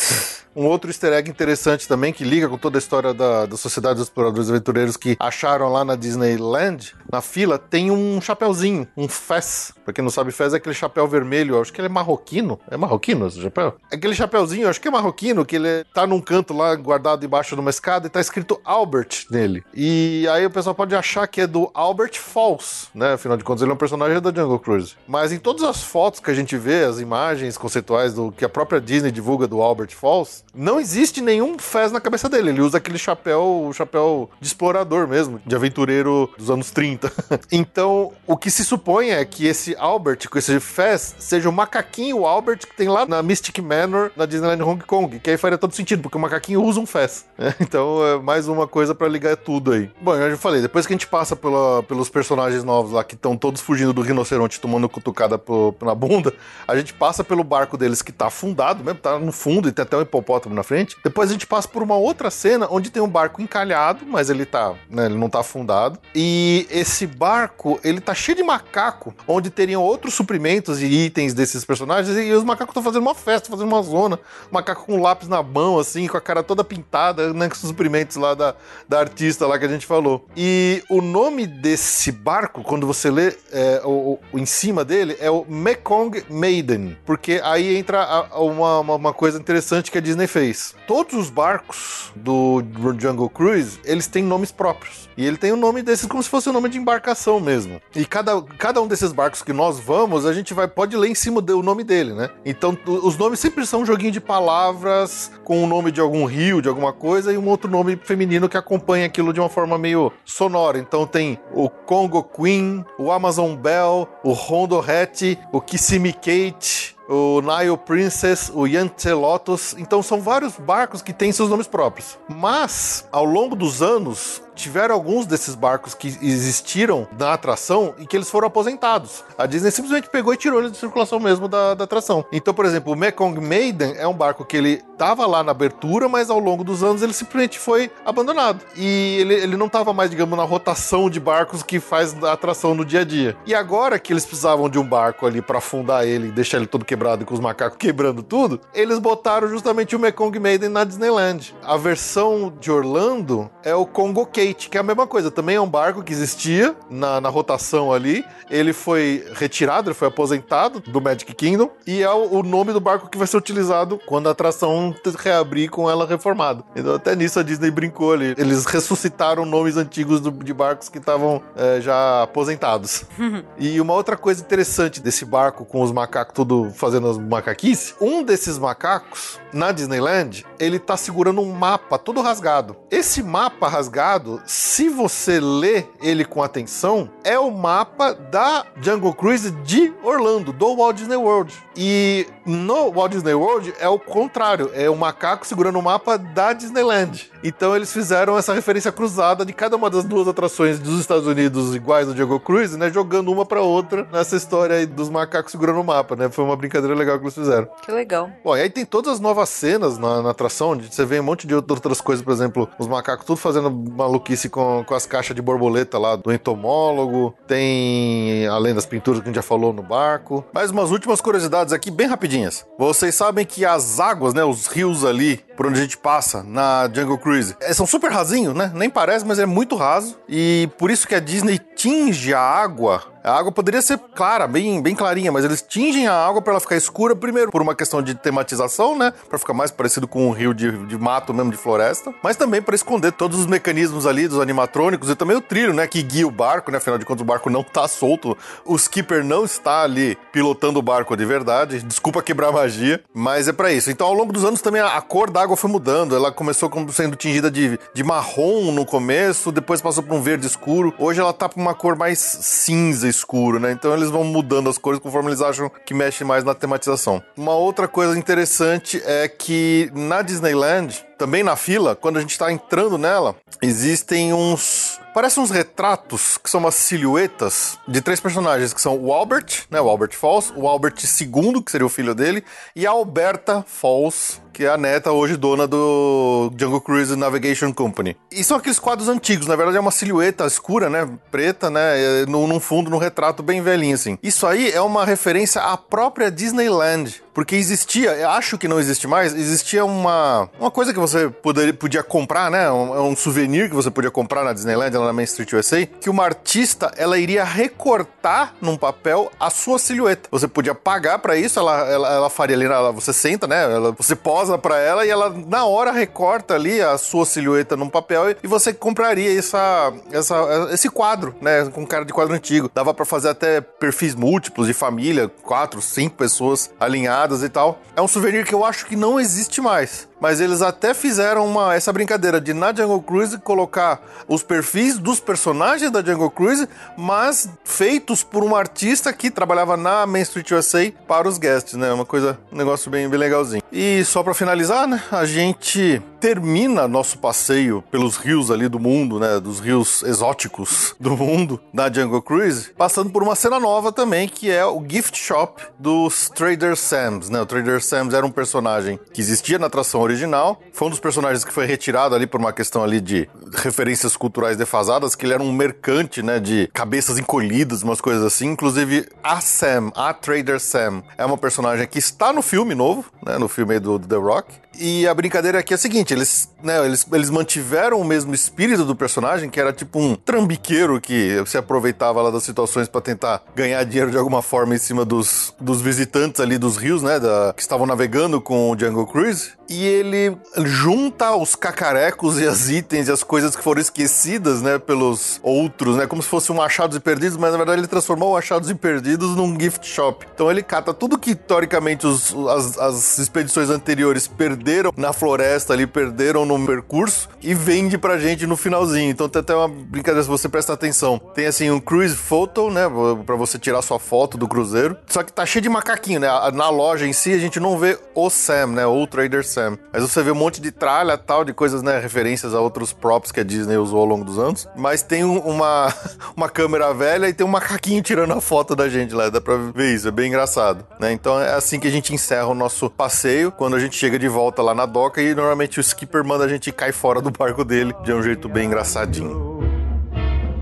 um 0.54 0.66
outro 0.66 0.90
easter 0.90 1.12
egg 1.12 1.30
interessante 1.30 1.86
também, 1.86 2.12
que 2.12 2.24
liga 2.24 2.48
com 2.48 2.58
toda 2.58 2.78
a 2.78 2.80
história 2.80 3.14
da, 3.14 3.46
da 3.46 3.56
Sociedade 3.56 3.96
dos 3.96 4.08
Exploradores 4.08 4.50
Aventureiros 4.50 4.96
que 4.96 5.16
acharam 5.18 5.70
lá 5.72 5.84
na 5.84 5.94
Disneyland, 5.94 6.94
na 7.10 7.20
fila, 7.20 7.58
tem 7.58 7.90
um 7.90 8.20
chapéuzinho, 8.20 8.86
um 8.96 9.08
fez. 9.08 9.72
Pra 9.84 9.92
quem 9.92 10.02
não 10.02 10.10
sabe, 10.10 10.32
fez 10.32 10.52
é 10.52 10.56
aquele 10.56 10.74
chapéu 10.74 10.89
chapéu 10.90 11.06
vermelho, 11.06 11.60
acho 11.60 11.72
que 11.72 11.80
ele 11.80 11.86
é 11.86 11.90
marroquino. 11.90 12.58
É 12.68 12.76
marroquino 12.76 13.26
esse 13.28 13.40
chapéu? 13.40 13.76
Aquele 13.90 14.14
chapéuzinho, 14.14 14.68
acho 14.68 14.80
que 14.80 14.88
é 14.88 14.90
marroquino, 14.90 15.44
que 15.44 15.56
ele 15.56 15.84
tá 15.94 16.06
num 16.06 16.20
canto 16.20 16.52
lá, 16.52 16.74
guardado 16.74 17.20
debaixo 17.20 17.54
de 17.54 17.60
uma 17.60 17.70
escada, 17.70 18.06
e 18.06 18.10
tá 18.10 18.20
escrito 18.20 18.60
Albert 18.64 19.26
nele. 19.30 19.62
E 19.72 20.26
aí 20.32 20.44
o 20.44 20.50
pessoal 20.50 20.74
pode 20.74 20.94
achar 20.94 21.26
que 21.28 21.42
é 21.42 21.46
do 21.46 21.70
Albert 21.72 22.18
Falls, 22.18 22.88
né? 22.94 23.12
Afinal 23.12 23.36
de 23.36 23.44
contas, 23.44 23.62
ele 23.62 23.70
é 23.70 23.74
um 23.74 23.78
personagem 23.78 24.20
da 24.20 24.30
Jungle 24.30 24.58
Cruise. 24.58 24.96
Mas 25.06 25.32
em 25.32 25.38
todas 25.38 25.62
as 25.62 25.82
fotos 25.82 26.20
que 26.20 26.30
a 26.30 26.34
gente 26.34 26.56
vê, 26.56 26.84
as 26.84 26.98
imagens 26.98 27.56
conceituais 27.56 28.14
do 28.14 28.32
que 28.32 28.44
a 28.44 28.48
própria 28.48 28.80
Disney 28.80 29.12
divulga 29.12 29.46
do 29.46 29.62
Albert 29.62 29.94
Falls, 29.94 30.44
não 30.54 30.80
existe 30.80 31.20
nenhum 31.20 31.58
fez 31.58 31.92
na 31.92 32.00
cabeça 32.00 32.28
dele. 32.28 32.50
Ele 32.50 32.60
usa 32.60 32.78
aquele 32.78 32.98
chapéu, 32.98 33.66
o 33.68 33.72
chapéu 33.72 34.28
de 34.40 34.46
explorador 34.46 35.06
mesmo, 35.06 35.40
de 35.46 35.54
aventureiro 35.54 36.30
dos 36.36 36.50
anos 36.50 36.70
30. 36.70 37.12
então, 37.52 38.12
o 38.26 38.36
que 38.36 38.50
se 38.50 38.64
supõe 38.64 39.10
é 39.10 39.24
que 39.24 39.46
esse 39.46 39.76
Albert, 39.78 40.28
com 40.28 40.38
esse 40.38 40.58
Fez 40.60 40.79
seja 41.18 41.48
o 41.48 41.52
macaquinho 41.52 42.24
Albert 42.26 42.58
que 42.58 42.76
tem 42.76 42.88
lá 42.88 43.06
na 43.06 43.22
Mystic 43.22 43.58
Manor, 43.58 44.10
na 44.16 44.26
Disneyland 44.26 44.62
Hong 44.62 44.84
Kong, 44.84 45.18
que 45.18 45.30
aí 45.30 45.36
faria 45.36 45.58
todo 45.58 45.74
sentido, 45.74 46.02
porque 46.02 46.16
o 46.16 46.20
macaquinho 46.20 46.62
usa 46.62 46.80
um 46.80 46.86
Fez. 46.86 47.26
Né? 47.38 47.54
Então 47.70 48.04
é 48.04 48.18
mais 48.18 48.48
uma 48.48 48.66
coisa 48.66 48.94
para 48.94 49.06
ligar 49.06 49.36
tudo 49.36 49.72
aí. 49.72 49.90
Bom, 50.00 50.14
eu 50.14 50.30
já 50.30 50.36
falei, 50.36 50.60
depois 50.60 50.86
que 50.86 50.92
a 50.92 50.96
gente 50.96 51.06
passa 51.06 51.36
pela, 51.36 51.82
pelos 51.84 52.08
personagens 52.08 52.64
novos 52.64 52.92
lá, 52.92 53.04
que 53.04 53.14
estão 53.14 53.36
todos 53.36 53.60
fugindo 53.60 53.92
do 53.92 54.02
rinoceronte, 54.02 54.60
tomando 54.60 54.88
cutucada 54.88 55.38
pro, 55.38 55.74
na 55.82 55.94
bunda, 55.94 56.34
a 56.66 56.76
gente 56.76 56.92
passa 56.92 57.22
pelo 57.22 57.44
barco 57.44 57.76
deles 57.76 58.02
que 58.02 58.12
tá 58.12 58.26
afundado 58.26 58.82
mesmo, 58.82 58.98
tá 58.98 59.18
no 59.18 59.32
fundo 59.32 59.68
e 59.68 59.72
tem 59.72 59.82
até 59.82 59.96
um 59.96 60.02
hipopótamo 60.02 60.54
na 60.54 60.62
frente. 60.62 60.96
Depois 61.02 61.30
a 61.30 61.32
gente 61.32 61.46
passa 61.46 61.68
por 61.68 61.82
uma 61.82 61.96
outra 61.96 62.30
cena 62.30 62.66
onde 62.70 62.90
tem 62.90 63.02
um 63.02 63.08
barco 63.08 63.40
encalhado, 63.40 64.04
mas 64.06 64.30
ele 64.30 64.44
tá, 64.44 64.74
né, 64.88 65.06
ele 65.06 65.16
não 65.16 65.28
tá 65.28 65.40
afundado. 65.40 65.98
E 66.14 66.66
esse 66.70 67.06
barco, 67.06 67.78
ele 67.84 68.00
tá 68.00 68.14
cheio 68.14 68.36
de 68.36 68.42
macaco, 68.42 69.14
onde 69.26 69.50
teriam 69.50 69.82
outros 69.82 70.14
suprimentos 70.14 70.69
e 70.78 71.06
itens 71.06 71.34
desses 71.34 71.64
personagens, 71.64 72.16
e 72.16 72.32
os 72.32 72.44
macacos 72.44 72.70
estão 72.70 72.82
fazendo 72.82 73.02
uma 73.02 73.14
festa, 73.14 73.50
fazendo 73.50 73.68
uma 73.68 73.82
zona. 73.82 74.18
Macaco 74.50 74.84
com 74.86 74.96
um 74.96 75.02
lápis 75.02 75.28
na 75.28 75.42
mão, 75.42 75.78
assim, 75.78 76.06
com 76.06 76.16
a 76.16 76.20
cara 76.20 76.42
toda 76.42 76.62
pintada, 76.62 77.32
né, 77.32 77.48
com 77.48 77.54
os 77.54 77.60
suprimentos 77.60 78.16
lá 78.16 78.34
da, 78.34 78.54
da 78.88 79.00
artista 79.00 79.46
lá 79.46 79.58
que 79.58 79.64
a 79.64 79.68
gente 79.68 79.86
falou. 79.86 80.26
E 80.36 80.82
o 80.88 81.00
nome 81.00 81.46
desse 81.46 82.12
barco, 82.12 82.62
quando 82.62 82.86
você 82.86 83.10
lê 83.10 83.36
é, 83.52 83.82
o, 83.84 84.18
o, 84.32 84.38
em 84.38 84.46
cima 84.46 84.84
dele, 84.84 85.16
é 85.20 85.30
o 85.30 85.44
Mekong 85.48 86.24
Maiden, 86.28 86.96
porque 87.04 87.40
aí 87.42 87.76
entra 87.76 88.02
a, 88.02 88.40
uma, 88.40 88.80
uma, 88.80 88.94
uma 88.94 89.12
coisa 89.12 89.38
interessante 89.38 89.90
que 89.90 89.98
a 89.98 90.00
Disney 90.00 90.26
fez. 90.26 90.74
Todos 90.86 91.14
os 91.14 91.30
barcos 91.30 92.12
do 92.14 92.62
Jungle 92.98 93.28
Cruise, 93.28 93.78
eles 93.84 94.06
têm 94.06 94.22
nomes 94.22 94.52
próprios. 94.52 95.08
E 95.16 95.26
ele 95.26 95.36
tem 95.36 95.52
o 95.52 95.56
nome 95.56 95.82
desses 95.82 96.06
como 96.06 96.22
se 96.22 96.28
fosse 96.28 96.48
o 96.48 96.52
nome 96.52 96.68
de 96.68 96.78
embarcação 96.78 97.40
mesmo. 97.40 97.80
E 97.94 98.06
cada, 98.06 98.40
cada 98.58 98.80
um 98.80 98.86
desses 98.86 99.12
barcos 99.12 99.42
que 99.42 99.52
nós 99.52 99.78
vamos, 99.78 100.24
a 100.24 100.32
gente 100.32 100.54
vai 100.54 100.59
pode 100.68 100.96
ler 100.96 101.08
em 101.08 101.14
cima 101.14 101.40
do 101.40 101.62
nome 101.62 101.84
dele, 101.84 102.12
né? 102.12 102.30
Então 102.44 102.76
os 102.86 103.16
nomes 103.16 103.40
sempre 103.40 103.66
são 103.66 103.82
um 103.82 103.86
joguinho 103.86 104.12
de 104.12 104.20
palavras 104.20 105.30
com 105.44 105.62
o 105.62 105.66
nome 105.66 105.90
de 105.90 106.00
algum 106.00 106.24
rio, 106.24 106.62
de 106.62 106.68
alguma 106.68 106.92
coisa, 106.92 107.32
e 107.32 107.38
um 107.38 107.48
outro 107.48 107.70
nome 107.70 107.96
feminino 107.96 108.48
que 108.48 108.56
acompanha 108.56 109.06
aquilo 109.06 109.32
de 109.32 109.40
uma 109.40 109.48
forma 109.48 109.76
meio 109.78 110.12
sonora. 110.24 110.78
Então 110.78 111.06
tem 111.06 111.38
o 111.52 111.68
Congo 111.68 112.22
Queen, 112.22 112.84
o 112.98 113.10
Amazon 113.10 113.54
Bell, 113.54 114.08
o 114.22 114.32
Rondo 114.32 114.78
Hattie, 114.78 115.38
o 115.52 115.60
Kissimmee 115.60 116.12
Kate, 116.12 116.96
o 117.08 117.40
Nile 117.40 117.76
Princess, 117.76 118.52
o 118.54 118.66
Yangtze 118.66 119.12
Lotus. 119.12 119.74
Então 119.76 120.02
são 120.02 120.20
vários 120.20 120.56
barcos 120.56 121.02
que 121.02 121.12
têm 121.12 121.32
seus 121.32 121.50
nomes 121.50 121.66
próprios. 121.66 122.16
Mas, 122.28 123.08
ao 123.10 123.24
longo 123.24 123.56
dos 123.56 123.82
anos, 123.82 124.40
tiveram 124.60 124.94
alguns 124.94 125.26
desses 125.26 125.54
barcos 125.54 125.94
que 125.94 126.08
existiram 126.22 127.08
na 127.18 127.32
atração 127.32 127.94
e 127.98 128.06
que 128.06 128.16
eles 128.16 128.30
foram 128.30 128.48
aposentados. 128.48 129.24
A 129.36 129.46
Disney 129.46 129.70
simplesmente 129.70 130.08
pegou 130.08 130.34
e 130.34 130.36
tirou 130.36 130.60
eles 130.60 130.72
de 130.72 130.78
circulação 130.78 131.18
mesmo 131.18 131.48
da, 131.48 131.74
da 131.74 131.84
atração. 131.84 132.24
Então, 132.32 132.52
por 132.52 132.64
exemplo, 132.64 132.92
o 132.92 132.96
Mekong 132.96 133.40
Maiden 133.40 133.94
é 133.96 134.06
um 134.06 134.14
barco 134.14 134.44
que 134.44 134.56
ele 134.56 134.82
estava 134.92 135.26
lá 135.26 135.42
na 135.42 135.52
abertura, 135.52 136.08
mas 136.08 136.30
ao 136.30 136.38
longo 136.38 136.62
dos 136.62 136.82
anos 136.82 137.02
ele 137.02 137.12
simplesmente 137.12 137.58
foi 137.58 137.90
abandonado. 138.04 138.60
E 138.76 139.16
ele, 139.20 139.34
ele 139.34 139.56
não 139.56 139.66
estava 139.66 139.92
mais, 139.92 140.10
digamos, 140.10 140.36
na 140.36 140.44
rotação 140.44 141.08
de 141.08 141.18
barcos 141.18 141.62
que 141.62 141.80
faz 141.80 142.14
a 142.22 142.32
atração 142.32 142.74
no 142.74 142.84
dia 142.84 143.00
a 143.00 143.04
dia. 143.04 143.36
E 143.46 143.54
agora 143.54 143.98
que 143.98 144.12
eles 144.12 144.26
precisavam 144.26 144.68
de 144.68 144.78
um 144.78 144.84
barco 144.84 145.26
ali 145.26 145.40
para 145.40 145.58
afundar 145.58 146.06
ele 146.06 146.28
e 146.28 146.32
deixar 146.32 146.58
ele 146.58 146.66
todo 146.66 146.84
quebrado 146.84 147.24
com 147.24 147.34
os 147.34 147.40
macacos 147.40 147.78
quebrando 147.78 148.22
tudo, 148.22 148.60
eles 148.74 148.98
botaram 148.98 149.48
justamente 149.48 149.96
o 149.96 149.98
Mekong 149.98 150.38
Maiden 150.38 150.68
na 150.68 150.84
Disneyland. 150.84 151.54
A 151.62 151.76
versão 151.76 152.52
de 152.60 152.70
Orlando 152.70 153.50
é 153.62 153.74
o 153.74 153.86
Congo 153.86 154.26
Kate, 154.50 154.68
que 154.68 154.76
é 154.76 154.80
a 154.80 154.82
mesma 154.82 155.06
coisa. 155.06 155.30
Também 155.30 155.56
é 155.56 155.60
um 155.60 155.68
barco 155.68 156.02
que 156.02 156.12
existia 156.12 156.74
na, 156.88 157.20
na 157.20 157.28
rotação 157.28 157.92
ali. 157.92 158.24
Ele 158.50 158.72
foi 158.72 159.24
retirado, 159.34 159.88
ele 159.88 159.94
foi 159.94 160.08
aposentado 160.08 160.80
do 160.80 161.00
Magic 161.00 161.32
Kingdom. 161.34 161.70
E 161.86 162.02
é 162.02 162.10
o, 162.10 162.38
o 162.38 162.42
nome 162.42 162.72
do 162.72 162.80
barco 162.80 163.08
que 163.08 163.16
vai 163.16 163.26
ser 163.26 163.36
utilizado 163.36 164.00
quando 164.06 164.28
a 164.28 164.32
atração 164.32 164.94
reabrir 165.18 165.70
com 165.70 165.90
ela 165.90 166.06
reformada. 166.06 166.64
Então 166.74 166.94
até 166.94 167.14
nisso 167.14 167.38
a 167.38 167.42
Disney 167.42 167.70
brincou 167.70 168.12
ali. 168.12 168.34
Eles 168.36 168.66
ressuscitaram 168.66 169.44
nomes 169.44 169.76
antigos 169.76 170.20
do, 170.20 170.30
de 170.30 170.52
barcos 170.52 170.88
que 170.88 170.98
estavam 170.98 171.42
é, 171.56 171.80
já 171.80 172.22
aposentados. 172.22 173.04
e 173.58 173.80
uma 173.80 173.94
outra 173.94 174.16
coisa 174.16 174.42
interessante 174.42 175.00
desse 175.00 175.24
barco 175.24 175.64
com 175.64 175.82
os 175.82 175.92
macacos 175.92 176.34
tudo 176.34 176.70
fazendo 176.74 177.08
as 177.08 177.18
macaquices, 177.18 177.94
um 178.00 178.22
desses 178.22 178.58
macacos 178.58 179.38
na 179.52 179.72
Disneyland, 179.72 180.44
ele 180.58 180.78
tá 180.78 180.96
segurando 180.96 181.40
um 181.40 181.52
mapa 181.52 181.98
todo 181.98 182.20
rasgado. 182.20 182.76
Esse 182.90 183.22
mapa 183.22 183.68
rasgado, 183.68 184.39
se 184.46 184.88
você 184.88 185.40
lê 185.40 185.84
ele 186.00 186.24
com 186.24 186.42
atenção, 186.42 187.10
é 187.24 187.38
o 187.38 187.50
mapa 187.50 188.14
da 188.14 188.66
Jungle 188.80 189.14
Cruise 189.14 189.50
de 189.50 189.92
Orlando, 190.02 190.52
do 190.52 190.76
Walt 190.76 190.96
Disney 190.96 191.16
World. 191.16 191.54
E 191.76 192.26
no 192.44 192.92
Walt 192.92 193.12
Disney 193.12 193.34
World 193.34 193.74
é 193.78 193.88
o 193.88 193.98
contrário, 193.98 194.70
é 194.74 194.88
o 194.90 194.96
macaco 194.96 195.46
segurando 195.46 195.78
o 195.78 195.82
mapa 195.82 196.18
da 196.18 196.52
Disneyland. 196.52 197.30
Então 197.42 197.74
eles 197.74 197.92
fizeram 197.92 198.36
essa 198.36 198.52
referência 198.52 198.92
cruzada 198.92 199.44
de 199.44 199.52
cada 199.52 199.76
uma 199.76 199.88
das 199.88 200.04
duas 200.04 200.28
atrações 200.28 200.78
dos 200.78 201.00
Estados 201.00 201.26
Unidos 201.26 201.74
iguais 201.74 202.06
do 202.06 202.16
Jungle 202.16 202.40
Cruise, 202.40 202.76
né? 202.76 202.90
Jogando 202.90 203.32
uma 203.32 203.46
pra 203.46 203.62
outra 203.62 204.06
nessa 204.12 204.36
história 204.36 204.76
aí 204.76 204.86
dos 204.86 205.08
macacos 205.08 205.52
segurando 205.52 205.80
o 205.80 205.84
mapa, 205.84 206.16
né? 206.16 206.28
Foi 206.28 206.44
uma 206.44 206.56
brincadeira 206.56 206.94
legal 206.94 207.18
que 207.18 207.24
eles 207.24 207.34
fizeram. 207.34 207.68
Que 207.82 207.90
legal. 207.90 208.30
Bom, 208.44 208.56
e 208.56 208.62
aí 208.62 208.70
tem 208.70 208.84
todas 208.84 209.14
as 209.14 209.20
novas 209.20 209.48
cenas 209.48 209.98
na, 209.98 210.22
na 210.22 210.30
atração, 210.30 210.70
onde 210.70 210.92
você 210.94 211.04
vê 211.04 211.20
um 211.20 211.24
monte 211.24 211.46
de 211.46 211.54
outras 211.54 212.00
coisas, 212.00 212.24
por 212.24 212.32
exemplo, 212.32 212.68
os 212.78 212.86
macacos 212.86 213.24
tudo 213.26 213.38
fazendo 213.38 213.70
maluquice 213.70 214.48
com, 214.48 214.84
com 214.86 214.94
as 214.94 215.06
caixas 215.06 215.34
de 215.34 215.42
borboleta 215.42 215.98
lá 215.98 216.16
do 216.16 216.32
entomólogo. 216.32 217.34
Tem, 217.46 218.46
além 218.48 218.74
das 218.74 218.86
pinturas 218.86 219.20
que 219.20 219.28
a 219.28 219.28
gente 219.28 219.36
já 219.36 219.42
falou 219.42 219.72
no 219.72 219.82
barco. 219.82 220.44
Mais 220.52 220.70
umas 220.70 220.90
últimas 220.90 221.20
curiosidades 221.20 221.72
aqui, 221.72 221.90
bem 221.90 222.06
rapidinhas. 222.06 222.66
Vocês 222.78 223.14
sabem 223.14 223.44
que 223.46 223.64
as 223.64 223.98
águas, 224.00 224.34
né, 224.34 224.44
os 224.44 224.66
rios 224.66 225.04
ali, 225.04 225.38
por 225.56 225.66
onde 225.66 225.78
a 225.78 225.82
gente 225.82 225.96
passa 225.96 226.42
na 226.42 226.88
Jungle 226.92 227.18
Cruise, 227.18 227.29
eh, 227.60 227.72
são 227.72 227.86
super 227.86 228.10
rasinhos, 228.10 228.54
né? 228.54 228.70
Nem 228.74 228.90
parece, 228.90 229.24
mas 229.24 229.38
é 229.38 229.46
muito 229.46 229.76
raso. 229.76 230.16
E 230.28 230.68
por 230.78 230.90
isso 230.90 231.06
que 231.06 231.14
a 231.14 231.20
Disney 231.20 231.58
tinge 231.80 232.34
a 232.34 232.40
água 232.40 233.02
a 233.22 233.36
água 233.36 233.52
poderia 233.52 233.82
ser 233.82 233.98
clara, 234.14 234.46
bem, 234.46 234.80
bem 234.80 234.94
clarinha, 234.94 235.30
mas 235.30 235.44
eles 235.44 235.60
tingem 235.60 236.06
a 236.06 236.14
água 236.14 236.40
para 236.40 236.54
ela 236.54 236.60
ficar 236.60 236.76
escura, 236.76 237.14
primeiro 237.14 237.50
por 237.50 237.60
uma 237.60 237.74
questão 237.74 238.00
de 238.00 238.14
tematização, 238.14 238.96
né? 238.96 239.12
Para 239.28 239.38
ficar 239.38 239.52
mais 239.52 239.70
parecido 239.70 240.08
com 240.08 240.26
um 240.26 240.30
rio 240.30 240.54
de, 240.54 240.70
de 240.86 240.96
mato 240.96 241.34
mesmo, 241.34 241.50
de 241.50 241.56
floresta, 241.56 242.14
mas 242.22 242.36
também 242.36 242.62
para 242.62 242.74
esconder 242.74 243.12
todos 243.12 243.38
os 243.38 243.46
mecanismos 243.46 244.06
ali 244.06 244.26
dos 244.26 244.40
animatrônicos 244.40 245.10
e 245.10 245.14
também 245.14 245.36
o 245.36 245.40
trilho, 245.40 245.74
né? 245.74 245.86
Que 245.86 246.02
guia 246.02 246.26
o 246.26 246.30
barco, 246.30 246.70
né? 246.70 246.78
Afinal 246.78 246.98
de 246.98 247.04
contas, 247.04 247.20
o 247.20 247.26
barco 247.26 247.50
não 247.50 247.62
tá 247.62 247.86
solto, 247.86 248.36
o 248.64 248.74
skipper 248.76 249.22
não 249.22 249.44
está 249.44 249.82
ali 249.82 250.16
pilotando 250.32 250.78
o 250.78 250.82
barco 250.82 251.14
de 251.14 251.26
verdade. 251.26 251.82
Desculpa 251.82 252.22
quebrar 252.22 252.50
magia, 252.50 253.02
mas 253.12 253.48
é 253.48 253.52
para 253.52 253.70
isso. 253.70 253.90
Então, 253.90 254.06
ao 254.06 254.14
longo 254.14 254.32
dos 254.32 254.44
anos 254.44 254.62
também 254.62 254.80
a, 254.80 254.96
a 254.96 255.02
cor 255.02 255.30
da 255.30 255.42
água 255.42 255.56
foi 255.56 255.70
mudando. 255.70 256.16
Ela 256.16 256.32
começou 256.32 256.70
sendo 256.90 257.16
tingida 257.16 257.50
de, 257.50 257.78
de 257.92 258.02
marrom 258.02 258.72
no 258.72 258.86
começo, 258.86 259.52
depois 259.52 259.82
passou 259.82 260.02
para 260.02 260.14
um 260.14 260.22
verde 260.22 260.46
escuro. 260.46 260.94
Hoje 260.98 261.20
ela 261.20 261.34
tá 261.34 261.48
para 261.48 261.60
uma 261.60 261.69
cor 261.74 261.96
mais 261.96 262.18
cinza 262.18 263.08
escuro, 263.08 263.58
né? 263.58 263.72
Então 263.72 263.94
eles 263.94 264.10
vão 264.10 264.24
mudando 264.24 264.68
as 264.68 264.78
cores 264.78 265.00
conforme 265.00 265.30
eles 265.30 265.40
acham 265.40 265.70
que 265.84 265.94
mexe 265.94 266.24
mais 266.24 266.44
na 266.44 266.54
tematização. 266.54 267.22
Uma 267.36 267.54
outra 267.54 267.86
coisa 267.88 268.18
interessante 268.18 269.00
é 269.04 269.28
que 269.28 269.90
na 269.94 270.22
Disneyland, 270.22 271.04
também 271.20 271.42
na 271.42 271.54
fila, 271.54 271.94
quando 271.94 272.16
a 272.16 272.20
gente 272.22 272.38
tá 272.38 272.50
entrando 272.50 272.96
nela, 272.96 273.36
existem 273.60 274.32
uns. 274.32 274.98
Parecem 275.12 275.42
uns 275.42 275.50
retratos, 275.50 276.38
que 276.38 276.48
são 276.48 276.60
umas 276.60 276.76
silhuetas 276.76 277.76
de 277.86 278.00
três 278.00 278.20
personagens, 278.20 278.72
que 278.72 278.80
são 278.80 278.96
o 278.96 279.12
Albert, 279.12 279.64
né? 279.68 279.78
O 279.80 279.88
Albert 279.88 280.14
Falls, 280.14 280.50
o 280.56 280.66
Albert 280.66 280.94
II, 280.94 281.62
que 281.62 281.70
seria 281.70 281.86
o 281.86 281.90
filho 281.90 282.14
dele, 282.14 282.42
e 282.74 282.86
a 282.86 282.90
Alberta 282.90 283.62
Falls, 283.66 284.40
que 284.52 284.64
é 284.64 284.68
a 284.68 284.76
neta 284.76 285.10
hoje 285.10 285.36
dona 285.36 285.66
do 285.66 286.52
Jungle 286.56 286.80
Cruise 286.80 287.16
Navigation 287.16 287.72
Company. 287.72 288.16
E 288.30 288.44
são 288.44 288.56
aqueles 288.56 288.78
quadros 288.78 289.08
antigos, 289.08 289.46
na 289.46 289.56
verdade 289.56 289.76
é 289.76 289.80
uma 289.80 289.90
silhueta 289.90 290.46
escura, 290.46 290.90
né, 290.90 291.08
preta, 291.30 291.70
né, 291.70 292.26
no, 292.28 292.46
num 292.46 292.60
fundo, 292.60 292.90
num 292.90 292.98
retrato 292.98 293.42
bem 293.42 293.62
velhinho 293.62 293.94
assim. 293.94 294.18
Isso 294.22 294.46
aí 294.46 294.70
é 294.70 294.80
uma 294.80 295.04
referência 295.04 295.62
à 295.62 295.76
própria 295.76 296.30
Disneyland, 296.30 297.22
porque 297.32 297.56
existia, 297.56 298.28
acho 298.30 298.58
que 298.58 298.68
não 298.68 298.78
existe 298.78 299.06
mais, 299.06 299.34
existia 299.34 299.84
uma, 299.84 300.48
uma 300.60 300.70
coisa 300.70 300.92
que 300.92 300.98
você 300.98 301.09
poderia, 301.42 301.74
podia 301.74 302.02
comprar, 302.02 302.50
né, 302.50 302.70
um, 302.70 303.08
um 303.08 303.16
souvenir 303.16 303.68
que 303.68 303.74
você 303.74 303.90
podia 303.90 304.10
comprar 304.10 304.44
na 304.44 304.52
Disneyland, 304.52 304.96
lá 304.96 305.06
na 305.06 305.12
Main 305.12 305.24
Street 305.24 305.52
USA, 305.52 305.86
que 305.86 306.10
uma 306.10 306.24
artista, 306.24 306.92
ela 306.96 307.18
iria 307.18 307.44
recortar 307.44 308.54
num 308.60 308.76
papel 308.76 309.30
a 309.38 309.50
sua 309.50 309.78
silhueta. 309.78 310.28
Você 310.30 310.46
podia 310.48 310.74
pagar 310.74 311.18
para 311.18 311.36
isso, 311.36 311.58
ela, 311.58 311.88
ela, 311.88 312.12
ela 312.12 312.30
faria 312.30 312.56
ali, 312.56 312.64
ela, 312.64 312.92
você 312.92 313.12
senta, 313.12 313.46
né, 313.46 313.64
ela, 313.64 313.92
você 313.92 314.14
posa 314.14 314.58
para 314.58 314.78
ela 314.78 315.04
e 315.04 315.10
ela 315.10 315.34
na 315.46 315.64
hora 315.64 315.92
recorta 315.92 316.54
ali 316.54 316.80
a 316.80 316.96
sua 316.98 317.24
silhueta 317.24 317.76
num 317.76 317.88
papel 317.88 318.36
e 318.42 318.46
você 318.46 318.72
compraria 318.72 319.38
essa, 319.38 319.92
essa, 320.12 320.68
esse 320.72 320.88
quadro, 320.88 321.34
né, 321.40 321.66
com 321.72 321.86
cara 321.86 322.04
de 322.04 322.12
quadro 322.12 322.34
antigo. 322.34 322.70
Dava 322.74 322.92
para 322.92 323.04
fazer 323.04 323.30
até 323.30 323.60
perfis 323.60 324.14
múltiplos 324.14 324.66
de 324.66 324.74
família, 324.74 325.30
quatro, 325.42 325.80
cinco 325.80 326.16
pessoas 326.16 326.70
alinhadas 326.78 327.42
e 327.42 327.48
tal. 327.48 327.80
É 327.96 328.02
um 328.02 328.08
souvenir 328.08 328.44
que 328.44 328.54
eu 328.54 328.64
acho 328.64 328.86
que 328.86 328.96
não 328.96 329.18
existe 329.18 329.60
mais 329.60 330.09
mas 330.20 330.40
eles 330.40 330.62
até 330.62 330.92
fizeram 330.94 331.46
uma, 331.46 331.74
essa 331.74 331.92
brincadeira 331.92 332.40
de 332.40 332.52
na 332.52 332.74
Jungle 332.74 333.02
Cruise 333.02 333.38
colocar 333.38 334.00
os 334.28 334.42
perfis 334.42 334.98
dos 334.98 335.18
personagens 335.18 335.90
da 335.90 336.02
Jungle 336.02 336.30
Cruise, 336.30 336.68
mas 336.96 337.48
feitos 337.64 338.22
por 338.22 338.44
um 338.44 338.54
artista 338.54 339.12
que 339.12 339.30
trabalhava 339.30 339.76
na 339.76 340.06
Main 340.06 340.22
Street 340.22 340.50
USA 340.50 340.92
para 341.06 341.28
os 341.28 341.38
guests, 341.38 341.74
né? 341.74 341.92
Uma 341.92 342.04
coisa, 342.04 342.38
um 342.52 342.56
negócio 342.56 342.90
bem, 342.90 343.08
bem 343.08 343.18
legalzinho. 343.18 343.62
E 343.72 344.04
só 344.04 344.22
para 344.22 344.34
finalizar, 344.34 344.86
né? 344.86 345.02
A 345.10 345.24
gente 345.24 346.02
termina 346.20 346.86
nosso 346.86 347.18
passeio 347.18 347.82
pelos 347.90 348.16
rios 348.16 348.50
ali 348.50 348.68
do 348.68 348.78
mundo, 348.78 349.18
né? 349.18 349.40
Dos 349.40 349.58
rios 349.58 350.02
exóticos 350.02 350.94
do 351.00 351.16
mundo 351.16 351.60
na 351.72 351.90
Jungle 351.90 352.20
Cruise, 352.20 352.70
passando 352.76 353.10
por 353.10 353.22
uma 353.22 353.34
cena 353.34 353.58
nova 353.58 353.90
também, 353.90 354.28
que 354.28 354.50
é 354.50 354.64
o 354.66 354.84
gift 354.86 355.16
shop 355.16 355.62
dos 355.78 356.28
Trader 356.28 356.76
Sams, 356.76 357.30
né? 357.30 357.40
O 357.40 357.46
Trader 357.46 357.82
Sams 357.82 358.12
era 358.12 358.26
um 358.26 358.30
personagem 358.30 358.98
que 359.12 359.20
existia 359.20 359.58
na 359.58 359.66
atração 359.66 360.00
original, 360.10 360.60
foi 360.72 360.88
um 360.88 360.90
dos 360.90 361.00
personagens 361.00 361.44
que 361.44 361.52
foi 361.52 361.66
retirado 361.66 362.14
ali 362.14 362.26
por 362.26 362.40
uma 362.40 362.52
questão 362.52 362.82
ali 362.82 363.00
de 363.00 363.28
referências 363.54 364.16
culturais 364.16 364.56
defasadas, 364.56 365.14
que 365.14 365.24
ele 365.24 365.34
era 365.34 365.42
um 365.42 365.52
mercante, 365.52 366.22
né? 366.22 366.38
De 366.38 366.68
cabeças 366.72 367.18
encolhidas, 367.18 367.82
umas 367.82 368.00
coisas 368.00 368.24
assim. 368.24 368.50
Inclusive, 368.50 369.06
a 369.22 369.40
Sam, 369.40 369.90
a 369.94 370.12
Trader 370.12 370.60
Sam, 370.60 371.02
é 371.16 371.24
uma 371.24 371.38
personagem 371.38 371.86
que 371.86 371.98
está 371.98 372.32
no 372.32 372.42
filme 372.42 372.74
novo, 372.74 373.04
né? 373.24 373.38
No 373.38 373.48
filme 373.48 373.78
do, 373.78 373.98
The 373.98 374.16
Rock. 374.16 374.54
E 374.78 375.06
a 375.06 375.12
brincadeira 375.12 375.58
aqui 375.58 375.74
é 375.74 375.76
a 375.76 375.78
seguinte: 375.78 376.14
eles, 376.14 376.48
né, 376.62 376.84
eles, 376.84 377.06
eles 377.12 377.30
mantiveram 377.30 378.00
o 378.00 378.04
mesmo 378.04 378.34
espírito 378.34 378.84
do 378.84 378.94
personagem, 378.96 379.50
que 379.50 379.60
era 379.60 379.72
tipo 379.72 379.98
um 379.98 380.14
trambiqueiro 380.14 381.00
que 381.00 381.42
se 381.46 381.58
aproveitava 381.58 382.22
lá 382.22 382.30
das 382.30 382.42
situações 382.42 382.88
para 382.88 383.00
tentar 383.00 383.42
ganhar 383.54 383.82
dinheiro 383.84 384.10
de 384.10 384.16
alguma 384.16 384.42
forma 384.42 384.74
em 384.74 384.78
cima 384.78 385.04
dos, 385.04 385.54
dos 385.60 385.80
visitantes 385.80 386.40
ali 386.40 386.56
dos 386.56 386.76
rios, 386.76 387.02
né, 387.02 387.18
da, 387.18 387.52
que 387.54 387.62
estavam 387.62 387.86
navegando 387.86 388.40
com 388.40 388.70
o 388.70 388.78
Jungle 388.78 389.06
Cruise. 389.06 389.52
E 389.70 389.86
ele 389.86 390.36
junta 390.64 391.32
os 391.36 391.54
cacarecos 391.54 392.40
e 392.40 392.46
as 392.46 392.68
itens 392.68 393.06
e 393.06 393.12
as 393.12 393.22
coisas 393.22 393.54
que 393.54 393.62
foram 393.62 393.80
esquecidas, 393.80 394.60
né, 394.60 394.80
pelos 394.80 395.38
outros, 395.44 395.94
né, 395.94 396.08
como 396.08 396.20
se 396.20 396.28
fosse 396.28 396.50
um 396.50 396.60
achados 396.60 396.96
e 396.96 397.00
perdidos, 397.00 397.36
mas 397.36 397.52
na 397.52 397.56
verdade 397.56 397.80
ele 397.80 397.86
transformou 397.86 398.32
o 398.32 398.36
achados 398.36 398.68
e 398.68 398.74
perdidos 398.74 399.36
num 399.36 399.58
gift 399.58 399.86
shop. 399.86 400.26
Então 400.34 400.50
ele 400.50 400.60
cata 400.60 400.92
tudo 400.92 401.16
que 401.16 401.36
teoricamente 401.36 402.04
os, 402.04 402.34
as, 402.48 402.78
as 402.78 403.18
expedições 403.18 403.70
anteriores 403.70 404.26
perderam 404.26 404.92
na 404.96 405.12
floresta 405.12 405.72
ali, 405.72 405.86
perderam 405.86 406.44
no 406.44 406.66
percurso 406.66 407.28
e 407.40 407.54
vende 407.54 407.96
pra 407.96 408.18
gente 408.18 408.48
no 408.48 408.56
finalzinho. 408.56 409.10
Então 409.10 409.28
tem 409.28 409.38
até 409.38 409.54
uma 409.54 409.68
brincadeira 409.68 410.24
se 410.24 410.28
você 410.28 410.48
prestar 410.48 410.72
atenção. 410.72 411.16
Tem 411.32 411.46
assim 411.46 411.70
um 411.70 411.78
cruise 411.78 412.16
photo, 412.16 412.70
né, 412.70 412.90
para 413.24 413.36
você 413.36 413.56
tirar 413.56 413.82
sua 413.82 414.00
foto 414.00 414.36
do 414.36 414.48
cruzeiro. 414.48 414.96
Só 415.06 415.22
que 415.22 415.32
tá 415.32 415.46
cheio 415.46 415.62
de 415.62 415.68
macaquinho, 415.68 416.18
né? 416.18 416.28
Na 416.54 416.70
loja 416.70 417.06
em 417.06 417.12
si 417.12 417.32
a 417.32 417.38
gente 417.38 417.60
não 417.60 417.78
vê 417.78 417.96
o 418.16 418.28
Sam, 418.28 418.66
né, 418.68 418.84
o 418.84 419.06
Trader 419.06 419.46
Sam. 419.46 419.59
Mas 419.92 420.02
você 420.02 420.22
vê 420.22 420.30
um 420.30 420.34
monte 420.34 420.60
de 420.60 420.70
tralha, 420.70 421.18
tal, 421.18 421.44
de 421.44 421.52
coisas, 421.52 421.82
né, 421.82 421.98
referências 421.98 422.54
a 422.54 422.60
outros 422.60 422.92
props 422.92 423.32
que 423.32 423.40
a 423.40 423.44
Disney 423.44 423.76
usou 423.76 424.00
ao 424.00 424.06
longo 424.06 424.24
dos 424.24 424.38
anos. 424.38 424.68
Mas 424.76 425.02
tem 425.02 425.24
uma 425.24 425.92
uma 426.36 426.48
câmera 426.48 426.92
velha 426.94 427.28
e 427.28 427.32
tem 427.32 427.46
um 427.46 427.50
macaquinho 427.50 428.02
tirando 428.02 428.32
a 428.32 428.40
foto 428.40 428.74
da 428.74 428.88
gente 428.88 429.14
lá, 429.14 429.28
dá 429.28 429.40
pra 429.40 429.56
ver 429.56 429.94
isso, 429.94 430.08
é 430.08 430.10
bem 430.10 430.28
engraçado, 430.28 430.84
né? 430.98 431.12
Então 431.12 431.40
é 431.40 431.54
assim 431.54 431.78
que 431.78 431.88
a 431.88 431.90
gente 431.90 432.14
encerra 432.14 432.46
o 432.46 432.54
nosso 432.54 432.88
passeio 432.88 433.50
quando 433.52 433.76
a 433.76 433.80
gente 433.80 433.96
chega 433.96 434.18
de 434.18 434.28
volta 434.28 434.62
lá 434.62 434.74
na 434.74 434.86
doca 434.86 435.20
e 435.20 435.34
normalmente 435.34 435.78
o 435.78 435.82
skipper 435.82 436.24
manda 436.24 436.44
a 436.44 436.48
gente 436.48 436.72
cair 436.72 436.92
fora 436.92 437.20
do 437.20 437.30
barco 437.30 437.64
dele 437.64 437.94
de 438.04 438.12
um 438.12 438.22
jeito 438.22 438.48
bem 438.48 438.66
engraçadinho. 438.66 439.60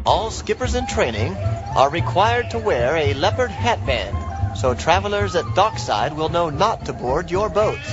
All 0.04 0.28
skippers 0.30 0.74
in 0.74 0.86
training 0.86 1.34
are 1.76 1.90
required 1.90 2.50
to 2.50 2.58
wear 2.58 2.96
a 2.96 3.12
leopard 3.14 3.50
hatband, 3.50 4.16
so 4.56 4.74
travelers 4.74 5.36
at 5.36 5.44
dockside 5.54 6.16
will 6.16 6.30
know 6.30 6.50
not 6.50 6.86
to 6.86 6.94
board 6.94 7.30
your 7.30 7.50
boats. 7.50 7.88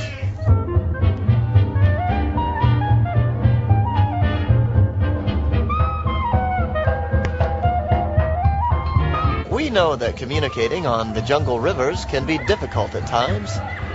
We 9.55 9.69
know 9.69 9.95
that 9.95 10.17
communicating 10.17 10.85
on 10.85 11.13
the 11.13 11.21
jungle 11.21 11.61
rivers 11.61 12.03
can 12.03 12.25
be 12.25 12.37
difficult 12.39 12.93
at 12.93 13.07
times, 13.07 13.49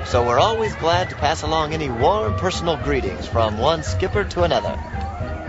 so 0.07 0.27
we're 0.27 0.39
always 0.39 0.75
glad 0.77 1.11
to 1.11 1.17
pass 1.17 1.43
along 1.43 1.75
any 1.75 1.91
warm 1.91 2.35
personal 2.37 2.79
greetings 2.79 3.27
from 3.27 3.59
one 3.59 3.83
skipper 3.83 4.25
to 4.25 4.45
another. 4.45 4.75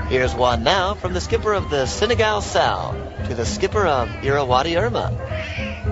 Here's 0.10 0.36
one 0.36 0.66
now 0.66 0.96
from 0.96 1.14
the 1.14 1.22
skipper 1.22 1.54
of 1.54 1.70
the 1.70 1.86
Senegal 1.86 2.42
Sal 2.42 2.92
to 3.28 3.34
the 3.34 3.46
skipper 3.46 3.88
of 3.88 4.10
Irrawaddy 4.22 4.76
Irma. 4.76 5.16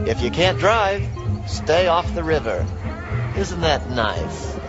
If 0.06 0.22
you 0.22 0.32
can't 0.32 0.60
drive, 0.60 1.02
stay 1.48 1.88
off 1.88 2.14
the 2.14 2.22
river. 2.22 2.68
Isn't 3.38 3.62
that 3.62 3.90
nice? 3.90 4.60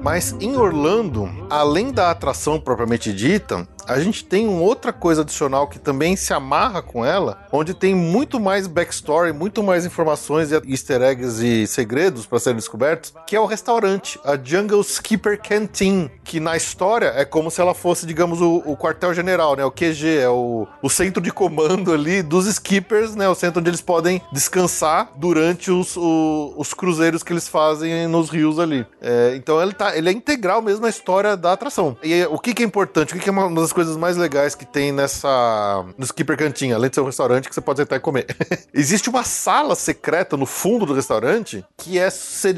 Mas 0.00 0.36
em 0.40 0.56
Orlando, 0.56 1.30
além 1.48 1.92
da 1.92 2.10
atração 2.10 2.58
propriamente 2.60 3.12
dita, 3.12 3.66
a 3.86 4.00
gente 4.00 4.24
tem 4.24 4.48
uma 4.48 4.60
outra 4.60 4.92
coisa 4.92 5.22
adicional 5.22 5.66
que 5.66 5.78
também 5.78 6.16
se 6.16 6.32
amarra 6.32 6.82
com 6.82 7.04
ela, 7.04 7.46
onde 7.52 7.74
tem 7.74 7.94
muito 7.94 8.40
mais 8.40 8.66
backstory, 8.66 9.32
muito 9.32 9.62
mais 9.62 9.84
informações 9.84 10.50
e 10.50 10.60
easter 10.70 11.02
eggs 11.02 11.44
e 11.44 11.66
segredos 11.66 12.26
para 12.26 12.38
serem 12.38 12.56
descobertos, 12.56 13.12
que 13.26 13.36
é 13.36 13.40
o 13.40 13.46
restaurante, 13.46 14.18
a 14.24 14.36
Jungle 14.36 14.82
Skipper 14.82 15.40
Canteen, 15.40 16.10
que 16.22 16.40
na 16.40 16.56
história 16.56 17.12
é 17.16 17.24
como 17.24 17.50
se 17.50 17.60
ela 17.60 17.74
fosse, 17.74 18.06
digamos, 18.06 18.40
o, 18.40 18.62
o 18.64 18.76
quartel-general, 18.76 19.56
né? 19.56 19.64
O 19.64 19.70
QG, 19.70 20.18
é 20.18 20.28
o, 20.28 20.66
o 20.82 20.88
centro 20.88 21.22
de 21.22 21.30
comando 21.30 21.92
ali 21.92 22.22
dos 22.22 22.46
skippers, 22.46 23.14
né? 23.14 23.28
O 23.28 23.34
centro 23.34 23.60
onde 23.60 23.70
eles 23.70 23.80
podem 23.80 24.20
descansar 24.32 25.10
durante 25.16 25.70
os, 25.70 25.96
o, 25.96 26.54
os 26.56 26.72
cruzeiros 26.72 27.22
que 27.22 27.32
eles 27.32 27.48
fazem 27.48 28.06
nos 28.06 28.30
rios 28.30 28.58
ali. 28.58 28.86
É, 29.00 29.34
então 29.36 29.60
ele, 29.60 29.72
tá, 29.72 29.96
ele 29.96 30.08
é 30.08 30.12
integral 30.12 30.62
mesmo 30.62 30.82
na 30.82 30.88
história 30.88 31.36
da 31.36 31.52
atração. 31.52 31.96
E 32.02 32.24
o 32.24 32.38
que, 32.38 32.54
que 32.54 32.62
é 32.62 32.66
importante? 32.66 33.12
O 33.12 33.16
que, 33.16 33.22
que 33.22 33.28
é 33.28 33.32
uma 33.32 33.50
das 33.50 33.72
coisas 33.74 33.96
mais 33.96 34.16
legais 34.16 34.54
que 34.54 34.64
tem 34.64 34.92
nessa. 34.92 35.84
no 35.98 36.04
Skipper 36.04 36.38
Cantinho, 36.38 36.74
além 36.74 36.88
de 36.88 36.94
ser 36.94 37.02
um 37.02 37.06
restaurante 37.06 37.48
que 37.48 37.54
você 37.54 37.60
pode 37.60 37.80
sentar 37.80 37.98
e 37.98 38.00
comer? 38.00 38.26
Existe 38.72 39.10
uma 39.10 39.24
sala 39.24 39.74
secreta 39.74 40.36
no 40.36 40.46
fundo 40.46 40.86
do 40.86 40.94
restaurante 40.94 41.64
que 41.76 41.98
é, 41.98 42.08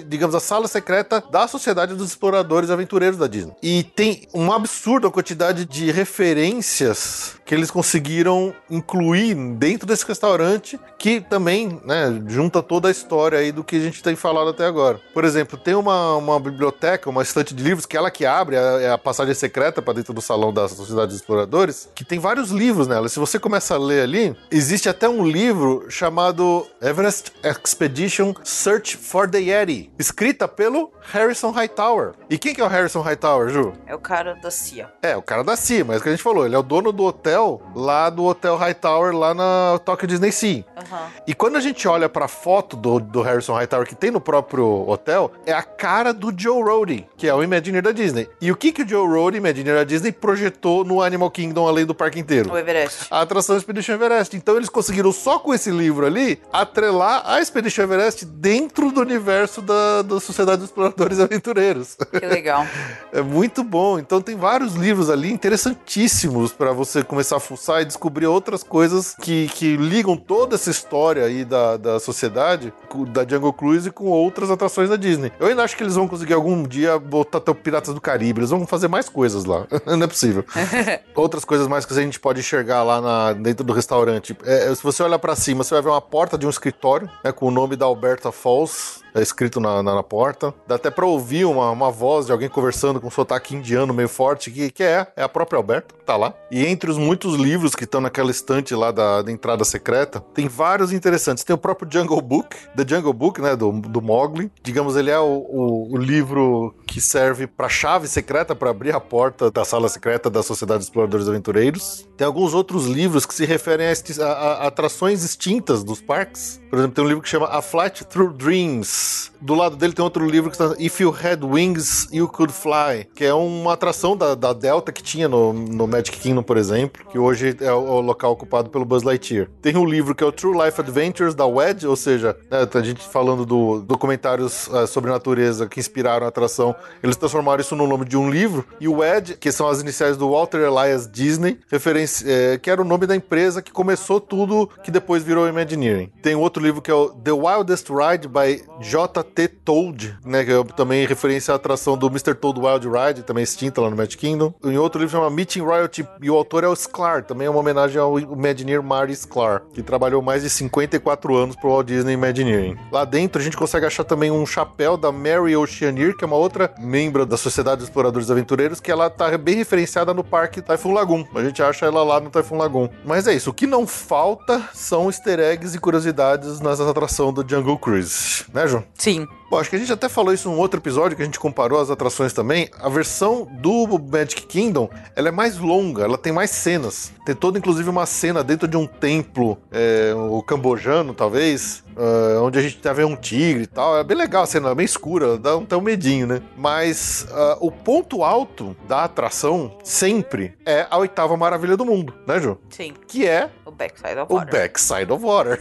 digamos, 0.06 0.34
a 0.34 0.40
sala 0.40 0.68
secreta 0.68 1.22
da 1.30 1.48
Sociedade 1.48 1.94
dos 1.94 2.10
Exploradores 2.10 2.70
Aventureiros 2.70 3.18
da 3.18 3.26
Disney. 3.26 3.54
E 3.62 3.82
tem 3.82 4.28
uma 4.32 4.56
absurda 4.56 5.10
quantidade 5.10 5.64
de 5.64 5.90
referências 5.90 7.36
que 7.46 7.54
eles 7.54 7.70
conseguiram 7.70 8.52
incluir 8.68 9.34
dentro 9.56 9.86
desse 9.86 10.04
restaurante, 10.04 10.78
que 10.98 11.20
também 11.20 11.80
né, 11.84 12.20
junta 12.26 12.60
toda 12.60 12.88
a 12.88 12.90
história 12.90 13.38
aí 13.38 13.52
do 13.52 13.62
que 13.62 13.76
a 13.76 13.80
gente 13.80 14.02
tem 14.02 14.16
falado 14.16 14.50
até 14.50 14.66
agora. 14.66 15.00
Por 15.14 15.24
exemplo, 15.24 15.56
tem 15.56 15.74
uma, 15.74 16.16
uma 16.16 16.40
biblioteca, 16.40 17.08
uma 17.08 17.22
estante 17.22 17.54
de 17.54 17.62
livros, 17.62 17.86
que 17.86 17.96
ela 17.96 18.10
que 18.10 18.26
abre, 18.26 18.56
é 18.56 18.90
a 18.90 18.98
passagem 18.98 19.32
secreta 19.32 19.80
para 19.80 19.94
dentro 19.94 20.12
do 20.12 20.20
salão 20.20 20.52
da 20.52 20.68
Sociedade 20.68 21.05
dos 21.06 21.16
Exploradores, 21.16 21.88
que 21.94 22.04
tem 22.04 22.18
vários 22.18 22.50
livros 22.50 22.86
nela. 22.86 23.08
Se 23.08 23.18
você 23.18 23.38
começa 23.38 23.74
a 23.74 23.78
ler 23.78 24.02
ali, 24.02 24.36
existe 24.50 24.88
até 24.88 25.08
um 25.08 25.24
livro 25.24 25.86
chamado 25.88 26.66
Everest 26.80 27.32
Expedition 27.42 28.34
Search 28.44 28.96
for 28.96 29.28
the 29.28 29.38
Yeti, 29.38 29.90
escrita 29.98 30.46
pelo 30.48 30.90
Harrison 31.00 31.50
Hightower. 31.50 32.12
E 32.28 32.38
quem 32.38 32.54
que 32.54 32.60
é 32.60 32.64
o 32.64 32.68
Harrison 32.68 33.00
Hightower, 33.00 33.48
Ju? 33.48 33.72
É 33.86 33.94
o 33.94 33.98
cara 33.98 34.34
da 34.34 34.50
CIA. 34.50 34.90
É, 35.02 35.16
o 35.16 35.22
cara 35.22 35.44
da 35.44 35.56
CIA, 35.56 35.84
mas 35.84 35.96
é 35.96 35.98
o 35.98 36.02
que 36.02 36.08
a 36.08 36.12
gente 36.12 36.22
falou, 36.22 36.44
ele 36.44 36.54
é 36.54 36.58
o 36.58 36.62
dono 36.62 36.92
do 36.92 37.04
hotel 37.04 37.62
lá 37.74 38.10
do 38.10 38.24
Hotel 38.24 38.56
Hightower, 38.56 39.14
lá 39.14 39.34
na 39.34 39.80
Tokyo 39.84 40.08
Disney 40.08 40.32
Sea. 40.32 40.64
Uhum. 40.76 40.98
E 41.26 41.34
quando 41.34 41.56
a 41.56 41.60
gente 41.60 41.86
olha 41.86 42.08
pra 42.08 42.28
foto 42.28 42.76
do, 42.76 42.98
do 42.98 43.22
Harrison 43.22 43.54
Hightower 43.54 43.86
que 43.86 43.94
tem 43.94 44.10
no 44.10 44.20
próprio 44.20 44.88
hotel, 44.88 45.32
é 45.44 45.52
a 45.52 45.62
cara 45.62 46.12
do 46.12 46.32
Joe 46.36 46.62
Rohde, 46.62 47.06
que 47.16 47.28
é 47.28 47.34
o 47.34 47.42
Imagineer 47.42 47.82
da 47.82 47.92
Disney. 47.92 48.28
E 48.40 48.50
o 48.50 48.56
que 48.56 48.72
que 48.72 48.82
o 48.82 48.88
Joe 48.88 49.06
Rohde, 49.06 49.38
Imagineer 49.38 49.76
da 49.76 49.84
Disney, 49.84 50.12
projetou 50.12 50.84
no 50.84 50.95
Animal 51.02 51.30
Kingdom 51.30 51.66
além 51.66 51.84
do 51.84 51.94
parque 51.94 52.18
inteiro? 52.18 52.52
O 52.52 52.58
Everest. 52.58 53.06
A 53.10 53.20
atração 53.20 53.56
Expedition 53.56 53.94
Everest. 53.94 54.36
Então 54.36 54.56
eles 54.56 54.68
conseguiram 54.68 55.12
só 55.12 55.38
com 55.38 55.54
esse 55.54 55.70
livro 55.70 56.06
ali 56.06 56.40
atrelar 56.52 57.22
a 57.24 57.40
Expedition 57.40 57.82
Everest 57.82 58.24
dentro 58.24 58.90
do 58.90 59.00
universo 59.00 59.60
da, 59.62 60.02
da 60.02 60.20
Sociedade 60.20 60.58
dos 60.58 60.70
Exploradores 60.70 61.20
Aventureiros. 61.20 61.96
Que 62.10 62.26
legal. 62.26 62.66
é 63.12 63.22
muito 63.22 63.62
bom. 63.62 63.98
Então 63.98 64.20
tem 64.20 64.36
vários 64.36 64.74
livros 64.74 65.10
ali 65.10 65.32
interessantíssimos 65.32 66.52
para 66.52 66.72
você 66.72 67.02
começar 67.02 67.36
a 67.36 67.40
fuçar 67.40 67.82
e 67.82 67.84
descobrir 67.84 68.26
outras 68.26 68.62
coisas 68.62 69.14
que, 69.20 69.48
que 69.48 69.76
ligam 69.76 70.16
toda 70.16 70.54
essa 70.54 70.70
história 70.70 71.24
aí 71.24 71.44
da, 71.44 71.76
da 71.76 72.00
sociedade, 72.00 72.72
da 73.08 73.26
Jungle 73.26 73.52
Cruise 73.52 73.90
com 73.90 74.06
outras 74.06 74.50
atrações 74.50 74.88
da 74.88 74.96
Disney. 74.96 75.32
Eu 75.38 75.46
ainda 75.48 75.62
acho 75.62 75.76
que 75.76 75.82
eles 75.82 75.94
vão 75.94 76.08
conseguir 76.08 76.34
algum 76.34 76.62
dia 76.62 76.98
botar 76.98 77.38
até 77.38 77.50
o 77.50 77.54
Piratas 77.54 77.94
do 77.94 78.00
Caribe. 78.00 78.40
Eles 78.40 78.50
vão 78.50 78.66
fazer 78.66 78.88
mais 78.88 79.08
coisas 79.08 79.44
lá. 79.44 79.66
Não 79.86 80.04
é 80.04 80.06
possível. 80.06 80.44
outras 81.14 81.44
coisas 81.44 81.66
mais 81.66 81.84
que 81.84 81.92
a 81.92 82.02
gente 82.02 82.20
pode 82.20 82.40
enxergar 82.40 82.82
lá 82.82 83.00
na, 83.00 83.32
dentro 83.32 83.64
do 83.64 83.72
restaurante. 83.72 84.36
É, 84.44 84.74
se 84.74 84.82
você 84.82 85.02
olhar 85.02 85.18
para 85.18 85.34
cima, 85.36 85.64
você 85.64 85.74
vai 85.74 85.82
ver 85.82 85.88
uma 85.90 86.00
porta 86.00 86.36
de 86.36 86.46
um 86.46 86.50
escritório 86.50 87.10
né, 87.24 87.32
com 87.32 87.46
o 87.46 87.50
nome 87.50 87.76
da 87.76 87.86
Alberta 87.86 88.32
Falls 88.32 89.04
é 89.16 89.22
escrito 89.22 89.58
na, 89.58 89.82
na, 89.82 89.94
na, 89.94 90.02
porta. 90.02 90.54
Dá 90.66 90.74
até 90.74 90.90
pra 90.90 91.06
ouvir 91.06 91.46
uma, 91.46 91.70
uma 91.70 91.90
voz 91.90 92.26
de 92.26 92.32
alguém 92.32 92.48
conversando 92.48 93.00
com 93.00 93.06
um 93.06 93.10
sotaque 93.10 93.56
indiano 93.56 93.94
meio 93.94 94.08
forte, 94.08 94.50
que, 94.50 94.70
que 94.70 94.82
é, 94.82 95.06
é 95.16 95.22
a 95.22 95.28
própria 95.28 95.56
Alberta, 95.56 95.94
que 95.98 96.04
tá 96.04 96.16
lá. 96.16 96.34
E 96.50 96.66
entre 96.66 96.90
os 96.90 96.98
muitos 96.98 97.34
livros 97.34 97.74
que 97.74 97.84
estão 97.84 98.00
naquela 98.00 98.30
estante 98.30 98.74
lá 98.74 98.90
da, 98.90 99.22
da, 99.22 99.32
entrada 99.32 99.64
secreta, 99.64 100.20
tem 100.34 100.48
vários 100.48 100.92
interessantes. 100.92 101.42
Tem 101.42 101.54
o 101.54 101.58
próprio 101.58 101.90
Jungle 101.90 102.20
Book, 102.20 102.56
The 102.76 102.84
Jungle 102.86 103.12
Book, 103.14 103.40
né, 103.40 103.56
do, 103.56 103.72
do 103.72 104.02
Mowgli. 104.02 104.50
Digamos, 104.62 104.96
ele 104.96 105.10
é 105.10 105.18
o, 105.18 105.46
o, 105.48 105.94
o 105.94 105.96
livro 105.96 106.74
que 106.86 107.00
serve 107.00 107.46
pra 107.46 107.68
chave 107.68 108.06
secreta 108.08 108.54
para 108.54 108.70
abrir 108.70 108.94
a 108.94 109.00
porta 109.00 109.50
da 109.50 109.64
sala 109.64 109.88
secreta 109.88 110.28
da 110.28 110.42
Sociedade 110.42 110.80
dos 110.80 110.88
Exploradores 110.88 111.26
Aventureiros. 111.26 112.06
Tem 112.16 112.26
alguns 112.26 112.52
outros 112.52 112.84
livros 112.86 113.24
que 113.24 113.34
se 113.34 113.46
referem 113.46 113.86
a, 113.86 114.24
a, 114.24 114.32
a 114.64 114.66
atrações 114.66 115.24
extintas 115.24 115.82
dos 115.82 116.02
parques. 116.02 116.60
Por 116.68 116.78
exemplo, 116.78 116.94
tem 116.94 117.04
um 117.04 117.08
livro 117.08 117.22
que 117.22 117.28
chama 117.28 117.46
A 117.46 117.62
Flight 117.62 118.04
Through 118.04 118.34
Dreams, 118.34 119.05
do 119.40 119.54
lado 119.54 119.76
dele 119.76 119.92
tem 119.92 120.02
outro 120.02 120.26
livro 120.28 120.50
que 120.50 120.56
está 120.56 120.74
If 120.78 121.00
You 121.00 121.14
Had 121.14 121.44
Wings, 121.44 122.08
You 122.12 122.28
Could 122.28 122.52
Fly, 122.52 123.08
que 123.14 123.24
é 123.24 123.34
uma 123.34 123.72
atração 123.74 124.16
da, 124.16 124.34
da 124.34 124.52
Delta 124.52 124.92
que 124.92 125.02
tinha 125.02 125.28
no, 125.28 125.52
no 125.52 125.86
Magic 125.86 126.18
Kingdom, 126.18 126.42
por 126.42 126.56
exemplo, 126.56 127.04
que 127.10 127.18
hoje 127.18 127.56
é 127.60 127.72
o, 127.72 127.78
o, 127.78 128.00
local 128.00 128.32
ocupado 128.32 128.70
pelo 128.70 128.84
Buzz 128.84 129.02
Lightyear. 129.02 129.48
Tem 129.60 129.76
um 129.76 129.84
livro 129.84 130.14
que 130.14 130.24
é 130.24 130.26
o 130.26 130.32
True 130.32 130.64
Life 130.64 130.80
Adventures 130.80 131.34
da 131.34 131.46
Wedge, 131.46 131.86
ou 131.86 131.96
seja, 131.96 132.36
né, 132.50 132.66
a 132.72 132.82
gente 132.82 133.06
falando 133.06 133.44
do 133.44 133.80
documentários 133.80 134.66
uh, 134.68 134.86
sobre 134.86 135.10
natureza 135.10 135.66
que 135.66 135.80
inspiraram 135.80 136.26
a 136.26 136.28
atração, 136.28 136.74
eles 137.02 137.16
transformaram 137.16 137.60
isso 137.60 137.76
no 137.76 137.86
nome 137.86 138.04
de 138.04 138.16
um 138.16 138.30
livro. 138.30 138.66
E 138.80 138.88
o 138.88 138.96
Wedge, 138.96 139.36
que 139.36 139.52
são 139.52 139.68
as 139.68 139.80
iniciais 139.80 140.16
do 140.16 140.30
Walter 140.30 140.58
Elias 140.58 141.08
Disney, 141.10 141.58
referência, 141.70 142.26
é, 142.28 142.58
que 142.58 142.70
era 142.70 142.80
o 142.80 142.84
nome 142.84 143.06
da 143.06 143.14
empresa 143.14 143.62
que 143.62 143.72
começou 143.72 144.20
tudo 144.20 144.68
que 144.82 144.90
depois 144.90 145.22
virou 145.22 145.48
Imagineering. 145.48 146.10
Tem 146.22 146.34
outro 146.34 146.62
livro 146.62 146.82
que 146.82 146.90
é 146.90 146.94
o 146.94 147.10
The 147.10 147.32
Wildest 147.32 147.88
Ride 147.88 148.28
by 148.28 148.64
J.T. 148.96 149.48
Toad, 149.62 150.16
né? 150.24 150.42
Que 150.42 150.52
é 150.52 150.64
também 150.74 151.06
referência 151.06 151.52
à 151.52 151.56
atração 151.56 151.98
do 151.98 152.06
Mr. 152.06 152.34
Toad 152.34 152.58
Wild 152.58 152.88
Ride, 152.88 153.22
também 153.22 153.44
extinta 153.44 153.82
lá 153.82 153.90
no 153.90 153.96
Magic 153.96 154.16
Kingdom. 154.16 154.54
Em 154.64 154.78
outro 154.78 154.98
livro 154.98 155.12
chama 155.12 155.28
Meeting 155.28 155.60
Royalty, 155.60 156.08
e 156.22 156.30
o 156.30 156.34
autor 156.34 156.64
é 156.64 156.68
o 156.68 156.72
Sklar, 156.72 157.22
também 157.22 157.46
é 157.46 157.50
uma 157.50 157.60
homenagem 157.60 158.00
ao 158.00 158.18
Imagineer 158.18 158.82
Marty 158.82 159.12
Sklar, 159.12 159.64
que 159.74 159.82
trabalhou 159.82 160.22
mais 160.22 160.42
de 160.42 160.48
54 160.48 161.36
anos 161.36 161.56
pro 161.56 161.68
Walt 161.68 161.86
Disney 161.86 162.14
Imagineering. 162.14 162.78
Lá 162.90 163.04
dentro 163.04 163.38
a 163.38 163.44
gente 163.44 163.56
consegue 163.56 163.84
achar 163.84 164.02
também 164.02 164.30
um 164.30 164.46
chapéu 164.46 164.96
da 164.96 165.12
Mary 165.12 165.54
Oceaneer, 165.54 166.16
que 166.16 166.24
é 166.24 166.26
uma 166.26 166.36
outra 166.36 166.72
membro 166.78 167.26
da 167.26 167.36
Sociedade 167.36 167.80
dos 167.80 167.88
Exploradores 167.88 168.30
Aventureiros, 168.30 168.80
que 168.80 168.90
ela 168.90 169.10
tá 169.10 169.36
bem 169.36 169.56
referenciada 169.56 170.14
no 170.14 170.24
parque 170.24 170.62
Typhoon 170.62 170.94
Lagoon. 170.94 171.24
A 171.34 171.44
gente 171.44 171.62
acha 171.62 171.84
ela 171.84 172.02
lá 172.02 172.18
no 172.18 172.30
Typhoon 172.30 172.56
Lagoon. 172.56 172.88
Mas 173.04 173.26
é 173.26 173.34
isso, 173.34 173.50
o 173.50 173.54
que 173.54 173.66
não 173.66 173.86
falta 173.86 174.70
são 174.72 175.08
easter 175.08 175.38
eggs 175.38 175.76
e 175.76 175.78
curiosidades 175.78 176.60
nas 176.60 176.80
atrações 176.80 177.34
do 177.34 177.46
Jungle 177.46 177.78
Cruise, 177.78 178.44
né, 178.54 178.66
João? 178.66 178.85
Sim. 178.94 179.26
Bom, 179.50 179.58
acho 179.58 179.70
que 179.70 179.76
a 179.76 179.78
gente 179.78 179.92
até 179.92 180.08
falou 180.08 180.34
isso 180.34 180.50
num 180.50 180.58
outro 180.58 180.80
episódio 180.80 181.16
que 181.16 181.22
a 181.22 181.24
gente 181.24 181.38
comparou 181.38 181.80
as 181.80 181.90
atrações 181.90 182.32
também. 182.32 182.68
A 182.80 182.88
versão 182.88 183.46
do 183.60 183.86
Magic 183.98 184.46
Kingdom, 184.46 184.90
ela 185.14 185.28
é 185.28 185.30
mais 185.30 185.58
longa, 185.58 186.02
ela 186.02 186.18
tem 186.18 186.32
mais 186.32 186.50
cenas. 186.50 187.12
Tem 187.24 187.34
toda, 187.34 187.58
inclusive, 187.58 187.88
uma 187.88 188.06
cena 188.06 188.42
dentro 188.42 188.66
de 188.66 188.76
um 188.76 188.86
templo, 188.86 189.58
é, 189.70 190.12
o 190.14 190.42
cambojano, 190.42 191.14
talvez, 191.14 191.84
uh, 191.96 192.42
onde 192.42 192.58
a 192.58 192.62
gente 192.62 192.78
tá 192.78 192.92
vendo 192.92 193.08
um 193.08 193.16
tigre 193.16 193.62
e 193.62 193.66
tal. 193.66 193.96
É 193.98 194.02
bem 194.02 194.16
legal 194.16 194.42
a 194.42 194.46
cena, 194.46 194.70
é 194.70 194.74
meio 194.74 194.86
escura, 194.86 195.38
dá 195.38 195.54
até 195.54 195.76
um 195.76 195.80
medinho, 195.80 196.26
né? 196.26 196.42
Mas 196.56 197.26
uh, 197.30 197.56
o 197.60 197.70
ponto 197.70 198.24
alto 198.24 198.76
da 198.88 199.04
atração, 199.04 199.78
sempre, 199.84 200.54
é 200.66 200.86
a 200.90 200.98
oitava 200.98 201.36
maravilha 201.36 201.76
do 201.76 201.84
mundo, 201.84 202.12
né, 202.26 202.40
Ju? 202.40 202.58
Sim. 202.70 202.94
Que 203.06 203.26
é... 203.26 203.50
O 203.64 203.70
Backside 203.70 204.18
of 204.18 204.32
Water. 204.32 204.54
O 204.54 204.58
Backside 204.58 205.12
of 205.12 205.24
Water. 205.24 205.60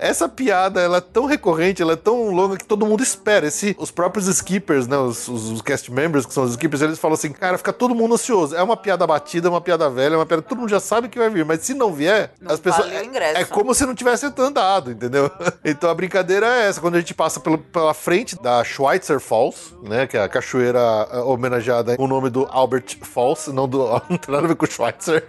Essa 0.00 0.26
piada, 0.26 0.80
ela 0.80 0.96
é 0.96 1.00
tão 1.00 1.26
recorrente, 1.26 1.82
ela 1.82 1.92
é 1.92 1.96
tão 1.96 2.30
longa 2.30 2.56
que 2.56 2.64
todo 2.64 2.86
mundo 2.86 3.02
espera. 3.02 3.46
Esse, 3.46 3.76
os 3.78 3.90
próprios 3.90 4.26
skippers, 4.28 4.86
né, 4.86 4.96
os, 4.96 5.28
os, 5.28 5.50
os, 5.50 5.60
cast 5.60 5.92
members, 5.92 6.24
que 6.24 6.32
são 6.32 6.44
os 6.44 6.52
skippers, 6.52 6.80
eles 6.80 6.98
falam 6.98 7.14
assim, 7.14 7.30
cara, 7.30 7.58
fica 7.58 7.70
todo 7.70 7.94
mundo 7.94 8.14
ansioso. 8.14 8.56
É 8.56 8.62
uma 8.62 8.78
piada 8.78 9.06
batida, 9.06 9.48
é 9.48 9.50
uma 9.50 9.60
piada 9.60 9.90
velha, 9.90 10.14
é 10.14 10.16
uma 10.16 10.24
piada... 10.24 10.42
Todo 10.42 10.58
mundo 10.58 10.70
já 10.70 10.80
sabe 10.80 11.10
que 11.10 11.18
vai 11.18 11.28
vir, 11.28 11.44
mas 11.44 11.60
se 11.60 11.74
não 11.74 11.92
vier, 11.92 12.32
não 12.40 12.50
as 12.50 12.58
pessoas... 12.58 12.86
Vale 12.90 13.08
o. 13.10 13.16
É, 13.18 13.42
é 13.42 13.44
como 13.44 13.74
se 13.74 13.84
não 13.84 13.94
tivesse 13.94 14.24
andado, 14.38 14.90
entendeu? 14.90 15.30
então 15.62 15.90
a 15.90 15.94
brincadeira 15.94 16.46
é 16.46 16.68
essa, 16.68 16.80
quando 16.80 16.94
a 16.94 17.00
gente 17.00 17.12
passa 17.12 17.38
pelo, 17.38 17.58
pela 17.58 17.92
frente 17.92 18.40
da 18.40 18.64
Schweitzer 18.64 19.20
Falls, 19.20 19.76
né, 19.82 20.06
que 20.06 20.16
é 20.16 20.22
a 20.22 20.28
cachoeira 20.28 20.80
homenageada 21.26 21.96
com 21.98 22.04
o 22.04 22.08
nome 22.08 22.30
do 22.30 22.48
Albert 22.50 22.96
Falls, 23.02 23.52
não, 23.52 23.68
do, 23.68 23.86
não 24.08 24.16
tem 24.16 24.34
nada 24.34 24.46
a 24.46 24.48
ver 24.48 24.56
com 24.56 24.64
Schweitzer. 24.64 25.28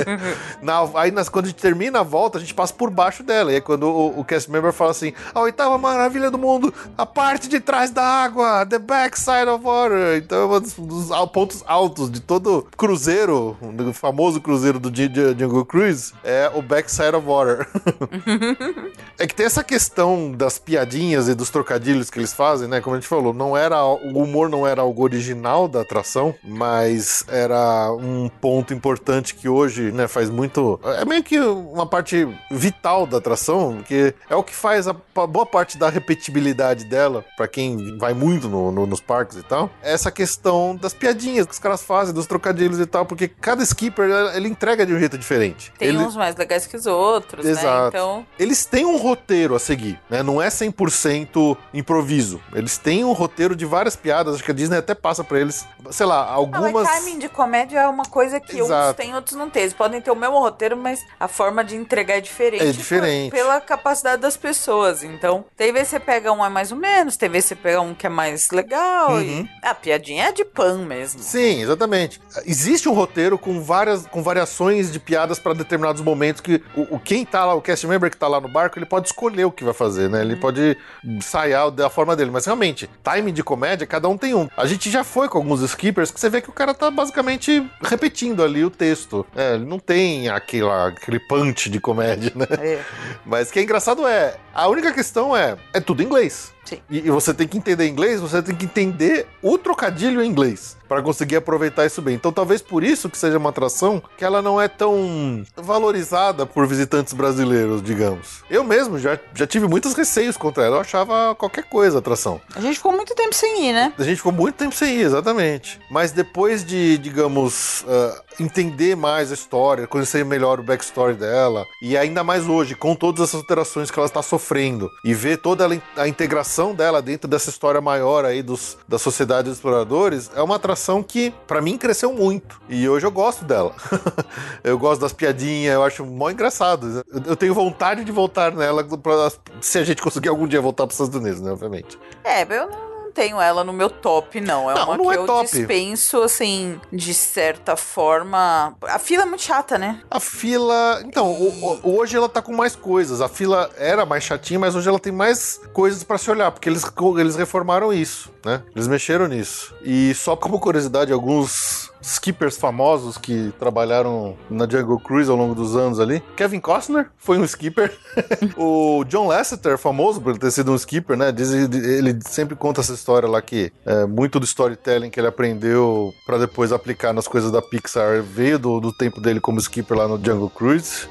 na, 0.60 0.80
aí 0.96 1.10
nas, 1.10 1.30
quando 1.30 1.46
a 1.46 1.48
gente 1.48 1.62
termina 1.62 2.00
a 2.00 2.02
volta, 2.02 2.36
a 2.36 2.40
gente 2.40 2.52
passa 2.52 2.74
por 2.74 2.90
baixo 2.90 3.22
dela, 3.22 3.50
e 3.50 3.56
é 3.56 3.60
quando 3.60 4.01
o, 4.08 4.20
o 4.20 4.24
cast 4.24 4.50
member 4.50 4.72
fala 4.72 4.90
assim: 4.90 5.12
a 5.34 5.40
oitava 5.40 5.76
maravilha 5.78 6.30
do 6.30 6.38
mundo, 6.38 6.72
a 6.96 7.06
parte 7.06 7.48
de 7.48 7.60
trás 7.60 7.90
da 7.90 8.04
água, 8.04 8.66
the 8.66 8.78
backside 8.78 9.48
of 9.48 9.64
water. 9.64 10.16
Então 10.16 10.38
é 10.38 10.56
um 10.56 10.60
dos, 10.60 10.74
dos 10.74 11.30
pontos 11.32 11.62
altos 11.66 12.10
de 12.10 12.20
todo 12.20 12.66
cruzeiro, 12.76 13.56
do 13.74 13.92
famoso 13.92 14.40
cruzeiro 14.40 14.78
do 14.78 14.92
Jungle 14.94 15.64
Cruise, 15.64 16.12
é 16.24 16.50
o 16.54 16.62
backside 16.62 17.16
of 17.16 17.26
water. 17.26 17.66
É 19.18 19.26
que 19.26 19.34
tem 19.34 19.46
essa 19.46 19.62
questão 19.62 20.32
das 20.32 20.58
piadinhas 20.58 21.28
e 21.28 21.34
dos 21.34 21.48
trocadilhos 21.50 22.10
que 22.10 22.18
eles 22.18 22.32
fazem, 22.32 22.66
né? 22.66 22.80
Como 22.80 22.96
a 22.96 22.98
gente 22.98 23.08
falou, 23.08 23.32
não 23.32 23.56
era 23.56 23.84
o 23.84 24.18
humor 24.22 24.48
não 24.48 24.66
era 24.66 24.82
algo 24.82 25.02
original 25.02 25.68
da 25.68 25.80
atração, 25.80 26.34
mas 26.42 27.24
era 27.28 27.92
um 27.92 28.28
ponto 28.28 28.74
importante 28.74 29.34
que 29.34 29.48
hoje, 29.48 29.92
né, 29.92 30.08
faz 30.08 30.28
muito, 30.30 30.80
é 30.98 31.04
meio 31.04 31.22
que 31.22 31.38
uma 31.38 31.86
parte 31.86 32.28
vital 32.50 33.06
da 33.06 33.18
atração, 33.18 33.82
que 33.92 34.14
é 34.30 34.34
o 34.34 34.42
que 34.42 34.54
faz 34.54 34.88
a 34.88 34.94
pa- 34.94 35.26
boa 35.26 35.44
parte 35.44 35.76
da 35.76 35.90
repetibilidade 35.90 36.84
dela, 36.84 37.22
pra 37.36 37.46
quem 37.46 37.98
vai 37.98 38.14
muito 38.14 38.48
no- 38.48 38.72
no- 38.72 38.86
nos 38.86 39.00
parques 39.00 39.36
e 39.36 39.42
tal. 39.42 39.68
É 39.82 39.92
essa 39.92 40.10
questão 40.10 40.74
das 40.76 40.94
piadinhas 40.94 41.44
que 41.46 41.52
os 41.52 41.58
caras 41.58 41.82
fazem, 41.82 42.14
dos 42.14 42.26
trocadilhos 42.26 42.78
e 42.80 42.86
tal, 42.86 43.04
porque 43.04 43.28
cada 43.28 43.62
skipper 43.62 44.08
ele 44.34 44.48
entrega 44.48 44.86
de 44.86 44.94
um 44.94 44.98
jeito 44.98 45.18
diferente. 45.18 45.72
Tem 45.78 45.88
Ele- 45.88 45.98
uns 45.98 46.16
mais 46.16 46.34
legais 46.36 46.66
que 46.66 46.74
os 46.76 46.86
outros, 46.86 47.44
né? 47.44 47.50
Exato. 47.50 47.88
Então, 47.88 48.26
eles 48.38 48.64
têm 48.64 48.86
um 48.86 48.96
roteiro 48.96 49.54
a 49.54 49.58
seguir, 49.58 50.00
né? 50.08 50.22
Não 50.22 50.40
é 50.40 50.48
100% 50.48 51.56
improviso. 51.74 52.40
Eles 52.54 52.78
têm 52.78 53.04
um 53.04 53.12
roteiro 53.12 53.54
de 53.54 53.66
várias 53.66 53.94
piadas, 53.96 54.34
acho 54.36 54.44
que 54.44 54.50
a 54.50 54.54
Disney 54.54 54.78
até 54.78 54.94
passa 54.94 55.22
pra 55.22 55.38
eles, 55.38 55.66
sei 55.90 56.06
lá, 56.06 56.22
Ah, 56.22 56.32
algumas 56.32 56.72
mas 56.72 56.88
timing 56.88 57.18
de 57.18 57.28
comédia 57.28 57.80
é 57.80 57.86
uma 57.88 58.04
coisa 58.04 58.40
que 58.40 58.56
uns 58.62 58.66
Exato. 58.66 58.94
têm, 58.94 59.14
outros 59.14 59.36
não 59.36 59.50
têm. 59.50 59.62
Eles 59.62 59.74
podem 59.74 60.00
ter 60.00 60.10
o 60.10 60.16
mesmo 60.16 60.38
roteiro, 60.38 60.76
mas 60.76 61.00
a 61.20 61.28
forma 61.28 61.62
de 61.64 61.76
entregar 61.76 62.16
é 62.16 62.20
diferente. 62.20 62.62
É 62.64 62.70
diferente. 62.72 63.30
por- 63.30 63.36
Pela 63.36 63.60
capacidade 63.82 64.22
das 64.22 64.36
pessoas. 64.36 65.02
Então, 65.02 65.44
tem 65.56 65.72
vezes 65.72 65.88
você 65.88 66.00
pega 66.00 66.32
um 66.32 66.44
é 66.44 66.48
mais 66.48 66.70
ou 66.70 66.78
menos, 66.78 67.16
tem 67.16 67.28
vezes 67.28 67.48
você 67.48 67.56
pega 67.56 67.80
um 67.80 67.92
que 67.94 68.06
é 68.06 68.10
mais 68.10 68.50
legal. 68.50 69.12
Uhum. 69.16 69.46
E 69.62 69.66
a 69.66 69.74
piadinha 69.74 70.26
é 70.28 70.32
de 70.32 70.44
pan 70.44 70.78
mesmo. 70.78 71.20
Sim, 71.20 71.62
exatamente. 71.62 72.20
Existe 72.46 72.88
um 72.88 72.92
roteiro 72.92 73.36
com 73.38 73.60
várias 73.62 74.06
com 74.06 74.22
variações 74.22 74.92
de 74.92 75.00
piadas 75.00 75.38
pra 75.38 75.52
determinados 75.52 76.00
momentos 76.02 76.40
que 76.40 76.62
o, 76.76 76.96
o- 76.96 77.00
quem 77.00 77.24
tá 77.24 77.44
lá, 77.44 77.54
o 77.54 77.60
cast 77.60 77.86
member 77.86 78.10
que 78.10 78.16
tá 78.16 78.28
lá 78.28 78.40
no 78.40 78.48
barco, 78.48 78.78
ele 78.78 78.86
pode 78.86 79.08
escolher 79.08 79.44
o 79.44 79.50
que 79.50 79.64
vai 79.64 79.74
fazer, 79.74 80.08
né? 80.08 80.20
Ele 80.20 80.36
pode 80.36 80.76
ensaiar 81.04 81.70
da 81.70 81.90
forma 81.90 82.14
dele, 82.14 82.30
mas 82.30 82.44
realmente, 82.46 82.88
timing 83.02 83.32
de 83.32 83.42
comédia, 83.42 83.86
cada 83.86 84.08
um 84.08 84.16
tem 84.16 84.34
um. 84.34 84.48
A 84.56 84.66
gente 84.66 84.90
já 84.90 85.02
foi 85.02 85.28
com 85.28 85.38
alguns 85.38 85.60
skippers 85.62 86.10
que 86.10 86.20
você 86.20 86.28
vê 86.28 86.40
que 86.40 86.50
o 86.50 86.52
cara 86.52 86.72
tá 86.74 86.90
basicamente 86.90 87.66
repetindo 87.82 88.42
ali 88.42 88.64
o 88.64 88.70
texto. 88.70 89.26
É, 89.34 89.54
ele 89.54 89.64
não 89.64 89.78
tem 89.78 90.28
aquela, 90.28 90.88
aquele 90.88 91.18
punch 91.18 91.68
de 91.70 91.80
comédia, 91.80 92.32
né? 92.34 92.46
É. 92.60 92.80
Mas 93.24 93.48
o 93.48 93.52
que 93.52 93.58
é 93.58 93.62
engraçado 93.72 94.06
é, 94.06 94.36
a 94.52 94.68
única 94.68 94.92
questão 94.92 95.34
é, 95.34 95.56
é 95.72 95.80
tudo 95.80 96.02
em 96.02 96.04
inglês. 96.04 96.51
Sim. 96.64 96.78
E, 96.88 96.98
e 96.98 97.10
você 97.10 97.34
tem 97.34 97.46
que 97.46 97.58
entender 97.58 97.88
inglês, 97.88 98.20
você 98.20 98.42
tem 98.42 98.54
que 98.54 98.64
entender 98.64 99.26
o 99.42 99.58
trocadilho 99.58 100.22
em 100.22 100.28
inglês 100.28 100.76
para 100.88 101.02
conseguir 101.02 101.36
aproveitar 101.36 101.86
isso 101.86 102.02
bem. 102.02 102.14
Então 102.14 102.30
talvez 102.30 102.60
por 102.60 102.84
isso 102.84 103.08
que 103.08 103.18
seja 103.18 103.38
uma 103.38 103.50
atração 103.50 104.02
que 104.16 104.24
ela 104.24 104.42
não 104.42 104.60
é 104.60 104.68
tão 104.68 105.42
valorizada 105.56 106.44
por 106.44 106.66
visitantes 106.66 107.14
brasileiros, 107.14 107.82
digamos. 107.82 108.42
Eu 108.48 108.62
mesmo 108.62 108.98
já, 108.98 109.18
já 109.34 109.46
tive 109.46 109.66
muitos 109.66 109.94
receios 109.94 110.36
contra 110.36 110.64
ela, 110.64 110.76
eu 110.76 110.80
achava 110.80 111.34
qualquer 111.34 111.64
coisa 111.64 111.98
a 111.98 112.00
atração. 112.00 112.40
A 112.54 112.60
gente 112.60 112.76
ficou 112.76 112.92
muito 112.92 113.14
tempo 113.14 113.34
sem 113.34 113.68
ir, 113.68 113.72
né? 113.72 113.92
A 113.98 114.02
gente 114.04 114.18
ficou 114.18 114.32
muito 114.32 114.54
tempo 114.54 114.74
sem 114.74 114.96
ir, 114.96 115.02
exatamente. 115.02 115.80
Mas 115.90 116.12
depois 116.12 116.64
de, 116.64 116.98
digamos, 116.98 117.84
ah, 117.88 118.22
entender 118.38 118.94
mais 118.94 119.30
a 119.30 119.34
história, 119.34 119.86
conhecer 119.86 120.24
melhor 120.24 120.60
o 120.60 120.62
backstory 120.62 121.14
dela, 121.14 121.64
e 121.80 121.96
ainda 121.96 122.22
mais 122.22 122.46
hoje, 122.46 122.74
com 122.74 122.94
todas 122.94 123.28
essas 123.28 123.40
alterações 123.40 123.90
que 123.90 123.98
ela 123.98 124.06
está 124.06 124.22
sofrendo, 124.22 124.90
e 125.04 125.14
ver 125.14 125.38
toda 125.38 125.66
a 125.96 126.06
integração 126.06 126.51
dela 126.74 127.00
dentro 127.00 127.28
dessa 127.28 127.50
história 127.50 127.80
maior 127.80 128.24
aí 128.24 128.42
dos, 128.42 128.76
da 128.86 128.98
sociedade 128.98 129.48
dos 129.48 129.56
exploradores, 129.56 130.30
é 130.34 130.42
uma 130.42 130.56
atração 130.56 131.02
que, 131.02 131.32
pra 131.46 131.62
mim, 131.62 131.78
cresceu 131.78 132.12
muito. 132.12 132.60
E 132.68 132.88
hoje 132.88 133.06
eu 133.06 133.10
gosto 133.10 133.44
dela. 133.44 133.74
eu 134.62 134.78
gosto 134.78 135.00
das 135.00 135.12
piadinhas, 135.12 135.74
eu 135.74 135.82
acho 135.82 136.04
mó 136.04 136.30
engraçado. 136.30 137.02
Eu, 137.26 137.36
tenho 137.36 137.54
vontade 137.54 138.04
de 138.04 138.12
voltar 138.12 138.52
nela, 138.52 138.84
pra, 138.84 139.32
se 139.60 139.78
a 139.78 139.84
gente 139.84 140.02
conseguir 140.02 140.28
algum 140.28 140.46
dia 140.46 140.60
voltar 140.60 140.86
para 140.86 140.92
os 140.92 141.00
Estados 141.00 141.18
Unidos, 141.18 141.40
né, 141.40 141.50
obviamente. 141.50 141.98
É, 142.22 142.42
eu 142.42 142.68
não 142.68 142.91
tenho 143.12 143.40
ela 143.40 143.62
no 143.62 143.72
meu 143.72 143.88
top, 143.90 144.40
não. 144.40 144.70
É 144.70 144.74
Não, 144.74 144.84
uma 144.84 144.96
não 144.96 145.04
que 145.08 145.14
é 145.14 145.16
eu 145.18 145.26
top. 145.26 145.42
dispenso, 145.50 146.22
assim, 146.22 146.80
de 146.92 147.14
certa 147.14 147.76
forma. 147.76 148.74
A 148.82 148.98
fila 148.98 149.22
é 149.22 149.26
muito 149.26 149.42
chata, 149.42 149.78
né? 149.78 150.00
A 150.10 150.18
fila. 150.18 151.02
Então, 151.04 151.36
hoje 151.82 152.16
ela 152.16 152.28
tá 152.28 152.42
com 152.42 152.52
mais 152.52 152.74
coisas. 152.74 153.20
A 153.20 153.28
fila 153.28 153.70
era 153.76 154.04
mais 154.06 154.24
chatinha, 154.24 154.58
mas 154.58 154.74
hoje 154.74 154.88
ela 154.88 154.98
tem 154.98 155.12
mais 155.12 155.60
coisas 155.72 156.02
pra 156.02 156.18
se 156.18 156.30
olhar, 156.30 156.50
porque 156.50 156.68
eles, 156.68 156.82
eles 157.18 157.36
reformaram 157.36 157.92
isso, 157.92 158.30
né? 158.44 158.62
Eles 158.74 158.88
mexeram 158.88 159.28
nisso. 159.28 159.74
E 159.82 160.14
só 160.14 160.34
como 160.34 160.58
curiosidade, 160.58 161.12
alguns 161.12 161.91
skippers 162.02 162.56
famosos 162.56 163.16
que 163.16 163.52
trabalharam 163.58 164.36
na 164.50 164.68
Jungle 164.68 164.98
Cruise 164.98 165.30
ao 165.30 165.36
longo 165.36 165.54
dos 165.54 165.76
anos 165.76 166.00
ali. 166.00 166.22
Kevin 166.36 166.60
Costner 166.60 167.08
foi 167.16 167.38
um 167.38 167.44
skipper. 167.44 167.96
o 168.58 169.04
John 169.04 169.28
Lasseter, 169.28 169.78
famoso 169.78 170.20
por 170.20 170.36
ter 170.36 170.50
sido 170.50 170.72
um 170.72 170.76
skipper, 170.76 171.16
né? 171.16 171.32
Diz, 171.32 171.52
ele 171.52 172.18
sempre 172.26 172.56
conta 172.56 172.80
essa 172.80 172.92
história 172.92 173.28
lá 173.28 173.40
que 173.40 173.72
é, 173.86 174.04
muito 174.04 174.40
do 174.40 174.44
storytelling 174.44 175.10
que 175.10 175.20
ele 175.20 175.28
aprendeu 175.28 176.12
pra 176.26 176.38
depois 176.38 176.72
aplicar 176.72 177.12
nas 177.12 177.28
coisas 177.28 177.50
da 177.50 177.62
Pixar 177.62 178.22
veio 178.22 178.58
do, 178.58 178.80
do 178.80 178.92
tempo 178.92 179.20
dele 179.20 179.40
como 179.40 179.60
skipper 179.60 179.96
lá 179.96 180.08
no 180.08 180.16
Jungle 180.16 180.50
Cruise. 180.50 181.08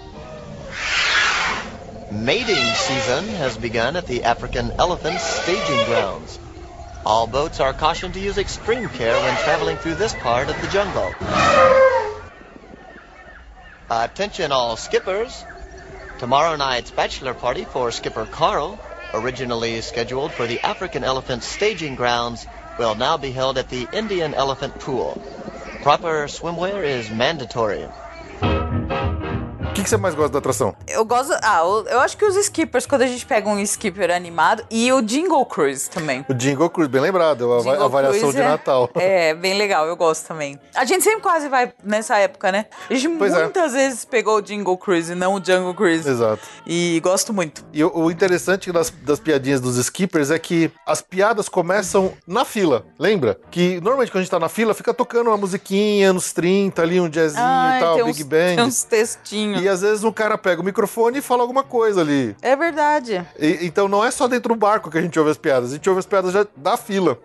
Mating 2.12 2.66
season 2.76 3.24
has 3.40 3.56
begun 3.56 3.96
at 3.96 4.06
the 4.06 4.22
African 4.26 4.72
elephant 4.78 5.18
staging 5.18 5.86
grounds. 5.86 6.40
All 7.04 7.26
boats 7.26 7.60
are 7.60 7.74
cautioned 7.74 8.14
to 8.14 8.20
use 8.20 8.38
extreme 8.38 8.88
care 8.88 9.18
when 9.20 9.36
traveling 9.38 9.78
through 9.78 9.96
this 9.96 10.14
part 10.14 10.50
of 10.50 10.62
the 10.62 10.68
jungle. 10.68 11.16
Attention 13.90 14.52
all 14.52 14.78
skippers. 14.78 15.44
Tomorrow 16.20 16.56
night's 16.58 16.92
bachelor 16.92 17.34
party 17.34 17.66
for 17.66 17.92
Skipper 17.92 18.28
Carl, 18.28 18.80
originally 19.16 19.82
scheduled 19.82 20.32
for 20.32 20.46
the 20.46 20.60
African 20.64 21.04
elephant 21.04 21.42
staging 21.42 21.96
grounds, 21.96 22.46
will 22.78 22.94
now 22.94 23.18
be 23.18 23.32
held 23.32 23.58
at 23.58 23.70
the 23.70 23.88
Indian 23.92 24.36
elephant 24.36 24.78
pool. 24.78 25.18
Proper 25.82 26.28
swimwear 26.28 26.86
is 26.86 27.10
mandatory. 27.10 27.88
O 29.72 29.74
que, 29.74 29.84
que 29.84 29.90
você 29.90 29.96
mais 29.96 30.14
gosta 30.14 30.34
da 30.34 30.40
atração? 30.40 30.76
Eu 30.86 31.06
gosto. 31.06 31.32
Ah, 31.42 31.62
eu, 31.62 31.86
eu 31.88 32.00
acho 32.02 32.18
que 32.18 32.26
os 32.26 32.36
skippers, 32.36 32.86
quando 32.86 33.04
a 33.04 33.08
gente 33.08 33.26
pega 33.26 33.48
um 33.50 33.58
skipper 33.58 34.12
animado, 34.12 34.66
e 34.70 34.92
o 34.92 35.02
Jingle 35.02 35.46
Cruise 35.46 35.90
também. 35.90 36.26
O 36.28 36.34
Jingle 36.34 36.70
Cruise, 36.70 36.92
bem 36.92 37.00
lembrado, 37.00 37.50
a, 37.54 37.86
a 37.86 37.88
variação 37.88 38.32
de 38.32 38.42
é- 38.42 38.50
Natal. 38.50 38.90
É, 39.02 39.34
bem 39.34 39.58
legal, 39.58 39.88
eu 39.88 39.96
gosto 39.96 40.28
também. 40.28 40.60
A 40.76 40.84
gente 40.84 41.04
sempre 41.06 41.22
quase 41.22 41.48
vai 41.48 41.72
nessa 41.84 42.18
época, 42.18 42.52
né? 42.52 42.66
A 42.90 42.94
gente 42.94 43.18
Pois 43.18 43.34
é. 43.34 43.44
muitas 43.44 43.72
vezes 43.72 44.04
pegou 44.04 44.36
o 44.38 44.42
Jingle 44.42 44.78
Cruise 44.78 45.14
e 45.14 45.16
não 45.16 45.36
o 45.36 45.44
Jungle 45.44 45.74
Cruise. 45.74 46.08
Exato. 46.08 46.42
E 46.68 47.00
gosto 47.02 47.32
muito. 47.32 47.64
E 47.72 47.82
o, 47.82 47.96
o 47.96 48.12
interessante 48.12 48.72
das, 48.74 48.90
das 48.90 49.20
piadinhas 49.22 49.62
dos 49.62 49.78
skippers 49.78 50.32
é 50.32 50.38
que 50.38 50.70
as 50.86 51.02
piadas 51.02 51.48
começam 51.48 52.14
na 52.28 52.44
fila, 52.44 52.86
lembra? 53.00 53.40
Que 53.50 53.76
normalmente 53.80 54.12
quando 54.12 54.20
a 54.20 54.24
gente 54.24 54.32
tá 54.32 54.40
na 54.40 54.50
fila, 54.50 54.74
fica 54.74 54.94
tocando 54.94 55.28
uma 55.28 55.38
musiquinha, 55.38 56.10
anos 56.10 56.34
30 56.34 56.82
ali, 56.82 57.00
um 57.00 57.08
jazzinho 57.10 57.42
Ai, 57.44 57.78
e 57.78 57.82
tal, 57.82 57.96
Big 58.06 58.10
uns, 58.10 58.28
Band. 58.28 58.56
Tem 58.56 58.64
uns 58.66 58.84
textinhos. 58.84 59.61
E 59.62 59.70
às 59.70 59.82
vezes 59.82 60.04
um 60.04 60.12
cara 60.12 60.38
pega 60.38 60.62
o 60.62 60.66
microfone 60.66 61.20
e 61.20 61.22
fala 61.22 61.42
alguma 61.42 61.64
coisa 61.64 62.02
ali. 62.02 62.36
É 62.42 62.56
verdade. 62.56 63.26
E- 63.40 63.60
então 63.62 63.88
não 63.88 64.04
é 64.04 64.10
só 64.12 64.28
dentro 64.28 64.54
do 64.54 64.60
barco 64.60 64.90
que 64.90 64.98
a 64.98 65.02
gente 65.02 65.18
ouve 65.20 65.32
as 65.32 65.38
piadas, 65.38 65.72
a 65.72 65.74
gente 65.76 65.88
ouve 65.90 66.00
as 66.00 66.06
piadas 66.06 66.32
já 66.34 66.46
da 66.56 66.76
fila. 66.78 67.18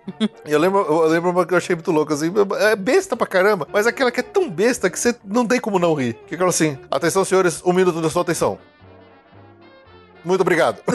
e 0.45 0.53
eu 0.53 0.59
lembro, 0.59 0.81
eu 0.81 1.07
lembro 1.09 1.31
uma 1.31 1.47
que 1.47 1.55
eu 1.55 1.59
achei 1.59 1.75
muito 1.75 1.91
louco, 1.93 2.13
assim, 2.13 2.33
é 2.61 2.77
besta 2.77 3.17
pra 3.17 3.27
caramba, 3.27 3.67
mas 3.73 3.87
aquela 3.87 4.11
que 4.11 4.21
é 4.21 4.23
tão 4.23 4.51
besta 4.51 4.91
que 4.91 4.99
você 4.99 5.15
não 5.25 5.47
tem 5.47 5.61
como 5.61 5.79
não 5.79 5.95
rir. 5.95 6.15
Que 6.27 6.35
é 6.35 6.37
aquela 6.37 6.51
assim, 6.51 6.79
atenção 6.91 7.25
senhores, 7.25 7.63
um 7.65 7.73
minuto 7.73 8.01
da 8.01 8.11
sua 8.11 8.23
atenção. 8.23 8.59
Muito 10.27 10.41
obrigado. 10.41 10.81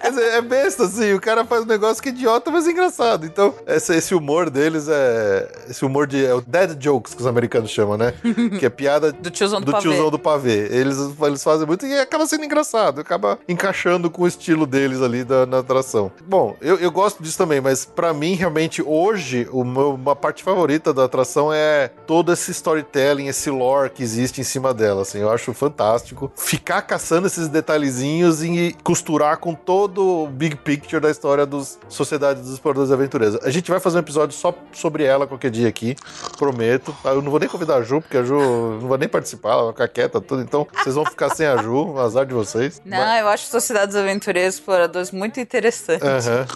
Quer 0.00 0.10
dizer, 0.10 0.24
é 0.34 0.42
besta, 0.42 0.84
assim, 0.84 1.12
o 1.12 1.20
cara 1.20 1.44
faz 1.44 1.62
um 1.62 1.66
negócio 1.66 2.02
que 2.02 2.08
é 2.08 2.12
idiota, 2.12 2.50
mas 2.50 2.66
é 2.66 2.70
engraçado. 2.70 3.24
Então, 3.24 3.54
esse, 3.66 3.94
esse 3.94 4.14
humor 4.14 4.50
deles 4.50 4.88
é. 4.88 5.48
Esse 5.68 5.84
humor 5.84 6.06
de. 6.06 6.24
É 6.24 6.34
o 6.34 6.40
dead 6.40 6.76
jokes 6.82 7.14
que 7.14 7.20
os 7.20 7.26
americanos 7.26 7.70
chamam, 7.70 7.96
né? 7.96 8.12
que 8.58 8.66
é 8.66 8.70
piada 8.70 9.12
Do 9.12 9.30
tiozão 9.30 9.60
do, 9.60 9.66
do 9.66 9.72
pavê. 9.72 9.82
tiozão 9.88 10.10
do 10.10 10.18
pavê. 10.18 10.68
Eles, 10.70 10.96
eles 11.22 11.42
fazem 11.44 11.66
muito 11.66 11.86
e 11.86 11.98
acaba 11.98 12.26
sendo 12.26 12.44
engraçado, 12.44 13.00
acaba 13.00 13.38
encaixando 13.48 14.10
com 14.10 14.22
o 14.22 14.26
estilo 14.28 14.66
deles 14.66 15.00
ali 15.00 15.22
da, 15.24 15.46
na 15.46 15.58
atração. 15.58 16.10
Bom, 16.26 16.56
eu, 16.60 16.76
eu 16.78 16.90
gosto 16.90 17.22
disso 17.22 17.38
também, 17.38 17.60
mas 17.60 17.84
pra 17.84 18.12
mim, 18.12 18.34
realmente, 18.34 18.82
hoje, 18.84 19.48
o 19.52 19.62
meu- 19.64 19.94
uma 19.94 20.16
parte 20.16 20.42
favorita 20.42 20.92
da 20.92 21.04
atração 21.04 21.52
é 21.52 21.88
todo 22.06 22.32
esse 22.32 22.50
storytelling, 22.50 23.28
esse 23.28 23.50
lore 23.50 23.90
que 23.90 24.02
existe 24.02 24.40
em 24.40 24.44
cima 24.44 24.74
dela, 24.74 25.02
assim, 25.02 25.18
eu 25.20 25.30
acho 25.30 25.52
fantástico. 25.54 26.32
Ficar 26.36 26.82
com 26.82 26.94
as 26.94 27.02
caçando 27.04 27.26
esses 27.26 27.48
detalhezinhos 27.48 28.42
e 28.42 28.74
costurar 28.82 29.36
com 29.36 29.54
todo 29.54 30.22
o 30.22 30.26
big 30.26 30.56
picture 30.56 30.98
da 31.02 31.10
história 31.10 31.44
dos 31.44 31.78
Sociedade 31.86 32.40
dos 32.40 32.54
Exploradores 32.54 32.90
Aventureiros. 32.90 33.38
A 33.44 33.50
gente 33.50 33.70
vai 33.70 33.78
fazer 33.78 33.98
um 33.98 34.00
episódio 34.00 34.34
só 34.34 34.54
sobre 34.72 35.04
ela 35.04 35.26
qualquer 35.26 35.50
dia 35.50 35.68
aqui, 35.68 35.94
prometo. 36.38 36.96
Eu 37.04 37.20
não 37.20 37.30
vou 37.30 37.38
nem 37.38 37.46
convidar 37.46 37.76
a 37.76 37.82
Ju, 37.82 38.00
porque 38.00 38.16
a 38.16 38.22
Ju 38.22 38.78
não 38.80 38.88
vai 38.88 38.96
nem 38.96 39.08
participar, 39.08 39.50
ela 39.50 39.64
vai 39.64 39.72
ficar 39.72 39.88
quieta, 39.88 40.18
tudo. 40.18 40.40
Então, 40.40 40.66
vocês 40.72 40.94
vão 40.94 41.04
ficar 41.04 41.28
sem 41.28 41.46
a 41.46 41.58
Ju, 41.58 41.98
azar 41.98 42.24
de 42.24 42.32
vocês. 42.32 42.80
Não, 42.86 43.16
eu 43.16 43.28
acho 43.28 43.48
Sociedade 43.48 43.88
dos 43.88 43.96
Aventureiros 43.96 44.54
Exploradores 44.54 45.10
muito 45.10 45.38
interessante. 45.38 46.02
Aham. 46.02 46.46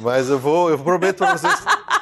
Mas 0.00 0.28
eu 0.28 0.38
vou, 0.38 0.70
eu 0.70 0.78
prometo 0.78 1.18
pra 1.18 1.36
vocês, 1.36 1.54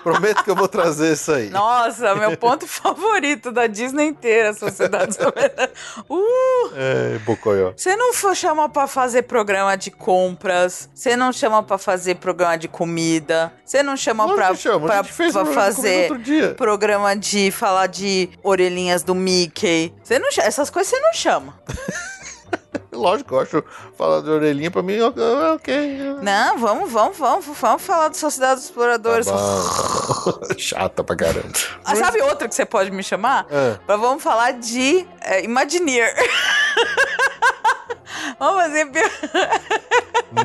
prometo 0.03 0.43
que 0.43 0.51
eu 0.51 0.57
vou 0.57 0.69
trazer 0.69 1.13
isso 1.13 1.33
aí. 1.33 1.51
Nossa, 1.51 2.15
meu 2.15 2.37
ponto 2.39 2.67
favorito 2.67 3.51
da 3.53 3.67
Disney 3.67 4.07
inteira, 4.07 4.55
Sociedade 4.55 5.09
dos 5.09 5.21
Aventureiros. 5.21 5.79
Uh! 6.09 6.73
É, 6.77 7.19
Você 7.77 7.97
não 7.97 8.13
chama 8.35 8.69
pra 8.69 8.87
fazer 8.87 9.23
programa 9.23 9.77
de 9.77 9.91
compras, 9.91 10.89
você 10.95 11.17
não 11.17 11.33
chama 11.33 11.63
pra 11.63 11.79
fazer 11.79 12.17
programa 12.17 12.57
de 12.57 12.69
comida, 12.69 13.53
você 13.65 13.83
não 13.83 13.97
chama 13.97 14.25
Lógico 14.25 14.39
pra, 14.41 14.55
chama, 14.55 14.87
pra, 14.87 15.05
fez 15.05 15.35
de 15.35 15.45
fazer 15.47 16.19
dia. 16.19 16.55
programa 16.55 17.17
de 17.17 17.51
falar 17.51 17.87
de 17.87 18.29
orelhinhas 18.43 19.03
do 19.03 19.15
Mickey. 19.15 19.93
Você 20.03 20.19
não 20.19 20.29
essas 20.39 20.71
coisas 20.71 20.91
você 20.91 21.01
não 21.01 21.13
chama. 21.13 21.59
Lógico, 22.93 23.35
eu 23.35 23.41
acho 23.41 23.65
falar 23.97 24.21
de 24.21 24.29
orelhinha 24.29 24.71
pra 24.71 24.83
mim, 24.83 24.99
ok. 25.01 25.75
Não, 26.21 26.59
vamos, 26.59 26.93
vamos, 26.93 27.17
vamos, 27.17 27.47
vamos 27.59 27.83
falar 27.83 28.09
de 28.09 28.19
Sociedade 28.19 28.57
dos 28.57 28.65
Exploradores. 28.65 29.27
Tá. 29.27 29.35
Chata 30.59 31.03
pra 31.03 31.17
caramba. 31.17 31.49
Ah, 31.85 31.97
sabe 31.97 32.21
outra 32.21 32.47
que 32.47 32.55
você 32.55 32.67
pode 32.67 32.91
me 32.91 33.03
chamar? 33.03 33.47
É. 33.51 33.79
Pra 33.87 33.97
vamos 33.97 34.23
falar 34.23 34.53
de 34.53 35.07
é, 35.23 35.43
Imagineer. 35.43 36.15
vamos 38.39 38.63
fazer. 38.63 38.85
bio- 38.87 39.03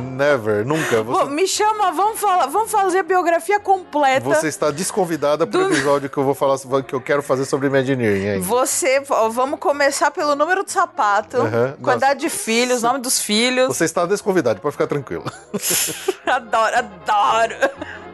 Never, 0.02 0.66
nunca. 0.66 1.02
Você, 1.02 1.30
Me 1.30 1.48
chama, 1.48 1.92
vamos 1.92 2.20
falar, 2.20 2.48
vamos 2.48 2.70
fazer 2.70 3.00
a 3.00 3.04
biografia 3.04 3.58
completa. 3.60 4.26
você 4.26 4.48
está 4.50 4.70
desconvidada 4.70 5.48
pro 5.48 5.60
Do- 5.66 5.74
episódio 5.74 6.10
que 6.10 6.18
eu 6.18 6.24
vou 6.26 6.36
falar 6.36 6.58
que 6.84 6.94
eu 6.94 7.00
quero 7.02 7.24
fazer 7.24 7.46
sobre 7.46 7.68
Imagineering 7.68 8.28
aí. 8.32 8.40
Você, 8.40 9.00
vamos 9.32 9.60
começar 9.60 10.12
pelo 10.12 10.36
número 10.36 10.64
do 10.64 10.70
sapato, 10.72 11.38
Aham. 11.38 11.78
quantidade 11.82 12.20
de 12.20 12.30
filhos, 12.30 12.82
nome 12.84 13.00
dos 13.00 13.22
filhos. 13.22 13.68
Você 13.68 13.86
está 13.86 14.06
desconvidado, 14.06 14.60
pode 14.60 14.74
ficar 14.74 14.88
tranquilo. 14.88 15.24
Adoro, 16.28 16.76
adoro. 16.76 17.56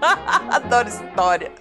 adoro 0.51 0.87
história. 0.89 1.51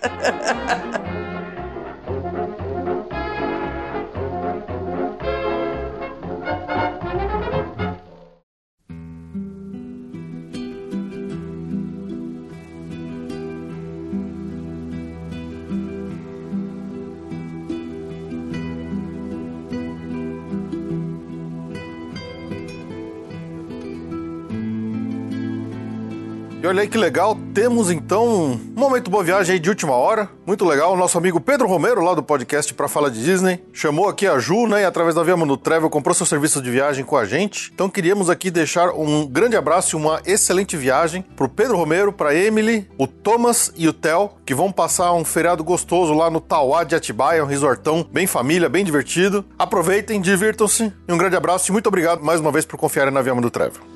Olha 26.73 26.81
aí 26.81 26.89
que 26.89 26.97
legal, 26.97 27.37
temos 27.53 27.91
então 27.91 28.27
um 28.27 28.73
momento 28.75 29.11
boa 29.11 29.23
viagem 29.23 29.53
aí 29.53 29.61
de 29.61 29.69
última 29.69 29.93
hora. 29.93 30.31
Muito 30.47 30.65
legal, 30.65 30.95
o 30.95 30.97
nosso 30.97 31.19
amigo 31.19 31.39
Pedro 31.39 31.69
Romero, 31.69 32.03
lá 32.03 32.15
do 32.15 32.23
podcast 32.23 32.73
Pra 32.73 32.89
Fala 32.89 33.11
de 33.11 33.23
Disney, 33.23 33.63
chamou 33.75 34.09
aqui 34.09 34.27
a 34.27 34.39
Ju, 34.39 34.67
né, 34.67 34.81
e 34.81 34.85
através 34.87 35.15
da 35.15 35.23
Via 35.23 35.37
Mundo 35.37 35.59
Travel 35.59 35.91
comprou 35.91 36.15
seu 36.15 36.25
serviço 36.25 36.63
de 36.63 36.71
viagem 36.71 37.05
com 37.05 37.15
a 37.15 37.27
gente. 37.27 37.71
Então 37.75 37.91
queríamos 37.91 38.31
aqui 38.31 38.51
deixar 38.51 38.89
um 38.89 39.27
grande 39.27 39.55
abraço 39.55 39.95
e 39.95 40.01
uma 40.01 40.23
excelente 40.25 40.75
viagem 40.75 41.21
pro 41.37 41.47
Pedro 41.47 41.77
Romero, 41.77 42.11
pra 42.11 42.35
Emily, 42.35 42.89
o 42.97 43.07
Thomas 43.07 43.71
e 43.77 43.87
o 43.87 43.93
Theo, 43.93 44.31
que 44.47 44.55
vão 44.55 44.73
passar 44.73 45.13
um 45.13 45.27
feriado 45.27 45.63
gostoso 45.63 46.15
lá 46.15 46.31
no 46.31 46.41
Tauá 46.41 46.85
de 46.85 46.95
Atibaia, 46.95 47.45
um 47.45 47.47
resortão 47.47 48.03
bem 48.11 48.27
família, 48.27 48.71
bem 48.71 48.83
divertido. 48.83 49.45
Aproveitem, 49.59 50.23
divirtam-se 50.23 50.91
e 51.07 51.13
um 51.13 51.19
grande 51.19 51.37
abraço 51.37 51.71
e 51.71 51.73
muito 51.73 51.89
obrigado 51.89 52.25
mais 52.25 52.41
uma 52.41 52.51
vez 52.51 52.65
por 52.65 52.79
confiarem 52.79 53.13
na 53.13 53.21
Via 53.21 53.35
Mundo 53.35 53.51
Travel. 53.51 53.92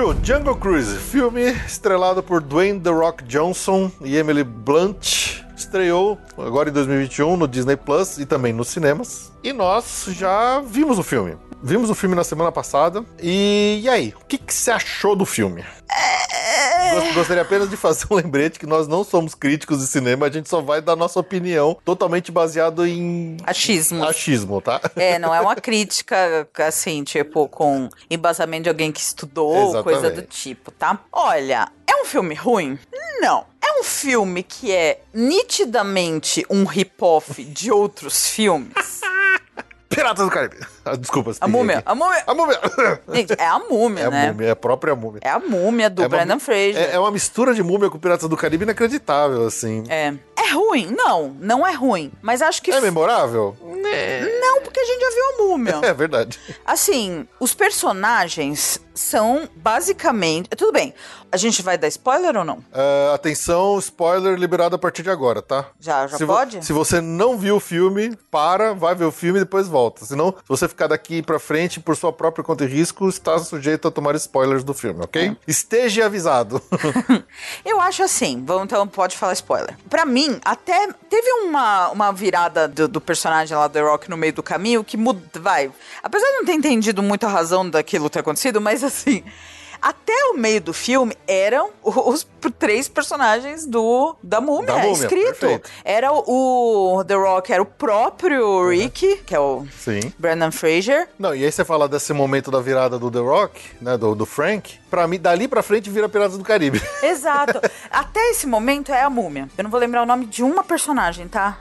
Ju, 0.00 0.16
Jungle 0.22 0.56
Cruise, 0.56 0.96
filme 0.96 1.42
estrelado 1.66 2.22
por 2.22 2.40
Dwayne 2.40 2.80
The 2.80 2.88
Rock 2.88 3.22
Johnson 3.24 3.92
e 4.00 4.16
Emily 4.16 4.42
Blunt, 4.42 5.42
estreou 5.54 6.18
agora 6.38 6.70
em 6.70 6.72
2021 6.72 7.36
no 7.36 7.46
Disney 7.46 7.76
Plus 7.76 8.16
e 8.16 8.24
também 8.24 8.50
nos 8.50 8.68
cinemas. 8.68 9.30
E 9.44 9.52
nós 9.52 10.06
já 10.08 10.60
vimos 10.60 10.98
o 10.98 11.02
filme. 11.02 11.36
Vimos 11.62 11.90
o 11.90 11.94
filme 11.94 12.14
na 12.14 12.24
semana 12.24 12.50
passada. 12.50 13.04
E, 13.22 13.80
e 13.82 13.88
aí, 13.90 14.14
o 14.18 14.24
que, 14.24 14.38
que 14.38 14.54
você 14.54 14.70
achou 14.70 15.14
do 15.14 15.26
filme? 15.26 15.62
Gost- 16.94 17.14
Gostaria 17.14 17.42
apenas 17.42 17.68
de 17.70 17.76
fazer 17.76 18.06
um 18.10 18.14
lembrete 18.16 18.58
que 18.58 18.66
nós 18.66 18.86
não 18.88 19.04
somos 19.04 19.34
críticos 19.34 19.78
de 19.80 19.86
cinema, 19.86 20.26
a 20.26 20.30
gente 20.30 20.48
só 20.48 20.60
vai 20.60 20.80
dar 20.80 20.96
nossa 20.96 21.18
opinião 21.20 21.76
totalmente 21.84 22.30
baseado 22.32 22.86
em 22.86 23.36
Achismo. 23.44 24.04
achismo, 24.04 24.60
tá? 24.60 24.80
É, 24.96 25.18
não 25.18 25.34
é 25.34 25.40
uma 25.40 25.56
crítica, 25.56 26.48
assim, 26.58 27.04
tipo, 27.04 27.48
com 27.48 27.88
embasamento 28.10 28.64
de 28.64 28.68
alguém 28.68 28.90
que 28.92 29.00
estudou, 29.00 29.70
Exatamente. 29.70 29.82
coisa 29.84 30.10
do 30.10 30.22
tipo, 30.22 30.70
tá? 30.70 30.98
Olha, 31.12 31.68
é 31.86 31.96
um 32.02 32.04
filme 32.04 32.34
ruim? 32.34 32.78
Não. 33.20 33.44
É 33.62 33.80
um 33.80 33.84
filme 33.84 34.42
que 34.42 34.72
é 34.72 35.00
nitidamente 35.14 36.44
um 36.50 36.64
rip-off 36.64 37.42
de 37.44 37.70
outros 37.70 38.26
filmes. 38.28 39.00
Piratas 39.90 40.24
do 40.24 40.30
Caribe. 40.30 40.56
Ah, 40.84 40.94
Desculpa, 40.96 41.32
A 41.40 41.48
múmia, 41.48 41.78
aqui. 41.78 41.88
a 41.90 41.94
múmia. 41.96 42.22
A 42.26 42.32
múmia. 42.34 42.60
Gente, 43.12 43.32
é 43.36 43.44
a 43.46 43.58
múmia, 43.58 44.04
É 44.04 44.06
a 44.06 44.10
né? 44.10 44.32
múmia, 44.32 44.46
é 44.46 44.50
a 44.52 44.56
própria 44.56 44.94
múmia. 44.94 45.20
É 45.22 45.28
a 45.28 45.38
múmia 45.40 45.90
do 45.90 46.00
É 46.02 46.04
uma- 46.06 46.08
Brandon 46.16 46.38
Fraser. 46.38 46.76
É, 46.90 46.94
é 46.94 46.98
uma 46.98 47.10
mistura 47.10 47.52
de 47.52 47.62
múmia 47.62 47.90
com 47.90 47.98
Piratas 47.98 48.28
do 48.28 48.36
Caribe 48.36 48.62
inacreditável, 48.62 49.44
assim. 49.46 49.82
É. 49.88 50.14
É 50.38 50.52
ruim? 50.52 50.94
Não, 50.96 51.36
não 51.40 51.66
é 51.66 51.72
ruim. 51.72 52.10
Mas 52.22 52.40
acho 52.40 52.62
que. 52.62 52.70
É 52.70 52.80
memorável? 52.80 53.56
Não, 54.52 54.62
porque 54.62 54.80
a 54.80 54.84
gente 54.84 55.00
já 55.00 55.10
viu 55.10 55.24
a 55.24 55.48
múmia. 55.48 55.80
É 55.90 55.94
verdade. 55.94 56.38
Assim, 56.64 57.26
os 57.38 57.54
personagens 57.54 58.80
são 58.94 59.48
basicamente. 59.56 60.48
Tudo 60.50 60.72
bem. 60.72 60.92
A 61.32 61.36
gente 61.36 61.62
vai 61.62 61.78
dar 61.78 61.86
spoiler 61.88 62.36
ou 62.36 62.44
não? 62.44 62.62
Ah, 62.72 63.12
atenção, 63.14 63.78
spoiler 63.78 64.36
liberado 64.36 64.74
a 64.74 64.78
partir 64.78 65.02
de 65.04 65.10
agora, 65.10 65.40
tá? 65.40 65.66
Já, 65.78 66.06
já 66.08 66.16
se 66.16 66.24
vo- 66.24 66.34
pode? 66.34 66.64
se 66.64 66.72
você 66.72 67.00
não 67.00 67.38
viu 67.38 67.56
o 67.56 67.60
filme, 67.60 68.16
para, 68.30 68.74
vai 68.74 68.94
ver 68.96 69.04
o 69.04 69.12
filme 69.12 69.38
e 69.38 69.42
depois 69.42 69.68
volta. 69.68 70.04
Senão, 70.04 70.32
se 70.32 70.48
você 70.48 70.66
ficar 70.66 70.88
daqui 70.88 71.22
pra 71.22 71.38
frente 71.38 71.78
por 71.78 71.96
sua 71.96 72.12
própria 72.12 72.42
conta 72.44 72.64
e 72.64 72.66
risco, 72.66 73.08
está 73.08 73.38
sujeito 73.38 73.86
a 73.86 73.90
tomar 73.92 74.16
spoilers 74.16 74.64
do 74.64 74.74
filme, 74.74 75.04
ok? 75.04 75.28
É. 75.28 75.36
Esteja 75.46 76.06
avisado. 76.06 76.60
Eu 77.64 77.80
acho 77.80 78.02
assim, 78.02 78.42
vamos, 78.44 78.64
então 78.64 78.86
pode 78.88 79.16
falar 79.16 79.32
spoiler. 79.34 79.76
Pra 79.88 80.04
mim, 80.04 80.40
até 80.44 80.88
teve 81.08 81.30
uma, 81.44 81.90
uma 81.90 82.12
virada 82.12 82.66
do, 82.66 82.88
do 82.88 83.00
personagem 83.00 83.56
lá 83.56 83.68
do 83.68 83.72
The 83.72 83.80
Rock 83.82 84.10
no 84.10 84.16
meio 84.16 84.32
do 84.32 84.39
caminho 84.42 84.84
que 84.84 84.96
muda, 84.96 85.20
vai. 85.40 85.70
Apesar 86.02 86.26
de 86.26 86.32
não 86.34 86.44
ter 86.44 86.52
entendido 86.52 87.02
muito 87.02 87.24
a 87.24 87.28
razão 87.28 87.68
daquilo 87.68 88.10
ter 88.10 88.20
acontecido, 88.20 88.60
mas 88.60 88.82
assim, 88.84 89.22
até 89.80 90.12
o 90.32 90.34
meio 90.36 90.60
do 90.60 90.72
filme 90.72 91.14
eram 91.26 91.70
os 91.82 92.26
três 92.58 92.88
personagens 92.88 93.66
do 93.66 94.14
da 94.22 94.40
múmia, 94.40 94.66
Da 94.66 94.78
múmia, 94.78 94.92
escrito. 94.92 95.24
perfeito. 95.40 95.70
Era 95.84 96.12
o, 96.12 96.96
o 96.98 97.04
The 97.04 97.14
Rock, 97.14 97.52
era 97.52 97.62
o 97.62 97.66
próprio 97.66 98.68
Rick, 98.68 99.16
que 99.26 99.34
é 99.34 99.40
o 99.40 99.66
Sim. 99.78 100.12
Brandon 100.18 100.50
Fraser. 100.50 101.08
Não, 101.18 101.34
e 101.34 101.44
aí 101.44 101.52
você 101.52 101.64
fala 101.64 101.88
desse 101.88 102.12
momento 102.12 102.50
da 102.50 102.60
virada 102.60 102.98
do 102.98 103.10
The 103.10 103.18
Rock, 103.20 103.60
né, 103.80 103.96
do, 103.96 104.14
do 104.14 104.26
Frank, 104.26 104.78
pra 104.90 105.06
mim, 105.06 105.18
dali 105.18 105.46
pra 105.48 105.62
frente 105.62 105.90
vira 105.90 106.08
Piratas 106.08 106.36
do 106.38 106.44
Caribe. 106.44 106.80
Exato. 107.02 107.60
Até 107.90 108.30
esse 108.30 108.46
momento 108.46 108.92
é 108.92 109.02
a 109.02 109.10
múmia. 109.10 109.48
Eu 109.56 109.64
não 109.64 109.70
vou 109.70 109.78
lembrar 109.80 110.02
o 110.02 110.06
nome 110.06 110.26
de 110.26 110.42
uma 110.42 110.62
personagem, 110.64 111.28
tá? 111.28 111.58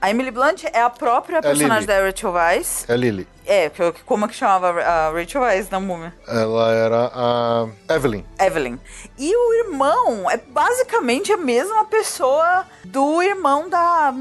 A 0.00 0.10
Emily 0.10 0.30
Blunt 0.30 0.64
é 0.72 0.80
a 0.80 0.90
própria 0.90 1.40
personagem 1.42 1.86
Lily. 1.86 1.86
da 1.86 2.04
Rachel 2.04 2.32
Weisz. 2.32 2.84
É 2.88 2.96
Lily. 2.96 3.26
É, 3.46 3.70
como 4.04 4.24
é 4.24 4.28
que 4.28 4.34
chamava 4.34 4.70
a 4.82 5.10
Rachel 5.10 5.40
Weisz 5.42 5.70
na 5.70 5.78
múmia? 5.78 6.12
Ela 6.26 6.72
era 6.72 7.10
a 7.14 7.66
Evelyn. 7.94 8.24
Evelyn. 8.40 8.78
E 9.16 9.34
o 9.36 9.54
irmão 9.64 10.28
é 10.30 10.36
basicamente 10.36 11.32
a 11.32 11.36
mesma 11.36 11.84
pessoa 11.84 12.66
do 12.84 13.22
irmão 13.22 13.68
da. 13.68 14.12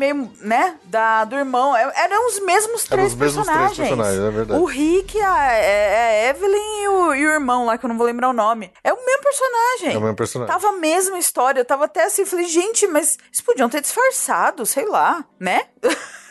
né? 0.41 0.75
Da, 0.83 1.25
do 1.25 1.35
irmão. 1.35 1.75
É- 1.75 1.91
Eram 2.03 2.27
os 2.27 2.39
mesmos 2.41 2.83
três 2.83 3.13
os 3.13 3.15
mesmos 3.15 3.45
três 3.45 3.57
personagens. 3.57 3.77
personagens, 3.89 4.23
é 4.23 4.29
verdade. 4.31 4.59
O 4.61 4.65
Rick, 4.65 5.19
a, 5.19 5.53
é- 5.53 5.63
é 5.65 6.27
a 6.27 6.29
Evelyn 6.29 6.83
e 6.83 6.87
o, 6.87 7.15
e 7.15 7.25
o 7.27 7.31
irmão 7.31 7.65
lá, 7.65 7.77
que 7.77 7.85
eu 7.85 7.89
não 7.89 7.97
vou 7.97 8.05
lembrar 8.05 8.29
o 8.29 8.33
nome. 8.33 8.71
É 8.83 8.93
o 8.93 9.05
mesmo 9.05 9.23
personagem. 9.23 9.93
É 9.95 9.97
o 9.97 10.01
mesmo 10.01 10.15
personagem. 10.15 10.53
Tava 10.53 10.69
a 10.69 10.77
mesma 10.77 11.17
história. 11.17 11.59
Eu 11.59 11.65
tava 11.65 11.85
até 11.85 12.05
assim, 12.05 12.25
falei, 12.25 12.45
gente, 12.45 12.85
mas 12.87 13.17
eles 13.27 13.41
podiam 13.41 13.69
ter 13.69 13.81
disfarçado, 13.81 14.65
sei 14.65 14.85
lá, 14.85 15.25
né? 15.39 15.63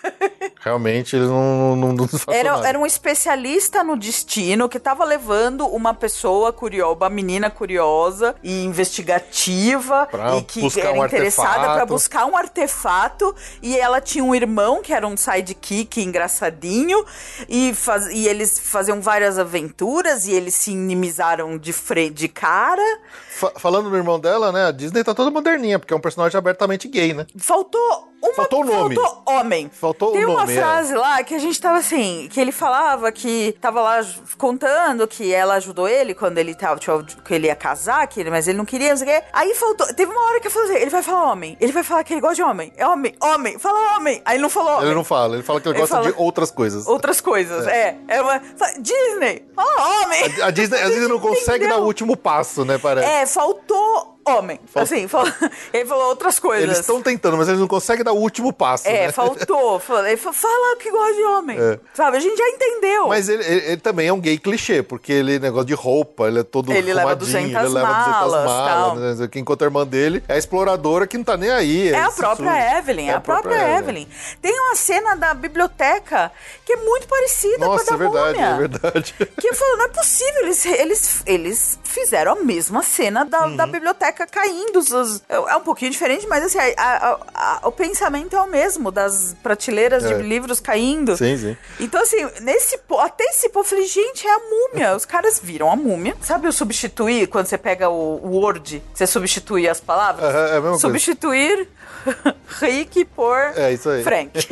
Realmente, 0.61 1.15
eles 1.15 1.29
não, 1.29 1.77
não, 1.77 1.93
não 1.93 2.09
Era, 2.29 2.67
era 2.67 2.79
um 2.79 2.87
especialista 2.87 3.85
no 3.85 3.97
destino 3.99 4.67
que 4.69 4.79
tava 4.79 5.05
levando 5.05 5.67
uma 5.67 5.93
pessoa 5.93 6.53
curiosa, 6.55 6.95
uma 6.97 7.11
menina 7.11 7.51
curiosa 7.51 8.35
e 8.43 8.65
investigativa 8.65 10.07
Pra 10.11 10.37
e 10.37 10.43
que 10.43 10.81
era 10.81 10.93
um 10.93 11.05
interessada 11.05 11.75
pra 11.75 11.85
buscar 11.87 12.25
um 12.27 12.37
artefato. 12.37 13.35
E 13.63 13.79
ela 13.79 14.01
tinha 14.01 14.25
um 14.25 14.35
irmão 14.35 14.81
que 14.83 14.93
era 14.93 15.07
um 15.07 15.17
sidekick 15.17 16.01
engraçadinho 16.03 17.05
e, 17.49 17.75
faz, 17.75 18.07
e 18.07 18.27
eles 18.27 18.59
faziam 18.59 19.01
várias 19.01 19.39
aventuras 19.39 20.27
e 20.27 20.33
eles 20.33 20.55
se 20.55 20.71
inimizaram 20.71 21.59
de, 21.59 21.73
fre 21.73 22.09
de 22.11 22.29
cara. 22.29 22.83
Fa- 23.31 23.53
falando 23.59 23.91
no 23.91 23.97
irmão 23.97 24.19
dela, 24.19 24.51
né? 24.51 24.67
A 24.67 24.71
Disney 24.71 25.05
tá 25.05 25.15
toda 25.15 25.31
moderninha, 25.31 25.79
porque 25.79 25.93
é 25.93 25.97
um 25.97 26.01
personagem 26.01 26.39
abertamente 26.39 26.89
gay, 26.89 27.13
né? 27.13 27.27
Faltou 27.37 28.09
uma, 28.27 28.35
Faltou 28.35 28.63
o 28.63 28.65
nome. 28.65 28.95
Faltou 28.95 29.23
homem. 29.27 29.71
Faltou 29.73 30.13
Tem 30.13 30.25
o 30.25 30.31
uma 30.31 30.41
nome, 30.41 30.53
é. 30.53 30.57
frase 30.57 30.95
lá 30.95 31.23
que 31.23 31.35
a 31.35 31.39
gente 31.39 31.61
tava 31.61 31.79
assim, 31.79 32.29
que 32.33 32.41
ele 32.41 32.53
falava 32.53 33.11
que 33.13 33.57
tava 33.61 33.81
lá 33.81 34.01
contando 34.39 35.07
que 35.07 35.33
ela 35.33 35.55
ajudou 35.55 35.89
ele 35.89 36.15
quando 36.15 36.39
ele 36.39 36.55
tava, 36.55 36.79
tipo, 36.79 37.23
que 37.23 37.35
ele 37.35 37.47
ia 37.47 37.57
casar, 37.57 38.07
que 38.07 38.21
ele, 38.21 38.31
mas 38.31 38.49
ele 38.49 38.59
não 38.59 38.65
queria, 38.65 38.91
não 38.91 38.97
sei 38.97 39.07
o 39.07 39.11
quê. 39.21 39.27
Aí 39.33 39.55
faltou, 39.55 39.87
teve 39.95 40.11
uma 40.11 40.23
hora 40.27 40.41
que 40.41 40.47
eu 40.47 40.51
falei 40.51 40.71
assim, 40.71 40.81
ele 40.81 40.91
vai 40.91 41.03
falar 41.03 41.33
homem, 41.33 41.57
ele 41.61 41.73
vai 41.73 41.83
falar 41.83 42.05
que 42.05 42.15
ele 42.15 42.21
gosta 42.21 42.37
de 42.37 42.43
homem, 42.43 42.73
é 42.77 42.87
homem, 42.87 43.15
homem, 43.23 43.59
fala 43.59 43.97
homem. 43.97 44.23
Aí 44.25 44.37
ele 44.37 44.43
não 44.43 44.51
falou 44.51 44.73
homem. 44.75 44.87
Ele 44.87 44.95
não 44.95 45.05
fala, 45.05 45.35
ele 45.35 45.43
fala 45.43 45.61
que 45.61 45.69
ele, 45.69 45.75
Ele 45.77 45.81
gosta 45.83 45.97
fala- 45.97 46.13
de 46.13 46.19
outras 46.19 46.51
coisas. 46.51 46.87
Outras 46.87 47.21
coisas, 47.21 47.67
é. 47.67 47.97
é. 48.09 48.21
uma, 48.23 48.41
fala, 48.41 48.73
Disney, 48.79 49.45
fala 49.55 50.03
homem. 50.05 50.23
A, 50.43 50.47
a 50.47 50.51
Disney, 50.51 50.81
a 50.81 50.87
Disney 50.89 51.09
não 51.09 51.21
consegue 51.21 51.65
Entendeu? 51.65 51.77
dar 51.79 51.83
o 51.83 51.87
último 51.87 52.17
passo, 52.17 52.65
né? 52.65 52.79
Parece. 52.79 53.07
É, 53.09 53.27
faltou 53.27 54.14
homem. 54.27 54.61
Assim, 54.75 55.07
falou- 55.09 55.33
ele 55.73 55.85
falou 55.87 56.09
outras 56.09 56.39
coisas. 56.39 56.65
Eles 56.65 56.79
estão 56.81 57.03
tentando, 57.03 57.37
mas 57.37 57.49
eles 57.49 57.61
não 57.61 57.69
conseguem 57.69 58.05
dar 58.05 58.13
o 58.13 58.17
último 58.19 58.53
passo. 58.53 58.87
É, 58.89 59.07
né? 59.07 59.13
faltou. 59.13 59.81
Ele 60.07 60.17
falou, 60.17 60.33
fala 60.35 60.77
que 60.77 60.91
gosta 60.91 61.15
de 61.15 61.23
homem. 61.25 61.59
É. 61.59 61.79
Sabe? 61.95 62.17
A 62.17 62.21
gente 62.21 62.37
já 62.37 62.49
entendeu. 62.49 63.09
Mas 63.09 63.29
ele, 63.29 63.43
ele- 63.45 63.67
ele 63.73 63.77
também 63.79 64.09
é 64.09 64.13
um 64.13 64.21
gay 64.21 64.39
clichê, 64.39 64.83
porque 64.83 65.13
ele 65.13 65.37
é 65.37 65.39
negócio 65.39 65.67
de 65.67 65.75
roupa, 65.75 66.27
ele 66.29 66.41
é 66.41 66.43
todo 66.43 66.73
Ele 66.73 66.93
leva 66.93 67.11
arrumadinho, 67.13 67.27
200 67.49 67.65
ele 67.65 67.69
leva 67.75 67.87
200 67.93 68.11
malas, 68.13 68.45
malas, 68.47 69.19
né? 69.21 69.29
Enquanto 69.37 69.63
a 69.63 69.65
irmã 69.65 69.87
dele 69.87 70.23
é 70.29 70.35
a 70.35 70.39
exploradora 70.39 71.07
que 71.07 71.17
não 71.17 71.25
tá 71.25 71.37
nem 71.37 71.51
aí. 71.51 71.89
É 71.91 71.99
a 72.01 72.11
se 72.11 72.17
própria 72.17 72.51
surge. 72.53 72.77
Evelyn, 72.79 73.09
é 73.09 73.15
a 73.15 73.21
própria 73.21 73.79
Evelyn. 73.79 74.07
Tem 74.41 74.59
uma 74.61 74.75
cena 74.77 75.15
da 75.17 75.35
biblioteca 75.35 76.31
que 76.65 76.73
é 76.73 76.77
muito 76.77 77.07
parecida 77.09 77.67
Nossa, 77.67 77.85
com 77.85 77.93
a 77.93 77.95
é 77.95 77.99
da 77.99 78.05
verdade, 78.05 78.39
múmia. 78.39 78.55
é 78.55 78.59
verdade. 78.59 79.15
Que 79.41 79.49
eu 79.49 79.55
falo, 79.55 79.77
não 79.77 79.85
é 79.85 79.89
possível, 79.89 80.43
eles, 80.43 80.67
eles, 80.67 81.23
eles 81.27 81.79
fizeram 81.85 82.33
a 82.33 82.37
mesma 82.37 82.83
cena 82.83 83.25
da, 83.25 83.47
Uhum. 83.47 83.57
da 83.57 83.67
biblioteca 83.67 84.14
caindo. 84.15 84.79
os- 84.79 84.91
os- 84.93 85.23
é 85.29 85.35
é 85.37 85.57
um 85.57 85.61
pouquinho 85.61 85.91
diferente, 85.91 86.27
mas 86.27 86.45
assim, 86.45 86.59
a- 86.59 86.73
a- 86.79 87.19
a- 87.35 87.61
o 87.69 87.73
pensamento 87.73 88.35
é 88.37 88.41
o 88.41 88.47
mesmo, 88.51 88.91
das 88.91 89.35
prateleiras 89.43 90.05
É. 90.05 90.15
de 90.15 90.23
livros 90.23 90.61
caindo. 90.61 91.17
Sim, 91.17 91.37
sim. 91.37 91.57
Então, 91.81 92.01
assim, 92.01 92.25
nesse 92.41 92.79
até 93.01 93.25
esse 93.25 93.49
ponto, 93.49 93.65
eu 93.67 93.71
falei, 93.71 93.87
gente, 93.87 94.27
é 94.27 94.31
a 94.35 94.39
múmia. 94.39 94.95
Os 94.97 95.05
caras 95.05 95.41
viram 95.43 95.71
a 95.71 95.77
múmia. 95.77 96.17
Sabe 96.23 96.47
o 96.49 96.53
substituir, 96.53 97.27
quando 97.29 97.47
você 97.47 97.59
pega 97.59 97.89
o 97.89 98.15
o 98.25 98.29
Word, 98.37 98.83
você 98.95 99.07
substitui 99.07 99.69
as 99.69 99.81
palavras? 99.81 100.25
Aham, 100.25 100.39
é 100.47 100.51
a 100.51 100.55
mesma 100.55 100.63
coisa. 100.71 100.79
substituir 100.81 101.69
Rick 102.61 103.05
por 103.07 103.37
É, 103.57 103.73
isso 103.73 103.89
aí. 103.89 104.03
Frank. 104.03 104.31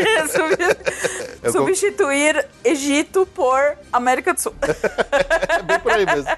Com- 1.43 1.53
substituir 1.53 2.47
Egito 2.65 3.27
por 3.35 3.77
América 3.93 4.33
do 4.33 4.41
Sul. 4.41 4.55
É 5.49 5.63
bem 5.63 5.79
por 5.81 5.93
aí 5.93 6.07
mesmo. 6.07 6.29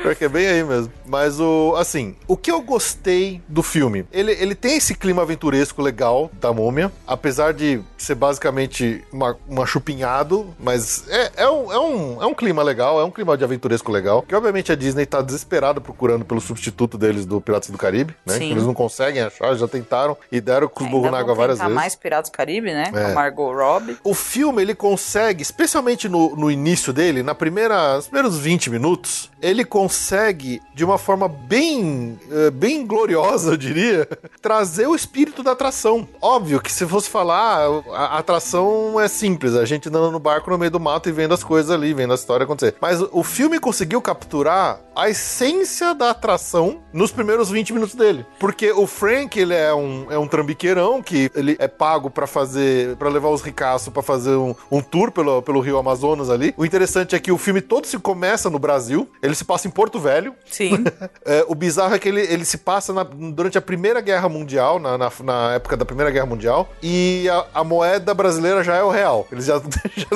Pior 0.00 0.14
que 0.14 0.24
é 0.24 0.28
bem 0.28 0.46
aí 0.46 0.64
mesmo. 0.64 0.92
Mas 1.06 1.38
o. 1.40 1.74
Assim, 1.76 2.16
o 2.26 2.36
que 2.36 2.50
eu 2.50 2.60
gostei 2.74 3.40
do 3.46 3.62
filme? 3.62 4.04
Ele, 4.12 4.32
ele 4.32 4.54
tem 4.54 4.76
esse 4.76 4.94
clima 4.94 5.22
aventuresco 5.22 5.80
legal 5.80 6.28
da 6.40 6.52
múmia. 6.52 6.90
Apesar 7.06 7.52
de 7.54 7.80
ser 7.96 8.16
basicamente 8.16 9.02
uma, 9.12 9.36
uma 9.48 9.64
chupinhado. 9.64 10.52
Mas 10.58 11.08
é, 11.08 11.30
é, 11.36 11.48
um, 11.48 11.72
é, 11.72 11.78
um, 11.78 12.22
é 12.22 12.26
um 12.26 12.34
clima 12.34 12.62
legal, 12.62 13.00
é 13.00 13.04
um 13.04 13.10
clima 13.10 13.36
de 13.36 13.44
aventuresco 13.44 13.92
legal. 13.92 14.22
Que 14.22 14.34
obviamente 14.34 14.72
a 14.72 14.74
Disney 14.74 15.06
tá 15.06 15.22
desesperada 15.22 15.80
procurando 15.80 16.24
pelo 16.24 16.40
substituto 16.40 16.98
deles 16.98 17.24
do 17.24 17.40
Piratas 17.40 17.70
do 17.70 17.78
Caribe, 17.78 18.14
né? 18.26 18.34
Sim. 18.34 18.40
Que 18.48 18.52
eles 18.52 18.64
não 18.64 18.74
conseguem 18.74 19.22
achar, 19.22 19.54
já 19.54 19.68
tentaram 19.68 20.16
e 20.32 20.40
deram 20.40 20.66
com 20.68 20.84
os 20.84 20.90
burros 20.90 21.10
na 21.12 21.18
água 21.18 21.34
várias 21.34 21.58
vezes. 21.58 21.72
mais 21.74 21.94
Piratas 21.94 22.30
do 22.30 22.34
Caribe, 22.36 22.72
né? 22.72 22.90
Com 22.90 22.98
É. 22.98 23.12
a 23.12 23.14
Margot 23.14 23.52
Robbie. 23.54 23.96
O 24.02 24.14
filme, 24.14 24.62
ele 24.62 24.74
consegue, 24.74 25.42
especialmente 25.42 26.08
no, 26.08 26.34
no 26.34 26.50
início 26.50 26.92
dele, 26.92 27.22
na 27.22 27.34
primeira, 27.34 27.94
nos 27.96 28.08
primeiros 28.08 28.36
20 28.38 28.70
minutos, 28.70 29.30
ele 29.44 29.62
consegue, 29.62 30.62
de 30.72 30.82
uma 30.82 30.96
forma 30.96 31.28
bem, 31.28 32.18
eh, 32.32 32.50
bem 32.50 32.86
gloriosa, 32.86 33.50
eu 33.50 33.56
diria, 33.58 34.08
trazer 34.40 34.86
o 34.86 34.94
espírito 34.94 35.42
da 35.42 35.52
atração. 35.52 36.08
Óbvio 36.18 36.62
que 36.62 36.72
se 36.72 36.86
fosse 36.86 37.10
falar, 37.10 37.68
a, 37.92 38.18
atração 38.18 38.98
é 38.98 39.06
simples, 39.06 39.54
a 39.54 39.66
gente 39.66 39.90
andando 39.90 40.10
no 40.10 40.18
barco 40.18 40.50
no 40.50 40.56
meio 40.56 40.70
do 40.70 40.80
mato 40.80 41.10
e 41.10 41.12
vendo 41.12 41.34
as 41.34 41.44
coisas 41.44 41.70
ali, 41.70 41.92
vendo 41.92 42.12
a 42.12 42.14
história 42.14 42.44
acontecer. 42.44 42.74
Mas 42.80 43.02
o, 43.12 43.22
filme 43.22 43.60
conseguiu 43.60 44.00
capturar 44.00 44.80
a 44.96 45.10
essência 45.10 45.94
da 45.94 46.10
atração 46.10 46.80
nos 46.90 47.10
primeiros 47.10 47.50
20 47.50 47.74
minutos 47.74 47.94
dele. 47.94 48.24
Porque 48.38 48.72
o 48.72 48.86
Frank, 48.86 49.38
ele 49.38 49.52
é 49.52 49.74
um, 49.74 50.06
é 50.08 50.16
um 50.16 50.26
trambiqueirão 50.26 51.02
que 51.02 51.30
ele 51.34 51.56
é 51.58 51.68
pago 51.68 52.08
pra 52.08 52.26
fazer, 52.26 52.96
para 52.96 53.10
levar 53.10 53.28
os 53.28 53.42
ricaços 53.42 53.92
pra 53.92 54.02
fazer 54.02 54.36
um, 54.36 54.54
um 54.70 54.80
tour 54.80 55.10
pelo, 55.12 55.42
pelo 55.42 55.60
Rio 55.60 55.76
Amazonas 55.76 56.30
ali. 56.30 56.54
O 56.56 56.64
interessante 56.64 57.14
é 57.14 57.18
que 57.18 57.32
o 57.32 57.36
filme 57.36 57.60
todo 57.60 57.86
se 57.86 57.98
começa 57.98 58.48
no 58.48 58.58
Brasil, 58.58 59.06
ele 59.20 59.33
se 59.34 59.44
passa 59.44 59.66
em 59.68 59.70
Porto 59.70 59.98
Velho. 59.98 60.34
Sim. 60.50 60.84
É, 61.26 61.42
o 61.48 61.54
bizarro 61.54 61.94
é 61.94 61.98
que 61.98 62.06
ele, 62.08 62.20
ele 62.20 62.44
se 62.44 62.58
passa 62.58 62.92
na- 62.92 63.02
durante 63.02 63.56
a 63.56 63.60
Primeira 63.62 64.00
Guerra 64.02 64.28
Mundial, 64.28 64.78
na, 64.78 64.98
na, 64.98 65.10
na 65.22 65.54
época 65.54 65.74
da 65.76 65.84
Primeira 65.84 66.10
Guerra 66.10 66.26
Mundial, 66.26 66.68
e 66.82 67.26
a, 67.30 67.46
a 67.60 67.64
moeda 67.64 68.12
brasileira 68.12 68.62
já 68.62 68.76
é 68.76 68.82
o 68.82 68.90
real. 68.90 69.26
Eles 69.32 69.46
já, 69.46 69.58
já, 69.96 70.06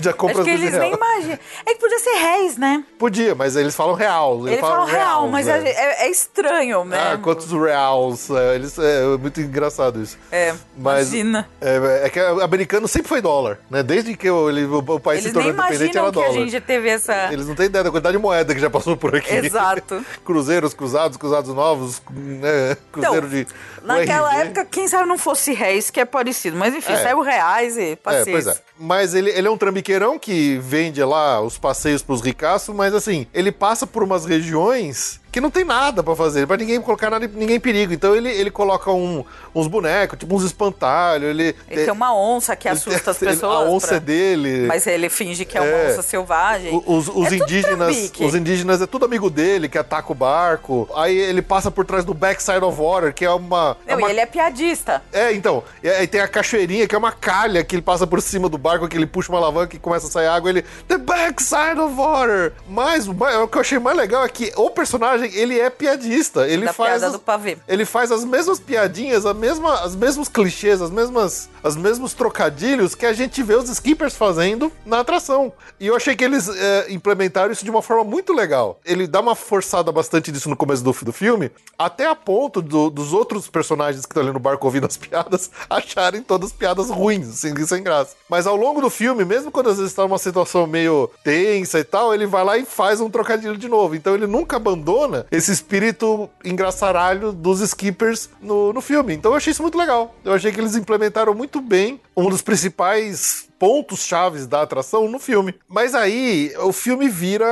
já 0.00 0.12
compram 0.12 0.40
Acho 0.40 0.50
as 0.50 0.56
que 0.56 0.62
eles 0.62 0.70
real. 0.70 0.80
nem 0.82 0.94
imaginam. 0.94 1.38
É 1.64 1.72
que 1.74 1.78
podia 1.80 1.98
ser 2.00 2.14
réis, 2.16 2.56
né? 2.56 2.84
Podia, 2.98 3.34
mas 3.36 3.54
eles 3.54 3.76
falam 3.76 3.94
real. 3.94 4.40
Eles 4.40 4.52
Ele 4.54 4.60
fala 4.60 4.86
real, 4.86 5.28
mas 5.28 5.46
né? 5.46 5.62
é, 5.68 6.06
é 6.06 6.10
estranho, 6.10 6.84
né? 6.84 7.12
Ah, 7.12 7.18
quantos 7.18 7.50
reals? 7.52 8.28
É, 8.30 8.54
eles, 8.56 8.76
é 8.78 9.04
muito 9.16 9.40
engraçado 9.40 10.02
isso. 10.02 10.18
É, 10.32 10.52
Mas 10.76 11.12
imagina. 11.12 11.48
é, 11.60 12.06
é 12.06 12.10
que 12.10 12.20
o 12.20 12.42
americano 12.42 12.88
sempre 12.88 13.08
foi 13.08 13.20
dólar, 13.20 13.58
né? 13.70 13.82
Desde 13.84 14.16
que 14.16 14.28
o, 14.28 14.48
ele- 14.50 14.64
o, 14.64 14.78
o 14.78 15.00
país 15.00 15.20
Eles 15.20 15.28
se 15.28 15.32
tornou 15.32 15.52
nem 15.52 15.60
independente 15.60 15.96
era 15.96 16.06
imaginam 16.06 16.06
que 16.10 16.12
dólar. 16.12 16.28
a 16.28 16.32
gente 16.32 16.52
já 16.52 16.60
teve 16.60 16.88
essa... 16.88 17.32
Eles 17.32 17.46
não 17.46 17.54
têm 17.54 17.66
ideia 17.66 17.84
da 17.84 17.90
quantidade 17.90 18.16
de 18.16 18.22
moeda 18.22 18.52
que 18.54 18.60
já 18.60 18.65
passou 18.70 18.96
por 18.96 19.14
aqui. 19.16 19.32
Exato. 19.34 20.04
Cruzeiros, 20.24 20.74
cruzados, 20.74 21.16
cruzados 21.16 21.54
novos, 21.54 22.02
né? 22.10 22.76
Cruzeiro 22.92 23.28
de. 23.28 23.46
Naquela 23.82 24.34
época, 24.36 24.64
quem 24.64 24.88
sabe 24.88 25.08
não 25.08 25.16
fosse 25.18 25.52
réis, 25.52 25.90
que 25.90 26.00
é 26.00 26.04
parecido. 26.04 26.56
Mas 26.56 26.74
enfim, 26.74 26.92
É. 26.92 27.02
saiu 27.02 27.20
reais 27.20 27.76
e 27.76 27.92
É, 27.92 27.96
paciência. 27.96 28.32
pois 28.32 28.46
é. 28.46 28.56
Mas 28.78 29.14
ele, 29.14 29.30
ele 29.30 29.48
é 29.48 29.50
um 29.50 29.56
trambiqueirão 29.56 30.18
que 30.18 30.58
vende 30.58 31.02
lá 31.02 31.40
os 31.40 31.56
passeios 31.56 32.02
pros 32.02 32.20
ricaços, 32.20 32.74
mas 32.74 32.92
assim, 32.94 33.26
ele 33.32 33.50
passa 33.50 33.86
por 33.86 34.02
umas 34.02 34.24
regiões 34.26 35.20
que 35.32 35.40
não 35.40 35.50
tem 35.50 35.64
nada 35.64 36.02
pra 36.02 36.16
fazer, 36.16 36.46
pra 36.46 36.56
ninguém 36.56 36.80
colocar 36.80 37.10
nada, 37.10 37.28
ninguém 37.34 37.56
em 37.56 37.60
perigo. 37.60 37.92
Então 37.92 38.16
ele, 38.16 38.30
ele 38.30 38.50
coloca 38.50 38.90
um- 38.90 39.22
uns 39.54 39.66
bonecos, 39.66 40.18
tipo 40.18 40.34
uns 40.34 40.42
espantalhos, 40.44 41.28
ele... 41.28 41.54
Ele 41.68 41.84
tem 41.84 41.92
uma 41.92 42.14
onça 42.16 42.56
que 42.56 42.66
assusta 42.66 43.10
as 43.10 43.18
tem- 43.18 43.28
pessoas. 43.28 43.52
A 43.54 43.70
onça 43.70 43.86
pra- 43.88 43.96
é 43.98 44.00
dele. 44.00 44.66
Mas 44.66 44.86
ele 44.86 45.10
finge 45.10 45.44
que 45.44 45.58
é 45.58 45.60
uma 45.60 45.68
É. 45.70 45.90
onça 45.90 46.00
selvagem. 46.00 46.82
Os, 46.86 47.08
os 47.08 47.30
É 47.30 47.36
indígenas, 47.36 48.12
os 48.18 48.34
indígenas 48.34 48.80
é 48.80 48.86
tudo 48.86 49.04
amigo 49.04 49.28
dele, 49.28 49.68
que 49.68 49.76
ataca 49.76 50.10
o 50.10 50.14
barco. 50.14 50.88
Aí 50.96 51.14
ele 51.14 51.42
passa 51.42 51.70
por 51.70 51.84
trás 51.84 52.02
do 52.02 52.14
backside 52.14 52.64
of 52.64 52.80
water, 52.80 53.12
que 53.12 53.24
é 53.24 53.30
uma. 53.30 53.76
é 53.86 53.90
Não, 53.92 53.98
uma- 53.98 54.08
e 54.08 54.12
ele 54.12 54.20
é 54.20 54.26
piadista. 54.26 55.02
É, 55.12 55.34
então. 55.34 55.62
E 55.82 55.88
aí 55.90 56.06
tem 56.06 56.22
a 56.22 56.28
cachoeirinha, 56.28 56.88
que 56.88 56.94
é 56.94 56.98
uma 56.98 57.12
calha 57.12 57.62
que 57.62 57.74
ele 57.74 57.82
passa 57.82 58.06
por 58.06 58.22
cima 58.22 58.48
do 58.48 58.56
barco, 58.66 58.88
que 58.88 58.96
ele 58.96 59.06
puxa 59.06 59.30
uma 59.32 59.38
alavanca 59.38 59.76
e 59.76 59.78
começa 59.78 60.06
a 60.06 60.10
sair 60.10 60.26
água. 60.26 60.50
Ele. 60.50 60.62
The 60.88 60.98
backside 60.98 61.78
of 61.80 61.94
water! 61.94 62.52
Mas 62.68 63.06
o 63.08 63.14
que 63.48 63.56
eu 63.56 63.60
achei 63.60 63.78
mais 63.78 63.96
legal 63.96 64.24
é 64.24 64.28
que 64.28 64.52
o 64.56 64.70
personagem, 64.70 65.30
ele 65.34 65.58
é 65.58 65.70
piadista. 65.70 66.46
Ele 66.48 66.64
Da 66.66 66.72
faz. 66.72 66.90
piada 66.90 67.06
as- 67.06 67.12
do 67.12 67.18
pavê. 67.18 67.56
Ele 67.68 67.84
faz 67.84 68.10
as 68.10 68.24
mesmas 68.24 68.58
piadinhas, 68.58 69.24
a 69.26 69.32
mesma, 69.34 69.74
as 69.80 69.94
mesmos 69.94 70.28
clichês, 70.28 70.80
as 70.82 70.90
mesmas, 70.90 71.48
as 71.62 71.76
mesmos 71.76 72.12
trocadilhos 72.14 72.94
que 72.94 73.06
a 73.06 73.12
gente 73.12 73.42
vê 73.42 73.54
os 73.54 73.68
skippers 73.70 74.14
fazendo 74.16 74.72
na 74.84 75.00
atração. 75.00 75.52
E 75.78 75.86
eu 75.86 75.94
achei 75.96 76.14
que 76.16 76.24
eles 76.24 76.48
é, 76.48 76.86
implementaram 76.92 77.52
isso 77.52 77.64
de 77.64 77.70
uma 77.70 77.82
forma 77.82 78.04
muito 78.04 78.32
legal. 78.32 78.80
Ele 78.84 79.06
dá 79.06 79.20
uma 79.20 79.34
forçada 79.34 79.90
bastante 79.92 80.32
disso 80.32 80.48
no 80.48 80.56
começo 80.56 80.82
do, 80.82 80.92
do 80.92 81.12
filme, 81.12 81.50
até 81.78 82.06
a 82.06 82.14
ponto 82.14 82.60
do- 82.62 82.90
dos 82.90 83.12
outros 83.12 83.48
personagens 83.48 84.04
que 84.04 84.10
estão 84.12 84.22
ali 84.22 84.32
no 84.32 84.38
barco 84.40 84.66
ouvindo 84.66 84.86
as 84.86 84.96
piadas 84.98 85.50
acharem 85.70 86.22
todas 86.22 86.52
piadas 86.52 86.90
ruins, 86.90 87.28
assim, 87.28 87.54
sem 87.66 87.82
graça. 87.82 88.14
Mas 88.28 88.46
ao 88.46 88.55
longo 88.56 88.80
do 88.80 88.90
filme, 88.90 89.24
mesmo 89.24 89.50
quando 89.50 89.70
às 89.70 89.76
vezes 89.76 89.92
está 89.92 90.02
numa 90.02 90.18
situação 90.18 90.66
meio 90.66 91.10
tensa 91.22 91.78
e 91.78 91.84
tal, 91.84 92.14
ele 92.14 92.26
vai 92.26 92.44
lá 92.44 92.58
e 92.58 92.64
faz 92.64 93.00
um 93.00 93.10
trocadilho 93.10 93.56
de 93.56 93.68
novo. 93.68 93.94
Então 93.94 94.14
ele 94.14 94.26
nunca 94.26 94.56
abandona 94.56 95.26
esse 95.30 95.52
espírito 95.52 96.28
engraçaralho 96.44 97.32
dos 97.32 97.60
skippers 97.60 98.28
no, 98.40 98.72
no 98.72 98.80
filme. 98.80 99.14
Então 99.14 99.32
eu 99.32 99.36
achei 99.36 99.50
isso 99.50 99.62
muito 99.62 99.78
legal. 99.78 100.14
Eu 100.24 100.32
achei 100.32 100.52
que 100.52 100.60
eles 100.60 100.76
implementaram 100.76 101.34
muito 101.34 101.60
bem 101.60 102.00
um 102.16 102.28
dos 102.28 102.42
principais 102.42 103.45
pontos 103.58 104.00
chaves 104.00 104.46
da 104.46 104.62
atração 104.62 105.08
no 105.08 105.18
filme. 105.18 105.54
Mas 105.68 105.94
aí 105.94 106.52
o 106.60 106.72
filme 106.72 107.08
vira 107.08 107.46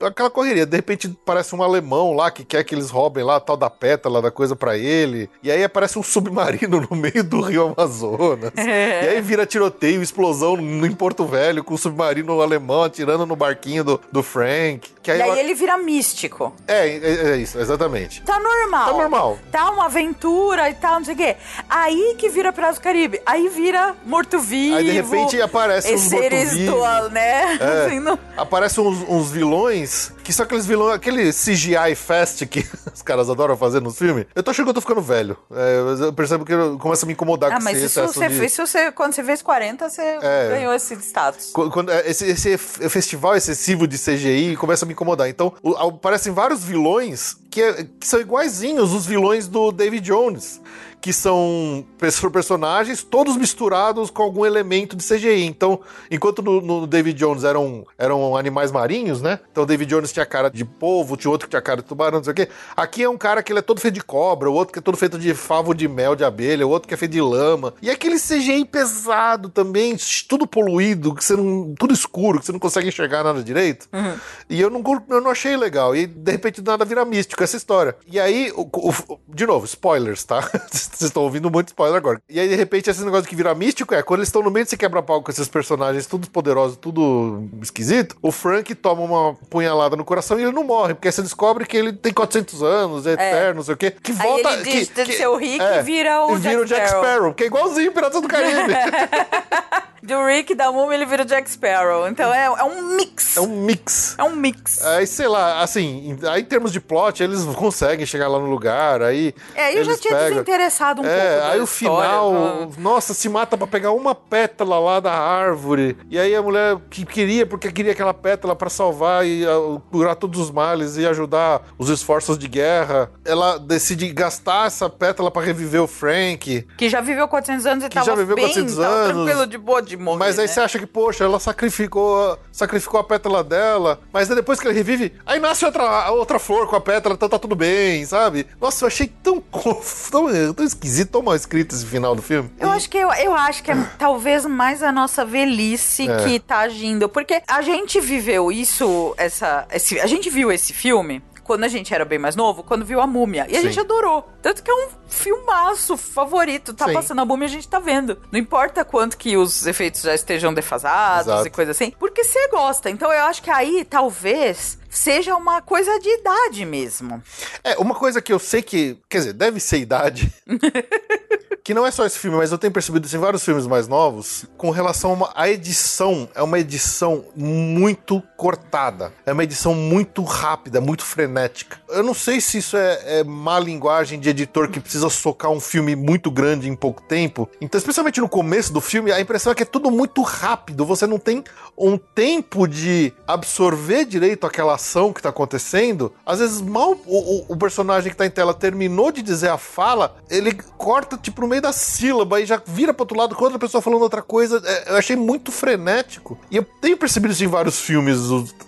aquela 0.00 0.30
correria. 0.30 0.66
De 0.66 0.76
repente 0.76 1.08
parece 1.24 1.54
um 1.54 1.62
alemão 1.62 2.12
lá 2.12 2.30
que 2.30 2.44
quer 2.44 2.64
que 2.64 2.74
eles 2.74 2.90
roubem 2.90 3.24
lá 3.24 3.36
a 3.36 3.40
tal 3.40 3.56
da 3.56 3.70
pétala 3.70 4.20
da 4.20 4.30
coisa 4.30 4.54
para 4.54 4.76
ele. 4.76 5.30
E 5.42 5.50
aí 5.50 5.62
aparece 5.62 5.98
um 5.98 6.02
submarino 6.02 6.80
no 6.90 6.96
meio 6.96 7.22
do 7.24 7.40
Rio 7.40 7.74
Amazonas. 7.76 8.52
É. 8.66 9.04
E 9.04 9.08
aí 9.08 9.20
vira 9.20 9.46
tiroteio, 9.46 10.02
explosão 10.02 10.58
em 10.58 10.92
Porto 10.92 11.24
Velho 11.24 11.62
com 11.62 11.74
o 11.74 11.78
submarino 11.78 12.40
alemão 12.40 12.82
atirando 12.82 13.24
no 13.24 13.36
barquinho 13.36 13.84
do, 13.84 14.00
do 14.10 14.22
Frank. 14.22 14.90
E 15.06 15.10
aí 15.10 15.28
eu... 15.28 15.36
ele 15.36 15.54
vira 15.54 15.78
místico. 15.78 16.52
É, 16.66 16.88
é, 16.88 17.30
é, 17.30 17.36
isso, 17.36 17.58
exatamente. 17.58 18.22
Tá 18.22 18.40
normal. 18.40 18.86
Tá 18.86 18.92
normal. 18.92 19.38
Tá 19.52 19.70
uma 19.70 19.84
aventura 19.86 20.68
e 20.68 20.74
tal, 20.74 20.96
não 20.96 21.04
sei 21.04 21.14
o 21.14 21.16
quê. 21.16 21.36
Aí 21.68 22.16
que 22.18 22.28
vira 22.28 22.52
Prazo 22.52 22.80
Caribe. 22.80 23.20
Aí 23.24 23.48
vira 23.48 23.94
morto-vivo. 24.04 24.76
Aí 24.76 24.84
de 24.84 24.90
repente 24.90 25.35
aparece 25.40 25.94
uns 25.94 26.02
seres 26.02 26.50
do, 26.50 27.08
né? 27.10 27.56
É, 27.56 27.86
assim, 27.86 28.00
não... 28.00 28.18
Aparecem 28.36 28.82
uns, 28.82 28.98
uns, 29.08 29.30
vilões 29.30 30.12
que 30.22 30.32
são 30.32 30.44
aqueles 30.44 30.66
vilões, 30.66 30.94
aquele 30.94 31.32
CGI 31.32 31.94
fast 31.94 32.46
que 32.46 32.66
os 32.92 33.02
caras 33.02 33.30
adoram 33.30 33.56
fazer 33.56 33.80
nos 33.80 33.98
filmes. 33.98 34.26
Eu 34.34 34.42
tô 34.42 34.50
achando 34.50 34.66
que 34.66 34.70
eu 34.70 34.74
tô 34.74 34.80
ficando 34.80 35.00
velho. 35.00 35.36
É, 35.52 36.06
eu 36.06 36.12
percebo 36.12 36.44
que 36.44 36.52
começa 36.78 37.04
a 37.04 37.06
me 37.06 37.12
incomodar 37.12 37.52
ah, 37.52 37.56
com 37.58 37.64
mas 37.64 37.78
isso 37.78 38.00
você 38.02 38.28
de... 38.28 38.34
fez, 38.34 38.56
você, 38.56 38.92
quando 38.92 39.12
você 39.12 39.22
fez 39.22 39.42
40, 39.42 39.88
você 39.88 40.02
é, 40.02 40.48
ganhou 40.50 40.74
esse 40.74 40.94
status. 40.96 41.50
Quando, 41.52 41.90
é, 41.90 42.08
esse, 42.08 42.26
esse 42.26 42.58
festival 42.58 43.36
excessivo 43.36 43.86
de 43.86 43.98
CGI 43.98 44.56
começa 44.56 44.84
a 44.84 44.86
me 44.86 44.92
incomodar. 44.92 45.28
Então, 45.28 45.52
aparecem 45.78 46.32
vários 46.32 46.64
vilões 46.64 47.36
que, 47.50 47.62
é, 47.62 47.86
que 47.98 48.06
são 48.06 48.20
iguaizinhos 48.20 48.92
os 48.92 49.06
vilões 49.06 49.48
do 49.48 49.72
David 49.72 50.04
Jones 50.04 50.60
que 51.06 51.12
são 51.12 51.86
personagens 52.32 53.04
todos 53.04 53.36
misturados 53.36 54.10
com 54.10 54.24
algum 54.24 54.44
elemento 54.44 54.96
de 54.96 55.06
CGI. 55.06 55.44
Então, 55.44 55.78
enquanto 56.10 56.42
no, 56.42 56.60
no, 56.60 56.84
David 56.84 57.16
Jones 57.16 57.44
eram, 57.44 57.86
eram 57.96 58.36
animais 58.36 58.72
marinhos, 58.72 59.22
né? 59.22 59.38
Então 59.52 59.62
o 59.62 59.66
David 59.66 59.88
Jones 59.88 60.12
tinha 60.12 60.26
cara 60.26 60.50
de 60.50 60.64
polvo, 60.64 61.16
tinha 61.16 61.30
outro 61.30 61.46
que 61.46 61.50
tinha 61.50 61.62
cara 61.62 61.80
de 61.80 61.86
tubarão, 61.86 62.18
não 62.18 62.24
sei 62.24 62.32
o 62.32 62.34
quê. 62.34 62.48
Aqui 62.76 63.04
é 63.04 63.08
um 63.08 63.16
cara 63.16 63.40
que 63.40 63.52
ele 63.52 63.60
é 63.60 63.62
todo 63.62 63.80
feito 63.80 63.94
de 63.94 64.02
cobra, 64.02 64.50
o 64.50 64.52
outro 64.54 64.72
que 64.72 64.80
é 64.80 64.82
todo 64.82 64.96
feito 64.96 65.16
de 65.16 65.32
favo 65.32 65.72
de 65.76 65.86
mel 65.86 66.16
de 66.16 66.24
abelha, 66.24 66.66
o 66.66 66.70
outro 66.70 66.88
que 66.88 66.94
é 66.94 66.96
feito 66.96 67.12
de 67.12 67.20
lama. 67.20 67.72
E 67.80 67.88
aquele 67.88 68.18
CGI 68.18 68.64
pesado 68.64 69.48
também, 69.48 69.96
tudo 70.28 70.44
poluído, 70.44 71.14
que 71.14 71.24
você 71.24 71.36
não, 71.36 71.72
tudo 71.78 71.94
escuro, 71.94 72.40
que 72.40 72.46
você 72.46 72.52
não 72.52 72.58
consegue 72.58 72.88
enxergar 72.88 73.22
nada 73.22 73.44
direito. 73.44 73.86
Uhum. 73.92 74.18
E 74.50 74.60
eu 74.60 74.70
não, 74.70 74.82
eu 75.08 75.20
não 75.20 75.30
achei 75.30 75.56
legal. 75.56 75.94
E 75.94 76.04
de 76.04 76.32
repente 76.32 76.60
nada 76.60 76.84
vira 76.84 77.04
místico 77.04 77.44
essa 77.44 77.56
história. 77.56 77.94
E 78.08 78.18
aí, 78.18 78.52
o, 78.56 78.62
o, 78.62 79.20
de 79.28 79.46
novo, 79.46 79.66
spoilers, 79.66 80.24
tá? 80.24 80.40
Vocês 80.96 81.10
estão 81.10 81.24
ouvindo 81.24 81.50
muito 81.50 81.68
spoiler 81.68 81.96
agora. 81.96 82.22
E 82.28 82.40
aí, 82.40 82.48
de 82.48 82.54
repente, 82.54 82.88
esse 82.88 83.04
negócio 83.04 83.28
que 83.28 83.36
vira 83.36 83.54
místico 83.54 83.94
é 83.94 84.02
quando 84.02 84.20
eles 84.20 84.28
estão 84.28 84.42
no 84.42 84.50
meio 84.50 84.64
desse 84.64 84.78
quebra-pau 84.78 85.22
com 85.22 85.30
esses 85.30 85.46
personagens 85.46 86.06
tudo 86.06 86.30
poderosos, 86.30 86.78
tudo 86.78 87.44
esquisito, 87.60 88.16
o 88.22 88.32
Frank 88.32 88.74
toma 88.74 89.02
uma 89.02 89.34
punhalada 89.50 89.94
no 89.94 90.04
coração 90.04 90.38
e 90.40 90.42
ele 90.42 90.52
não 90.52 90.64
morre, 90.64 90.94
porque 90.94 91.08
aí 91.08 91.12
você 91.12 91.20
descobre 91.20 91.66
que 91.66 91.76
ele 91.76 91.92
tem 91.92 92.14
400 92.14 92.62
anos, 92.62 93.06
é, 93.06 93.10
é. 93.10 93.12
eterno, 93.12 93.56
não 93.56 93.62
sei 93.62 93.74
o 93.74 93.76
quê. 93.76 93.90
Que 93.90 94.12
volta. 94.12 94.48
Aí 94.48 94.60
ele 94.60 94.86
que, 94.86 95.04
que, 95.04 95.26
o 95.26 95.36
Rick 95.36 95.62
é, 95.62 95.80
e 95.80 95.82
vira 95.82 96.24
o, 96.24 96.36
vira 96.36 96.50
Jack, 96.50 96.62
o 96.62 96.64
Jack 96.64 96.88
Sparrow. 96.88 97.04
Sparrow. 97.04 97.34
Que 97.34 97.44
é 97.44 97.46
igualzinho 97.46 97.92
Piratas 97.92 98.22
do 98.22 98.28
Caribe. 98.28 98.72
do 100.06 100.24
Rick 100.24 100.54
da 100.54 100.70
Múmia 100.70 100.94
ele 100.94 101.06
vira 101.06 101.22
o 101.22 101.26
Jack 101.26 101.50
Sparrow. 101.50 102.08
Então 102.08 102.32
é, 102.32 102.46
é 102.46 102.64
um 102.64 102.96
mix. 102.96 103.36
É 103.36 103.40
um 103.40 103.64
mix. 103.64 104.14
É 104.18 104.24
um 104.24 104.36
mix. 104.36 104.84
Aí, 104.84 105.06
sei 105.06 105.28
lá, 105.28 105.60
assim, 105.62 106.18
aí 106.30 106.42
em 106.42 106.44
termos 106.44 106.72
de 106.72 106.80
plot, 106.80 107.22
eles 107.22 107.44
conseguem 107.54 108.06
chegar 108.06 108.28
lá 108.28 108.38
no 108.38 108.46
lugar, 108.46 109.02
aí. 109.02 109.34
É, 109.54 109.78
eu 109.78 109.84
já 109.84 109.96
tinha 109.96 110.14
pegam... 110.14 110.30
desinteressado 110.30 111.02
um 111.02 111.06
é, 111.06 111.30
pouco. 111.30 111.52
Aí 111.52 111.60
o 111.60 111.66
final, 111.66 112.70
nossa, 112.78 113.12
se 113.12 113.28
mata 113.28 113.56
para 113.56 113.66
pegar 113.66 113.92
uma 113.92 114.14
pétala 114.14 114.78
lá 114.78 115.00
da 115.00 115.12
árvore. 115.12 115.96
E 116.08 116.18
aí 116.18 116.34
a 116.34 116.42
mulher 116.42 116.78
que 116.88 117.04
queria, 117.04 117.44
porque 117.44 117.70
queria 117.72 117.92
aquela 117.92 118.14
pétala 118.14 118.54
para 118.54 118.70
salvar 118.70 119.26
e 119.26 119.44
uh, 119.46 119.80
curar 119.90 120.14
todos 120.14 120.40
os 120.40 120.50
males 120.50 120.96
e 120.96 121.06
ajudar 121.06 121.62
os 121.78 121.88
esforços 121.88 122.38
de 122.38 122.48
guerra, 122.48 123.10
ela 123.24 123.58
decide 123.58 124.08
gastar 124.12 124.66
essa 124.66 124.88
pétala 124.88 125.30
para 125.30 125.44
reviver 125.44 125.82
o 125.82 125.86
Frank. 125.86 126.66
Que 126.76 126.88
já 126.88 127.00
viveu 127.00 127.26
400 127.26 127.66
anos 127.66 127.84
e 127.84 127.88
que 127.88 127.94
tava 127.94 128.06
já 128.06 128.14
viveu 128.14 128.36
bem, 128.36 128.46
400 128.46 128.78
anos. 128.78 129.12
tranquilo 129.12 129.46
de 129.46 129.58
boa 129.58 129.82
de 129.82 129.95
de 129.96 130.02
morrer. 130.02 130.18
Mas 130.18 130.38
aí 130.38 130.46
né? 130.46 130.52
você 130.52 130.60
acha 130.60 130.78
que, 130.78 130.86
poxa, 130.86 131.24
ela 131.24 131.40
sacrificou, 131.40 132.38
sacrificou 132.52 133.00
a 133.00 133.04
pétala 133.04 133.42
dela, 133.42 134.00
mas 134.12 134.28
depois 134.28 134.60
que 134.60 134.66
ele 134.66 134.74
revive, 134.74 135.12
aí 135.24 135.40
nasce 135.40 135.64
outra, 135.64 136.10
outra 136.10 136.38
flor 136.38 136.66
com 136.68 136.76
a 136.76 136.80
pétala, 136.80 137.14
então 137.14 137.28
tá 137.28 137.38
tudo 137.38 137.56
bem, 137.56 138.04
sabe? 138.04 138.46
Nossa, 138.60 138.84
eu 138.84 138.88
achei 138.88 139.06
tão, 139.06 139.40
tão, 140.10 140.54
tão 140.54 140.64
esquisito, 140.64 141.12
tão 141.12 141.22
mal 141.22 141.34
escrito 141.34 141.74
esse 141.74 141.86
final 141.86 142.14
do 142.14 142.22
filme. 142.22 142.50
Eu 142.58 142.70
acho 142.70 142.88
que 142.88 142.98
eu, 142.98 143.12
eu 143.12 143.34
acho 143.34 143.62
que 143.62 143.70
é 143.70 143.76
talvez 143.98 144.44
mais 144.46 144.82
a 144.82 144.92
nossa 144.92 145.24
velhice 145.24 146.08
é. 146.08 146.16
que 146.24 146.40
tá 146.40 146.58
agindo, 146.60 147.08
porque 147.08 147.42
a 147.46 147.62
gente 147.62 148.00
viveu 148.00 148.52
isso, 148.52 149.14
essa, 149.16 149.66
esse, 149.72 149.98
a 150.00 150.06
gente 150.06 150.30
viu 150.30 150.52
esse 150.52 150.72
filme 150.72 151.22
quando 151.46 151.62
a 151.62 151.68
gente 151.68 151.94
era 151.94 152.04
bem 152.04 152.18
mais 152.18 152.34
novo, 152.34 152.64
quando 152.64 152.84
viu 152.84 153.00
a 153.00 153.06
múmia. 153.06 153.46
E 153.48 153.52
Sim. 153.52 153.58
a 153.58 153.62
gente 153.62 153.78
adorou. 153.78 154.28
Tanto 154.42 154.64
que 154.64 154.70
é 154.70 154.74
um 154.74 154.88
filmaço 155.06 155.96
favorito. 155.96 156.74
Tá 156.74 156.86
Sim. 156.86 156.92
passando 156.92 157.20
a 157.20 157.24
múmia, 157.24 157.46
a 157.46 157.50
gente 157.50 157.68
tá 157.68 157.78
vendo. 157.78 158.20
Não 158.32 158.40
importa 158.40 158.84
quanto 158.84 159.16
que 159.16 159.36
os 159.36 159.64
efeitos 159.64 160.02
já 160.02 160.12
estejam 160.12 160.52
defasados 160.52 161.32
Exato. 161.32 161.46
e 161.46 161.50
coisa 161.50 161.70
assim. 161.70 161.92
Porque 161.92 162.24
você 162.24 162.48
gosta. 162.48 162.90
Então 162.90 163.12
eu 163.12 163.22
acho 163.26 163.40
que 163.42 163.50
aí, 163.50 163.84
talvez, 163.84 164.76
seja 164.90 165.36
uma 165.36 165.62
coisa 165.62 166.00
de 166.00 166.08
idade 166.08 166.64
mesmo. 166.64 167.22
É, 167.62 167.76
uma 167.76 167.94
coisa 167.94 168.20
que 168.20 168.32
eu 168.32 168.40
sei 168.40 168.60
que. 168.60 168.98
Quer 169.08 169.18
dizer, 169.18 169.32
deve 169.32 169.60
ser 169.60 169.78
idade. 169.78 170.32
que 171.66 171.74
não 171.74 171.84
é 171.84 171.90
só 171.90 172.06
esse 172.06 172.16
filme, 172.16 172.36
mas 172.36 172.52
eu 172.52 172.58
tenho 172.58 172.72
percebido 172.72 173.06
isso 173.06 173.16
em 173.16 173.18
vários 173.18 173.44
filmes 173.44 173.66
mais 173.66 173.88
novos, 173.88 174.44
com 174.56 174.70
relação 174.70 175.28
à 175.34 175.48
edição. 175.48 176.28
É 176.32 176.40
uma 176.40 176.60
edição 176.60 177.24
muito 177.34 178.22
cortada. 178.36 179.12
É 179.26 179.32
uma 179.32 179.42
edição 179.42 179.74
muito 179.74 180.22
rápida, 180.22 180.80
muito 180.80 181.04
frenética. 181.04 181.80
Eu 181.88 182.04
não 182.04 182.14
sei 182.14 182.40
se 182.40 182.58
isso 182.58 182.76
é, 182.76 183.18
é 183.18 183.24
má 183.24 183.58
linguagem 183.58 184.20
de 184.20 184.28
editor 184.28 184.68
que 184.68 184.78
precisa 184.78 185.10
socar 185.10 185.50
um 185.50 185.58
filme 185.58 185.96
muito 185.96 186.30
grande 186.30 186.68
em 186.68 186.76
pouco 186.76 187.02
tempo. 187.02 187.50
Então, 187.60 187.76
especialmente 187.76 188.20
no 188.20 188.28
começo 188.28 188.72
do 188.72 188.80
filme, 188.80 189.10
a 189.10 189.20
impressão 189.20 189.50
é 189.50 189.54
que 189.56 189.64
é 189.64 189.66
tudo 189.66 189.90
muito 189.90 190.22
rápido. 190.22 190.86
Você 190.86 191.04
não 191.04 191.18
tem 191.18 191.42
um 191.76 191.98
tempo 191.98 192.68
de 192.68 193.12
absorver 193.26 194.04
direito 194.04 194.46
aquela 194.46 194.76
ação 194.76 195.12
que 195.12 195.20
tá 195.20 195.30
acontecendo. 195.30 196.12
Às 196.24 196.38
vezes, 196.38 196.60
mal 196.60 196.92
o, 197.04 197.40
o, 197.40 197.46
o 197.54 197.56
personagem 197.56 198.12
que 198.12 198.16
tá 198.16 198.24
em 198.24 198.30
tela 198.30 198.54
terminou 198.54 199.10
de 199.10 199.20
dizer 199.20 199.48
a 199.48 199.58
fala, 199.58 200.14
ele 200.30 200.54
corta, 200.54 201.18
tipo, 201.18 201.40
no 201.40 201.48
meio 201.48 201.55
meio 201.56 201.62
da 201.62 201.72
sílaba 201.72 202.40
e 202.40 202.46
já 202.46 202.60
vira 202.64 202.92
pro 202.92 203.02
outro 203.02 203.16
lado 203.16 203.34
com 203.34 203.44
outra 203.44 203.58
pessoa 203.58 203.80
falando 203.80 204.02
outra 204.02 204.22
coisa. 204.22 204.62
É, 204.64 204.90
eu 204.90 204.96
achei 204.96 205.16
muito 205.16 205.50
frenético. 205.50 206.38
E 206.50 206.56
eu 206.56 206.64
tenho 206.80 206.96
percebido 206.96 207.32
isso 207.32 207.44
em 207.44 207.48
vários 207.48 207.80
filmes. 207.80 208.18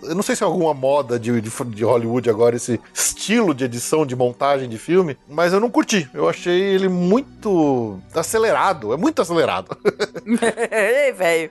Eu 0.02 0.14
não 0.14 0.22
sei 0.22 0.34
se 0.34 0.42
é 0.42 0.46
alguma 0.46 0.72
moda 0.72 1.18
de, 1.18 1.40
de, 1.40 1.50
de 1.50 1.84
Hollywood 1.84 2.28
agora, 2.30 2.56
esse 2.56 2.80
estilo 2.92 3.54
de 3.54 3.64
edição, 3.64 4.06
de 4.06 4.16
montagem 4.16 4.68
de 4.68 4.78
filme, 4.78 5.18
mas 5.28 5.52
eu 5.52 5.60
não 5.60 5.70
curti. 5.70 6.08
Eu 6.14 6.28
achei 6.28 6.60
ele 6.60 6.88
muito 6.88 8.00
acelerado. 8.14 8.92
É 8.92 8.96
muito 8.96 9.20
acelerado. 9.20 9.76
Ei, 10.70 11.12
velho. 11.12 11.50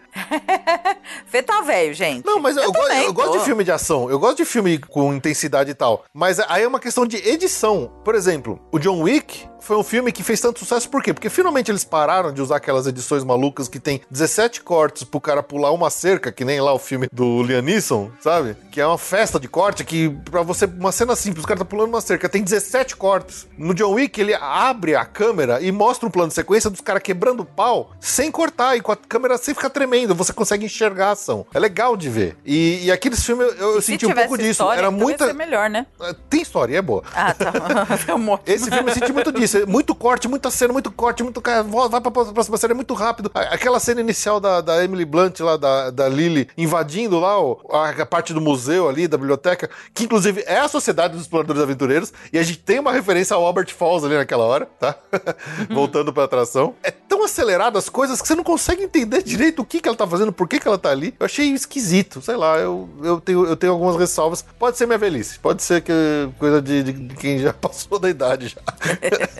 Fê 1.28 1.44
tá 1.44 1.62
velho, 1.62 1.94
gente. 1.94 2.26
Não, 2.26 2.40
mas 2.40 2.58
eu, 2.58 2.64
eu, 2.64 2.72
go 2.72 2.82
eu 2.82 3.14
gosto 3.14 3.40
de 3.40 3.46
filme 3.46 3.64
de 3.64 3.72
ação. 3.72 4.10
Eu 4.10 4.20
gosto 4.20 4.38
de 4.38 4.46
filme 4.46 4.78
com 4.80 5.14
intensidade 5.14 5.72
e 5.72 5.74
tal. 5.74 6.04
Mas 6.14 6.40
aí 6.40 6.64
é 6.64 6.68
uma 6.68 6.80
questão 6.80 7.06
de 7.06 7.18
edição. 7.18 7.92
Por 8.04 8.16
exemplo, 8.16 8.60
o 8.72 8.80
John 8.80 9.02
Wick 9.02 9.48
foi 9.60 9.78
um 9.78 9.84
filme 9.84 10.12
que 10.12 10.24
fez 10.24 10.40
tanto 10.40 10.60
sucesso 10.60 10.90
por 10.90 11.02
quê? 11.04 11.14
Porque 11.14 11.30
finalmente 11.30 11.72
eles 11.72 11.84
pararam 11.84 12.32
de 12.32 12.42
usar 12.42 12.58
aquelas 12.58 12.88
edições 12.88 13.24
malucas 13.24 13.68
que 13.68 13.80
tem 13.80 14.02
17 14.10 14.62
cortes 14.62 15.04
pro 15.04 15.20
cara 15.20 15.42
pular 15.42 15.72
uma 15.72 15.90
cerca, 15.90 16.32
que 16.32 16.46
nem 16.46 16.62
lá 16.62 16.74
o 16.74 16.80
filme 16.80 17.08
do 17.12 17.44
Liam 17.44 17.62
Neeson, 17.62 18.12
sabe? 18.20 18.56
Que 18.72 18.80
é 18.82 18.86
uma 18.88 18.98
festa 18.98 19.40
de 19.40 19.48
corte 19.48 19.84
que 19.84 20.10
pra 20.30 20.42
você, 20.42 20.66
uma 20.66 20.92
cena 20.92 21.16
simples, 21.16 21.44
o 21.44 21.48
cara 21.48 21.60
tá 21.60 21.66
pulando 21.66 21.90
uma 21.90 22.02
cerca, 22.02 22.30
tem 22.30 22.44
17 22.44 22.96
cortes. 22.96 23.48
No 23.58 23.74
John 23.74 23.94
Wick, 23.94 24.20
ele 24.20 24.34
abre 24.34 24.96
a 24.96 25.06
câmera 25.06 25.62
e 25.62 25.72
mostra 25.72 26.08
um 26.08 26.12
plano 26.12 26.30
de 26.30 26.36
sequência 26.36 26.70
dos 26.70 26.82
caras 26.82 27.02
quebrando 27.02 27.42
o 27.42 27.46
pau 27.46 27.92
sem 28.00 28.32
cortar 28.32 28.76
e 28.76 28.82
com 28.82 28.92
a 28.92 28.96
câmera 28.96 29.38
sem 29.38 29.54
ficar 29.54 29.70
tremendo. 29.70 30.14
Você 30.16 30.34
consegue 30.34 30.66
enxergar 30.66 31.08
a 31.10 31.12
ação. 31.12 31.46
É 31.54 31.60
legal 31.60 31.98
de 31.98 32.10
ver. 32.10 32.38
E, 32.46 32.86
e 32.86 32.92
aqueles 32.92 33.24
filmes 33.24 33.48
eu, 33.58 33.76
eu 33.76 33.82
senti 33.82 34.06
um 34.06 34.14
pouco 34.14 34.38
disso. 34.38 34.52
História, 34.52 34.80
Era 34.80 34.92
muita. 34.92 35.34
melhor, 35.34 35.70
né? 35.70 35.86
É, 36.02 36.14
tem 36.30 36.42
história, 36.42 36.78
é 36.78 36.82
boa. 36.82 37.04
Ah, 37.14 37.34
tá. 37.34 37.52
Esse 38.46 38.70
filme 38.70 38.90
eu 38.90 38.94
senti 38.94 39.12
muito 39.12 39.32
disso 39.32 39.47
muito 39.68 39.96
corte, 39.96 40.28
muita 40.28 40.50
cena, 40.52 40.74
muito 40.74 40.92
corte, 40.92 41.24
muito. 41.24 41.42
Vai 41.90 42.02
pra 42.02 42.12
próxima 42.12 42.58
cena, 42.58 42.74
é 42.74 42.76
muito 42.76 42.94
rápido. 42.94 43.32
Aquela 43.34 43.80
cena 43.80 44.02
inicial 44.02 44.40
da, 44.40 44.62
da 44.62 44.84
Emily 44.84 45.06
Blunt 45.06 45.40
lá, 45.40 45.58
da, 45.58 45.90
da 45.90 46.08
Lily, 46.08 46.48
invadindo 46.58 47.20
lá 47.20 47.40
ó, 47.40 47.58
a, 47.72 48.06
parte 48.06 48.34
do 48.34 48.42
museu 48.42 48.90
ali, 48.90 49.08
da 49.08 49.18
biblioteca, 49.18 49.70
que 49.94 50.06
inclusive 50.06 50.44
é 50.46 50.60
a 50.60 50.68
Sociedade 50.68 51.14
dos 51.14 51.24
Exploradores 51.24 51.62
Aventureiros, 51.62 52.14
e 52.32 52.38
a 52.38 52.44
gente 52.44 52.60
tem 52.60 52.80
uma 52.80 52.92
referência 52.92 53.36
ao 53.36 53.46
Albert 53.46 53.74
Falls 53.74 54.06
ali 54.06 54.16
naquela 54.16 54.44
hora, 54.44 54.68
tá? 54.80 54.96
Voltando 55.70 56.14
pra 56.14 56.24
atração. 56.24 56.76
É 56.84 56.92
tão 56.92 57.24
acelerado 57.24 57.78
as 57.78 57.90
coisas 57.90 58.22
que 58.22 58.28
você 58.28 58.36
não 58.36 58.44
consegue 58.44 58.84
entender 58.84 59.24
direito 59.24 59.62
o 59.62 59.66
que, 59.66 59.80
que 59.80 59.88
ela 59.88 59.98
tá 59.98 60.08
fazendo, 60.08 60.32
por 60.32 60.48
que, 60.48 60.60
que 60.60 60.68
ela 60.68 60.78
tá 60.78 60.90
ali. 60.90 61.14
Eu 61.20 61.26
achei 61.26 61.48
esquisito, 61.50 62.22
sei 62.22 62.36
lá, 62.36 62.58
eu, 62.58 62.90
eu, 63.04 63.22
tenho, 63.22 63.46
eu 63.46 63.56
tenho 63.56 63.74
algumas 63.74 63.96
ressalvas. 63.96 64.44
Pode 64.60 64.78
ser 64.78 64.86
minha 64.86 64.98
velhice, 64.98 65.40
pode 65.40 65.64
ser 65.64 65.82
que 65.82 65.92
coisa 66.38 66.62
de, 66.62 66.84
de 66.84 67.16
quem 67.16 67.40
já 67.40 67.54
passou 67.54 68.00
da 68.00 68.10
idade 68.10 68.50
já. 68.50 68.62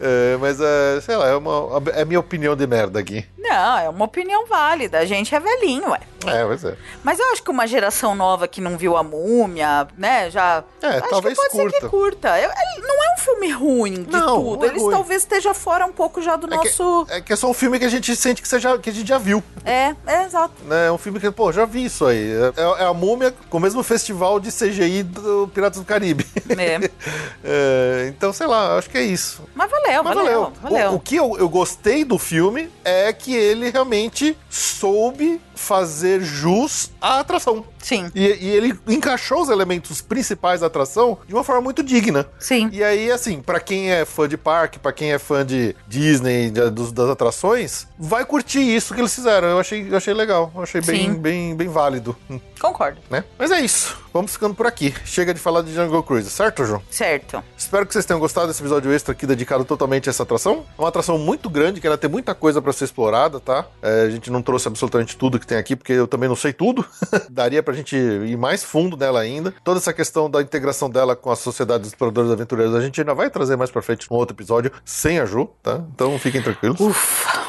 É, 0.00 0.36
mas, 0.38 0.58
é, 0.60 1.00
sei 1.00 1.16
lá, 1.16 1.28
é, 1.28 1.34
uma, 1.36 1.82
é 1.94 2.04
minha 2.04 2.20
opinião 2.20 2.54
de 2.56 2.66
merda 2.66 2.98
aqui. 3.00 3.24
Não, 3.38 3.78
é 3.78 3.88
uma 3.88 4.04
opinião 4.04 4.46
válida. 4.46 4.98
A 4.98 5.04
gente 5.04 5.34
é 5.34 5.40
velhinho, 5.40 5.90
ué. 5.90 6.00
É, 6.26 6.44
pois 6.44 6.64
é. 6.64 6.74
Mas 7.04 7.18
eu 7.18 7.30
acho 7.32 7.42
que 7.42 7.50
uma 7.50 7.66
geração 7.66 8.14
nova 8.14 8.48
que 8.48 8.60
não 8.60 8.76
viu 8.76 8.96
a 8.96 9.02
múmia, 9.02 9.86
né, 9.96 10.30
já. 10.30 10.64
É, 10.82 10.86
acho 10.98 11.08
talvez 11.08 11.38
que 11.38 11.42
pode 11.48 11.52
ser 11.56 11.72
que 11.72 11.80
curta. 11.88 11.88
curta. 11.88 12.40
Eu- 12.40 12.50
ele 12.50 12.86
não 12.86 13.04
é 13.04 13.14
um 13.14 13.18
filme 13.18 13.35
ruim 13.52 14.02
de 14.04 14.10
Não, 14.12 14.42
tudo. 14.42 14.56
não 14.58 14.64
é 14.64 14.68
Eles 14.68 14.82
ruim. 14.82 14.92
talvez 14.94 15.22
esteja 15.22 15.54
fora 15.54 15.86
um 15.86 15.92
pouco 15.92 16.20
já 16.22 16.36
do 16.36 16.46
É 16.46 16.58
que, 16.58 16.64
nosso. 16.68 17.06
é 17.10 17.20
que 17.20 17.32
é 17.32 17.36
só 17.36 17.48
um 17.50 17.54
filme 17.54 17.78
que 17.78 17.84
a 17.84 17.88
gente 17.88 18.14
sente 18.16 18.42
que, 18.42 18.58
já, 18.58 18.76
que 18.78 18.90
a 18.90 18.92
gente 18.92 19.06
já 19.08 19.18
viu. 19.18 19.42
É, 19.64 19.94
é, 20.06 20.24
exato. 20.24 20.54
né? 20.64 20.86
É 20.88 20.92
um 20.92 20.98
filme 20.98 21.18
que, 21.20 21.30
pô, 21.30 21.52
já 21.52 21.64
vi 21.64 21.84
isso 21.84 22.04
aí. 22.06 22.30
É, 22.56 22.82
é 22.82 22.86
a 22.86 22.94
múmia 22.94 23.34
com 23.50 23.58
o 23.58 23.60
mesmo 23.60 23.82
festival 23.82 24.38
de 24.40 24.50
CGI 24.50 25.02
do 25.02 25.50
Piratas 25.54 25.78
do 25.80 25.84
Caribe. 25.84 26.26
É. 26.56 26.90
É, 27.48 28.06
então, 28.08 28.32
sei 28.32 28.46
lá, 28.46 28.76
acho 28.76 28.90
que 28.90 28.98
é 28.98 29.02
isso. 29.02 29.42
Mas 29.54 29.70
valeu, 29.70 30.02
Mas 30.02 30.14
valeu, 30.14 30.52
valeu. 30.60 30.90
O, 30.92 30.94
o 30.96 31.00
que 31.00 31.14
eu, 31.16 31.36
eu 31.38 31.48
gostei 31.48 32.04
do 32.04 32.18
filme 32.18 32.68
é 32.84 33.12
que 33.12 33.34
ele 33.34 33.70
realmente 33.70 34.36
soube 34.50 35.40
fazer 35.54 36.20
jus 36.20 36.90
à 37.00 37.20
atração. 37.20 37.64
Sim, 37.78 38.10
E, 38.14 38.20
e 38.24 38.48
ele 38.50 38.76
encaixou 38.88 39.40
os 39.42 39.48
elementos 39.48 40.00
principais 40.00 40.60
da 40.60 40.66
atração 40.66 41.18
de 41.26 41.32
uma 41.34 41.44
forma 41.44 41.62
muito 41.62 41.82
digna. 41.82 42.26
sim. 42.38 42.68
E 42.72 42.82
aí, 42.82 43.10
assim, 43.12 43.25
pra 43.42 43.60
quem 43.60 43.90
é 43.90 44.04
fã 44.04 44.28
de 44.28 44.36
parque, 44.36 44.78
pra 44.78 44.92
quem 44.92 45.12
é 45.12 45.18
fã 45.18 45.44
de 45.44 45.74
Disney, 45.88 46.50
de- 46.50 46.70
dos- 46.70 46.92
das 46.92 47.08
atrações, 47.10 47.86
vai 47.98 48.24
curtir 48.24 48.60
isso 48.60 48.94
que 48.94 49.00
eles 49.00 49.14
fizeram. 49.14 49.48
Eu 49.48 49.58
achei, 49.58 49.86
eu 49.90 49.96
achei 49.96 50.14
legal, 50.14 50.50
eu 50.54 50.62
achei 50.62 50.80
bem, 50.80 51.14
bem, 51.14 51.54
bem 51.56 51.68
válido, 51.68 52.16
Concordo. 52.60 53.00
né? 53.10 53.24
Mas 53.38 53.50
é 53.50 53.60
isso. 53.60 53.96
Vamos 54.12 54.32
ficando 54.32 54.54
por 54.54 54.66
aqui. 54.66 54.94
Chega 55.04 55.34
de 55.34 55.40
falar 55.40 55.62
de 55.62 55.74
Jungle 55.74 56.02
Cruise, 56.02 56.30
certo, 56.30 56.64
João? 56.64 56.82
Certo. 56.90 57.44
Espero 57.56 57.84
que 57.84 57.92
vocês 57.92 58.06
tenham 58.06 58.18
gostado 58.18 58.46
desse 58.46 58.62
episódio 58.62 58.90
extra 58.90 59.12
aqui 59.12 59.26
dedicado 59.26 59.62
totalmente 59.64 60.08
a 60.08 60.10
essa 60.10 60.22
atração. 60.22 60.64
É 60.78 60.80
uma 60.80 60.88
atração 60.88 61.18
muito 61.18 61.50
grande, 61.50 61.80
que 61.82 61.86
ainda 61.86 61.98
tem 61.98 62.08
muita 62.08 62.34
coisa 62.34 62.62
pra 62.62 62.72
ser 62.72 62.84
explorada, 62.86 63.38
tá? 63.38 63.66
É, 63.82 64.02
a 64.02 64.10
gente 64.10 64.30
não 64.30 64.40
trouxe 64.40 64.68
absolutamente 64.68 65.16
tudo 65.18 65.38
que 65.38 65.46
tem 65.46 65.58
aqui, 65.58 65.76
porque 65.76 65.92
eu 65.92 66.06
também 66.06 66.28
não 66.30 66.36
sei 66.36 66.52
tudo. 66.54 66.82
Daria 67.28 67.62
pra 67.62 67.74
gente 67.74 67.94
ir 67.94 68.36
mais 68.38 68.64
fundo 68.64 68.96
nela 68.96 69.20
ainda. 69.20 69.52
Toda 69.62 69.78
essa 69.78 69.92
questão 69.92 70.30
da 70.30 70.40
integração 70.40 70.88
dela 70.88 71.14
com 71.14 71.30
a 71.30 71.36
Sociedade 71.36 71.80
dos 71.80 71.88
Exploradores 71.88 72.30
Aventureiros, 72.30 72.74
a 72.74 72.80
gente 72.80 72.98
ainda 72.98 73.12
vai 73.14 73.28
trazer 73.28 73.56
mais 73.56 73.70
pra 73.70 73.82
frente 73.82 74.10
num 74.10 74.16
outro 74.16 74.34
episódio, 74.34 74.72
sem 74.82 75.18
a 75.20 75.26
Ju, 75.26 75.50
tá? 75.62 75.82
Então 75.94 76.18
fiquem 76.18 76.40
tranquilos. 76.40 76.78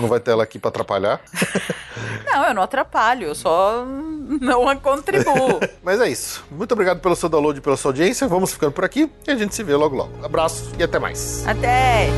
Não 0.01 0.09
vai 0.09 0.19
ter 0.19 0.31
ela 0.31 0.43
aqui 0.43 0.59
pra 0.59 0.67
atrapalhar. 0.67 1.21
Não, 2.25 2.43
eu 2.45 2.53
não 2.53 2.61
atrapalho, 2.61 3.27
eu 3.27 3.35
só 3.35 3.85
não 4.41 4.67
a 4.67 4.75
contribuo. 4.97 5.59
Mas 5.83 5.99
é 5.99 6.09
isso. 6.09 6.43
Muito 6.51 6.71
obrigado 6.71 6.99
pelo 6.99 7.15
seu 7.15 7.29
download 7.29 7.59
e 7.59 7.61
pela 7.61 7.77
sua 7.77 7.89
audiência. 7.89 8.27
Vamos 8.27 8.53
ficando 8.53 8.71
por 8.71 8.83
aqui 8.83 9.09
e 9.27 9.31
a 9.31 9.35
gente 9.35 9.55
se 9.55 9.63
vê 9.63 9.75
logo 9.75 9.95
logo. 9.95 10.11
Abraço 10.23 10.71
e 10.77 10.83
até 10.83 10.99
mais. 10.99 11.45
Até! 11.47 12.09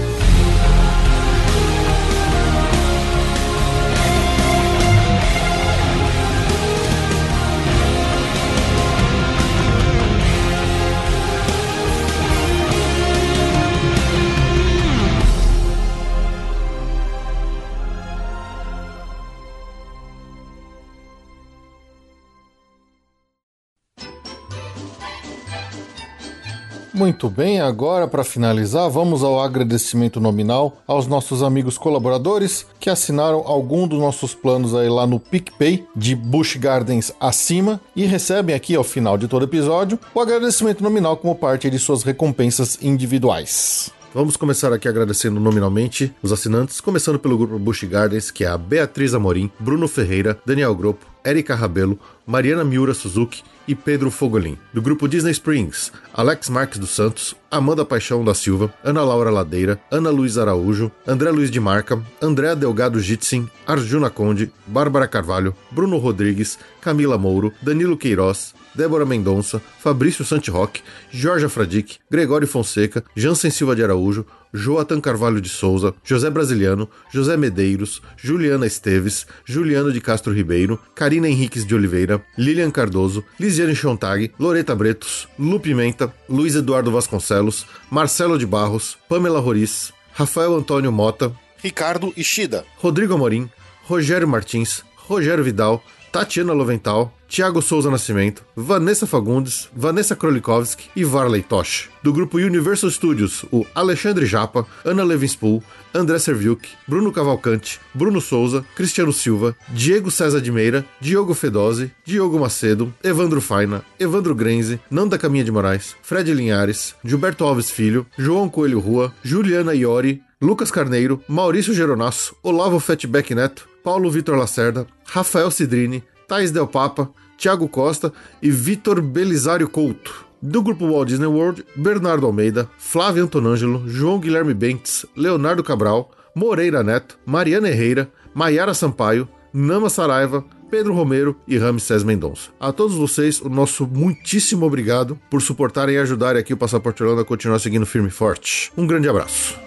Muito 27.00 27.30
bem, 27.30 27.62
agora 27.62 28.10
para 28.10 28.26
finalizar, 28.26 28.90
vamos 28.90 29.24
ao 29.24 29.42
agradecimento 29.42 30.20
nominal 30.20 30.82
aos 30.86 31.08
nossos 31.08 31.42
amigos 31.42 31.78
colaboradores 31.78 32.66
que 32.78 32.90
assinaram 32.90 33.42
algum 33.46 33.88
dos 33.88 33.98
nossos 33.98 34.36
planos 34.36 34.76
aí 34.76 34.90
lá 34.90 35.08
no 35.08 35.18
PicPay 35.18 35.88
de 35.96 36.14
Busch 36.14 36.58
Gardens 36.58 37.14
acima 37.18 37.80
e 37.96 38.06
recebem 38.06 38.54
aqui 38.54 38.76
ao 38.76 38.84
final 38.84 39.18
de 39.18 39.30
todo 39.30 39.46
episódio 39.46 39.98
o 40.14 40.20
agradecimento 40.20 40.84
nominal 40.84 41.16
como 41.16 41.34
parte 41.34 41.70
de 41.70 41.80
suas 41.80 42.04
recompensas 42.04 42.78
individuais. 42.82 43.94
Vamos 44.14 44.36
começar 44.36 44.74
aqui 44.74 44.90
agradecendo 44.90 45.40
nominalmente 45.40 46.14
os 46.22 46.34
assinantes, 46.34 46.82
começando 46.82 47.18
pelo 47.18 47.38
grupo 47.38 47.58
Busch 47.58 47.86
Gardens, 47.86 48.30
que 48.30 48.44
é 48.44 48.48
a 48.48 48.58
Beatriz 48.58 49.14
Amorim, 49.14 49.50
Bruno 49.58 49.88
Ferreira, 49.88 50.38
Daniel 50.46 50.76
Gropo, 50.76 51.06
Erika 51.24 51.56
Rabelo, 51.56 52.00
Mariana 52.26 52.64
Miura 52.64 52.94
Suzuki 52.94 53.44
e 53.68 53.76
Pedro 53.76 54.10
Fogolin. 54.10 54.58
Do 54.74 54.82
grupo 54.82 55.08
Disney 55.08 55.32
Springs, 55.32 55.92
Alex 56.14 56.50
Marques 56.50 56.80
dos 56.80 56.90
Santos, 56.90 57.36
Amanda 57.52 57.86
Paixão 57.86 58.24
da 58.24 58.34
Silva, 58.34 58.74
Ana 58.84 59.04
Laura 59.04 59.30
Ladeira, 59.30 59.80
Ana 59.92 60.10
Luiz 60.10 60.38
Araújo, 60.38 60.92
André 61.08 61.32
Luiz 61.32 61.52
de 61.52 61.60
Marca, 61.60 62.02
André 62.22 62.56
Delgado 62.56 63.00
Jitsin, 63.00 63.50
Arjuna 63.68 64.10
Conde, 64.10 64.52
Bárbara 64.66 65.08
Carvalho, 65.08 65.56
Bruno 65.70 65.98
Rodrigues, 65.98 66.58
Camila 66.82 67.18
Mouro, 67.18 67.54
Danilo 67.62 67.98
Queiroz, 67.98 68.54
Débora 68.80 69.06
Mendonça, 69.06 69.62
Fabrício 69.78 70.24
Santiroque, 70.24 70.82
Jorge 71.12 71.50
Fradique, 71.50 71.98
Gregório 72.10 72.48
Fonseca, 72.48 73.04
Jansen 73.14 73.52
Silva 73.52 73.76
de 73.76 73.84
Araújo, 73.84 74.26
Joatan 74.54 75.02
Carvalho 75.02 75.42
de 75.42 75.50
Souza, 75.50 75.94
José 76.02 76.30
Brasiliano, 76.30 76.90
José 77.14 77.36
Medeiros, 77.36 78.02
Juliana 78.16 78.66
Esteves, 78.66 79.28
Juliano 79.44 79.92
de 79.92 80.00
Castro 80.00 80.32
Ribeiro, 80.32 80.80
Karina 80.96 81.28
Henriques 81.28 81.66
de 81.66 81.76
Oliveira, 81.76 82.24
Lilian 82.38 82.72
Cardoso, 82.72 83.22
Lisiane 83.38 83.76
Chontag, 83.76 84.32
Loreta 84.40 84.74
Bretos, 84.74 85.28
Lu 85.38 85.60
Pimenta, 85.60 86.14
Luiz 86.30 86.56
Eduardo 86.56 86.90
Vasconcelos, 86.90 87.66
Marcelo 87.92 88.38
de 88.38 88.46
Barros, 88.46 88.98
Pamela 89.10 89.42
Roriz, 89.42 89.92
Rafael 90.14 90.56
Antônio 90.56 90.90
Mota, 90.90 91.34
Ricardo 91.62 92.14
Ishida, 92.16 92.64
Rodrigo 92.82 93.16
Amorim, 93.16 93.50
Rogério 93.86 94.26
Martins, 94.26 94.86
Rogério 94.96 95.44
Vidal, 95.44 95.84
Tatiana 96.12 96.54
Lovental, 96.54 97.14
Thiago 97.30 97.62
Souza 97.62 97.92
Nascimento, 97.92 98.44
Vanessa 98.56 99.06
Fagundes, 99.06 99.70
Vanessa 99.76 100.16
Krolikovski 100.16 100.90
e 100.96 101.04
Varley 101.04 101.44
Tosh. 101.44 101.90
Do 102.02 102.12
grupo 102.12 102.38
Universal 102.38 102.90
Studios, 102.90 103.46
o 103.52 103.66
Alexandre 103.76 104.26
Japa, 104.26 104.66
Ana 104.84 105.04
Levinspool, 105.04 105.62
André 105.94 106.18
Serviuk, 106.18 106.68
Bruno 106.88 107.12
Cavalcante, 107.12 107.80
Bruno 107.94 108.20
Souza, 108.20 108.66
Cristiano 108.76 109.14
Silva, 109.14 109.56
Diego 109.68 110.10
César 110.10 110.42
de 110.42 110.52
Meira, 110.52 110.84
Diogo 111.00 111.36
Fedose, 111.36 111.92
Diogo 112.04 112.40
Macedo, 112.40 112.92
Evandro 113.04 113.42
Faina, 113.42 113.84
Evandro 114.00 114.34
Grenze, 114.34 114.80
Nanda 114.90 115.18
Caminha 115.18 115.44
de 115.44 115.52
Moraes, 115.52 115.96
Fred 116.02 116.34
Linhares, 116.34 116.96
Gilberto 117.04 117.44
Alves 117.44 117.70
Filho, 117.70 118.06
João 118.18 118.50
Coelho 118.50 118.80
Rua, 118.80 119.14
Juliana 119.22 119.76
Iori, 119.76 120.24
Lucas 120.42 120.72
Carneiro, 120.72 121.22
Maurício 121.28 121.74
Geronasso, 121.74 122.34
Olavo 122.42 122.80
Fatback 122.80 123.36
Neto, 123.36 123.68
Paulo 123.84 124.10
Vitor 124.10 124.38
Lacerda, 124.38 124.88
Rafael 125.04 125.52
Cidrini, 125.52 126.02
Thais 126.30 126.50
Del 126.50 126.66
Papa, 126.66 127.12
Thiago 127.38 127.68
Costa 127.68 128.14
e 128.42 128.50
Vitor 128.50 129.02
Belisário 129.02 129.68
Couto. 129.68 130.26
Do 130.42 130.64
grupo 130.64 130.90
Walt 130.90 131.10
Disney 131.10 131.28
World, 131.28 131.66
Bernardo 131.76 132.26
Almeida, 132.26 132.70
Flávio 132.78 133.26
Antonângelo, 133.26 133.84
João 133.86 134.18
Guilherme 134.18 134.54
Bentes, 134.54 135.06
Leonardo 135.14 135.62
Cabral, 135.62 136.10
Moreira 136.34 136.84
Neto, 136.84 137.20
Mariana 137.26 137.68
Herreira, 137.68 138.10
Maiara 138.34 138.74
Sampaio, 138.74 139.28
Nama 139.54 139.90
Saraiva, 139.90 140.46
Pedro 140.72 140.94
Romero 140.94 141.36
e 141.46 141.58
Ramsés 141.58 142.02
Mendonça. 142.02 142.50
A 142.58 142.72
todos 142.72 142.96
vocês, 142.96 143.42
o 143.42 143.50
nosso 143.50 143.86
muitíssimo 143.86 144.66
obrigado 144.66 145.20
por 145.30 145.42
suportarem 145.42 145.96
e 145.96 145.98
ajudarem 145.98 146.40
aqui 146.40 146.54
o 146.54 146.58
Passaporte 146.58 147.04
Orlando 147.04 147.24
a 147.24 147.26
continuar 147.26 147.60
seguindo 147.60 147.86
firme 147.86 148.08
e 148.08 148.12
forte. 148.12 148.72
Um 148.78 148.88
grande 148.88 149.10
abraço. 149.10 149.60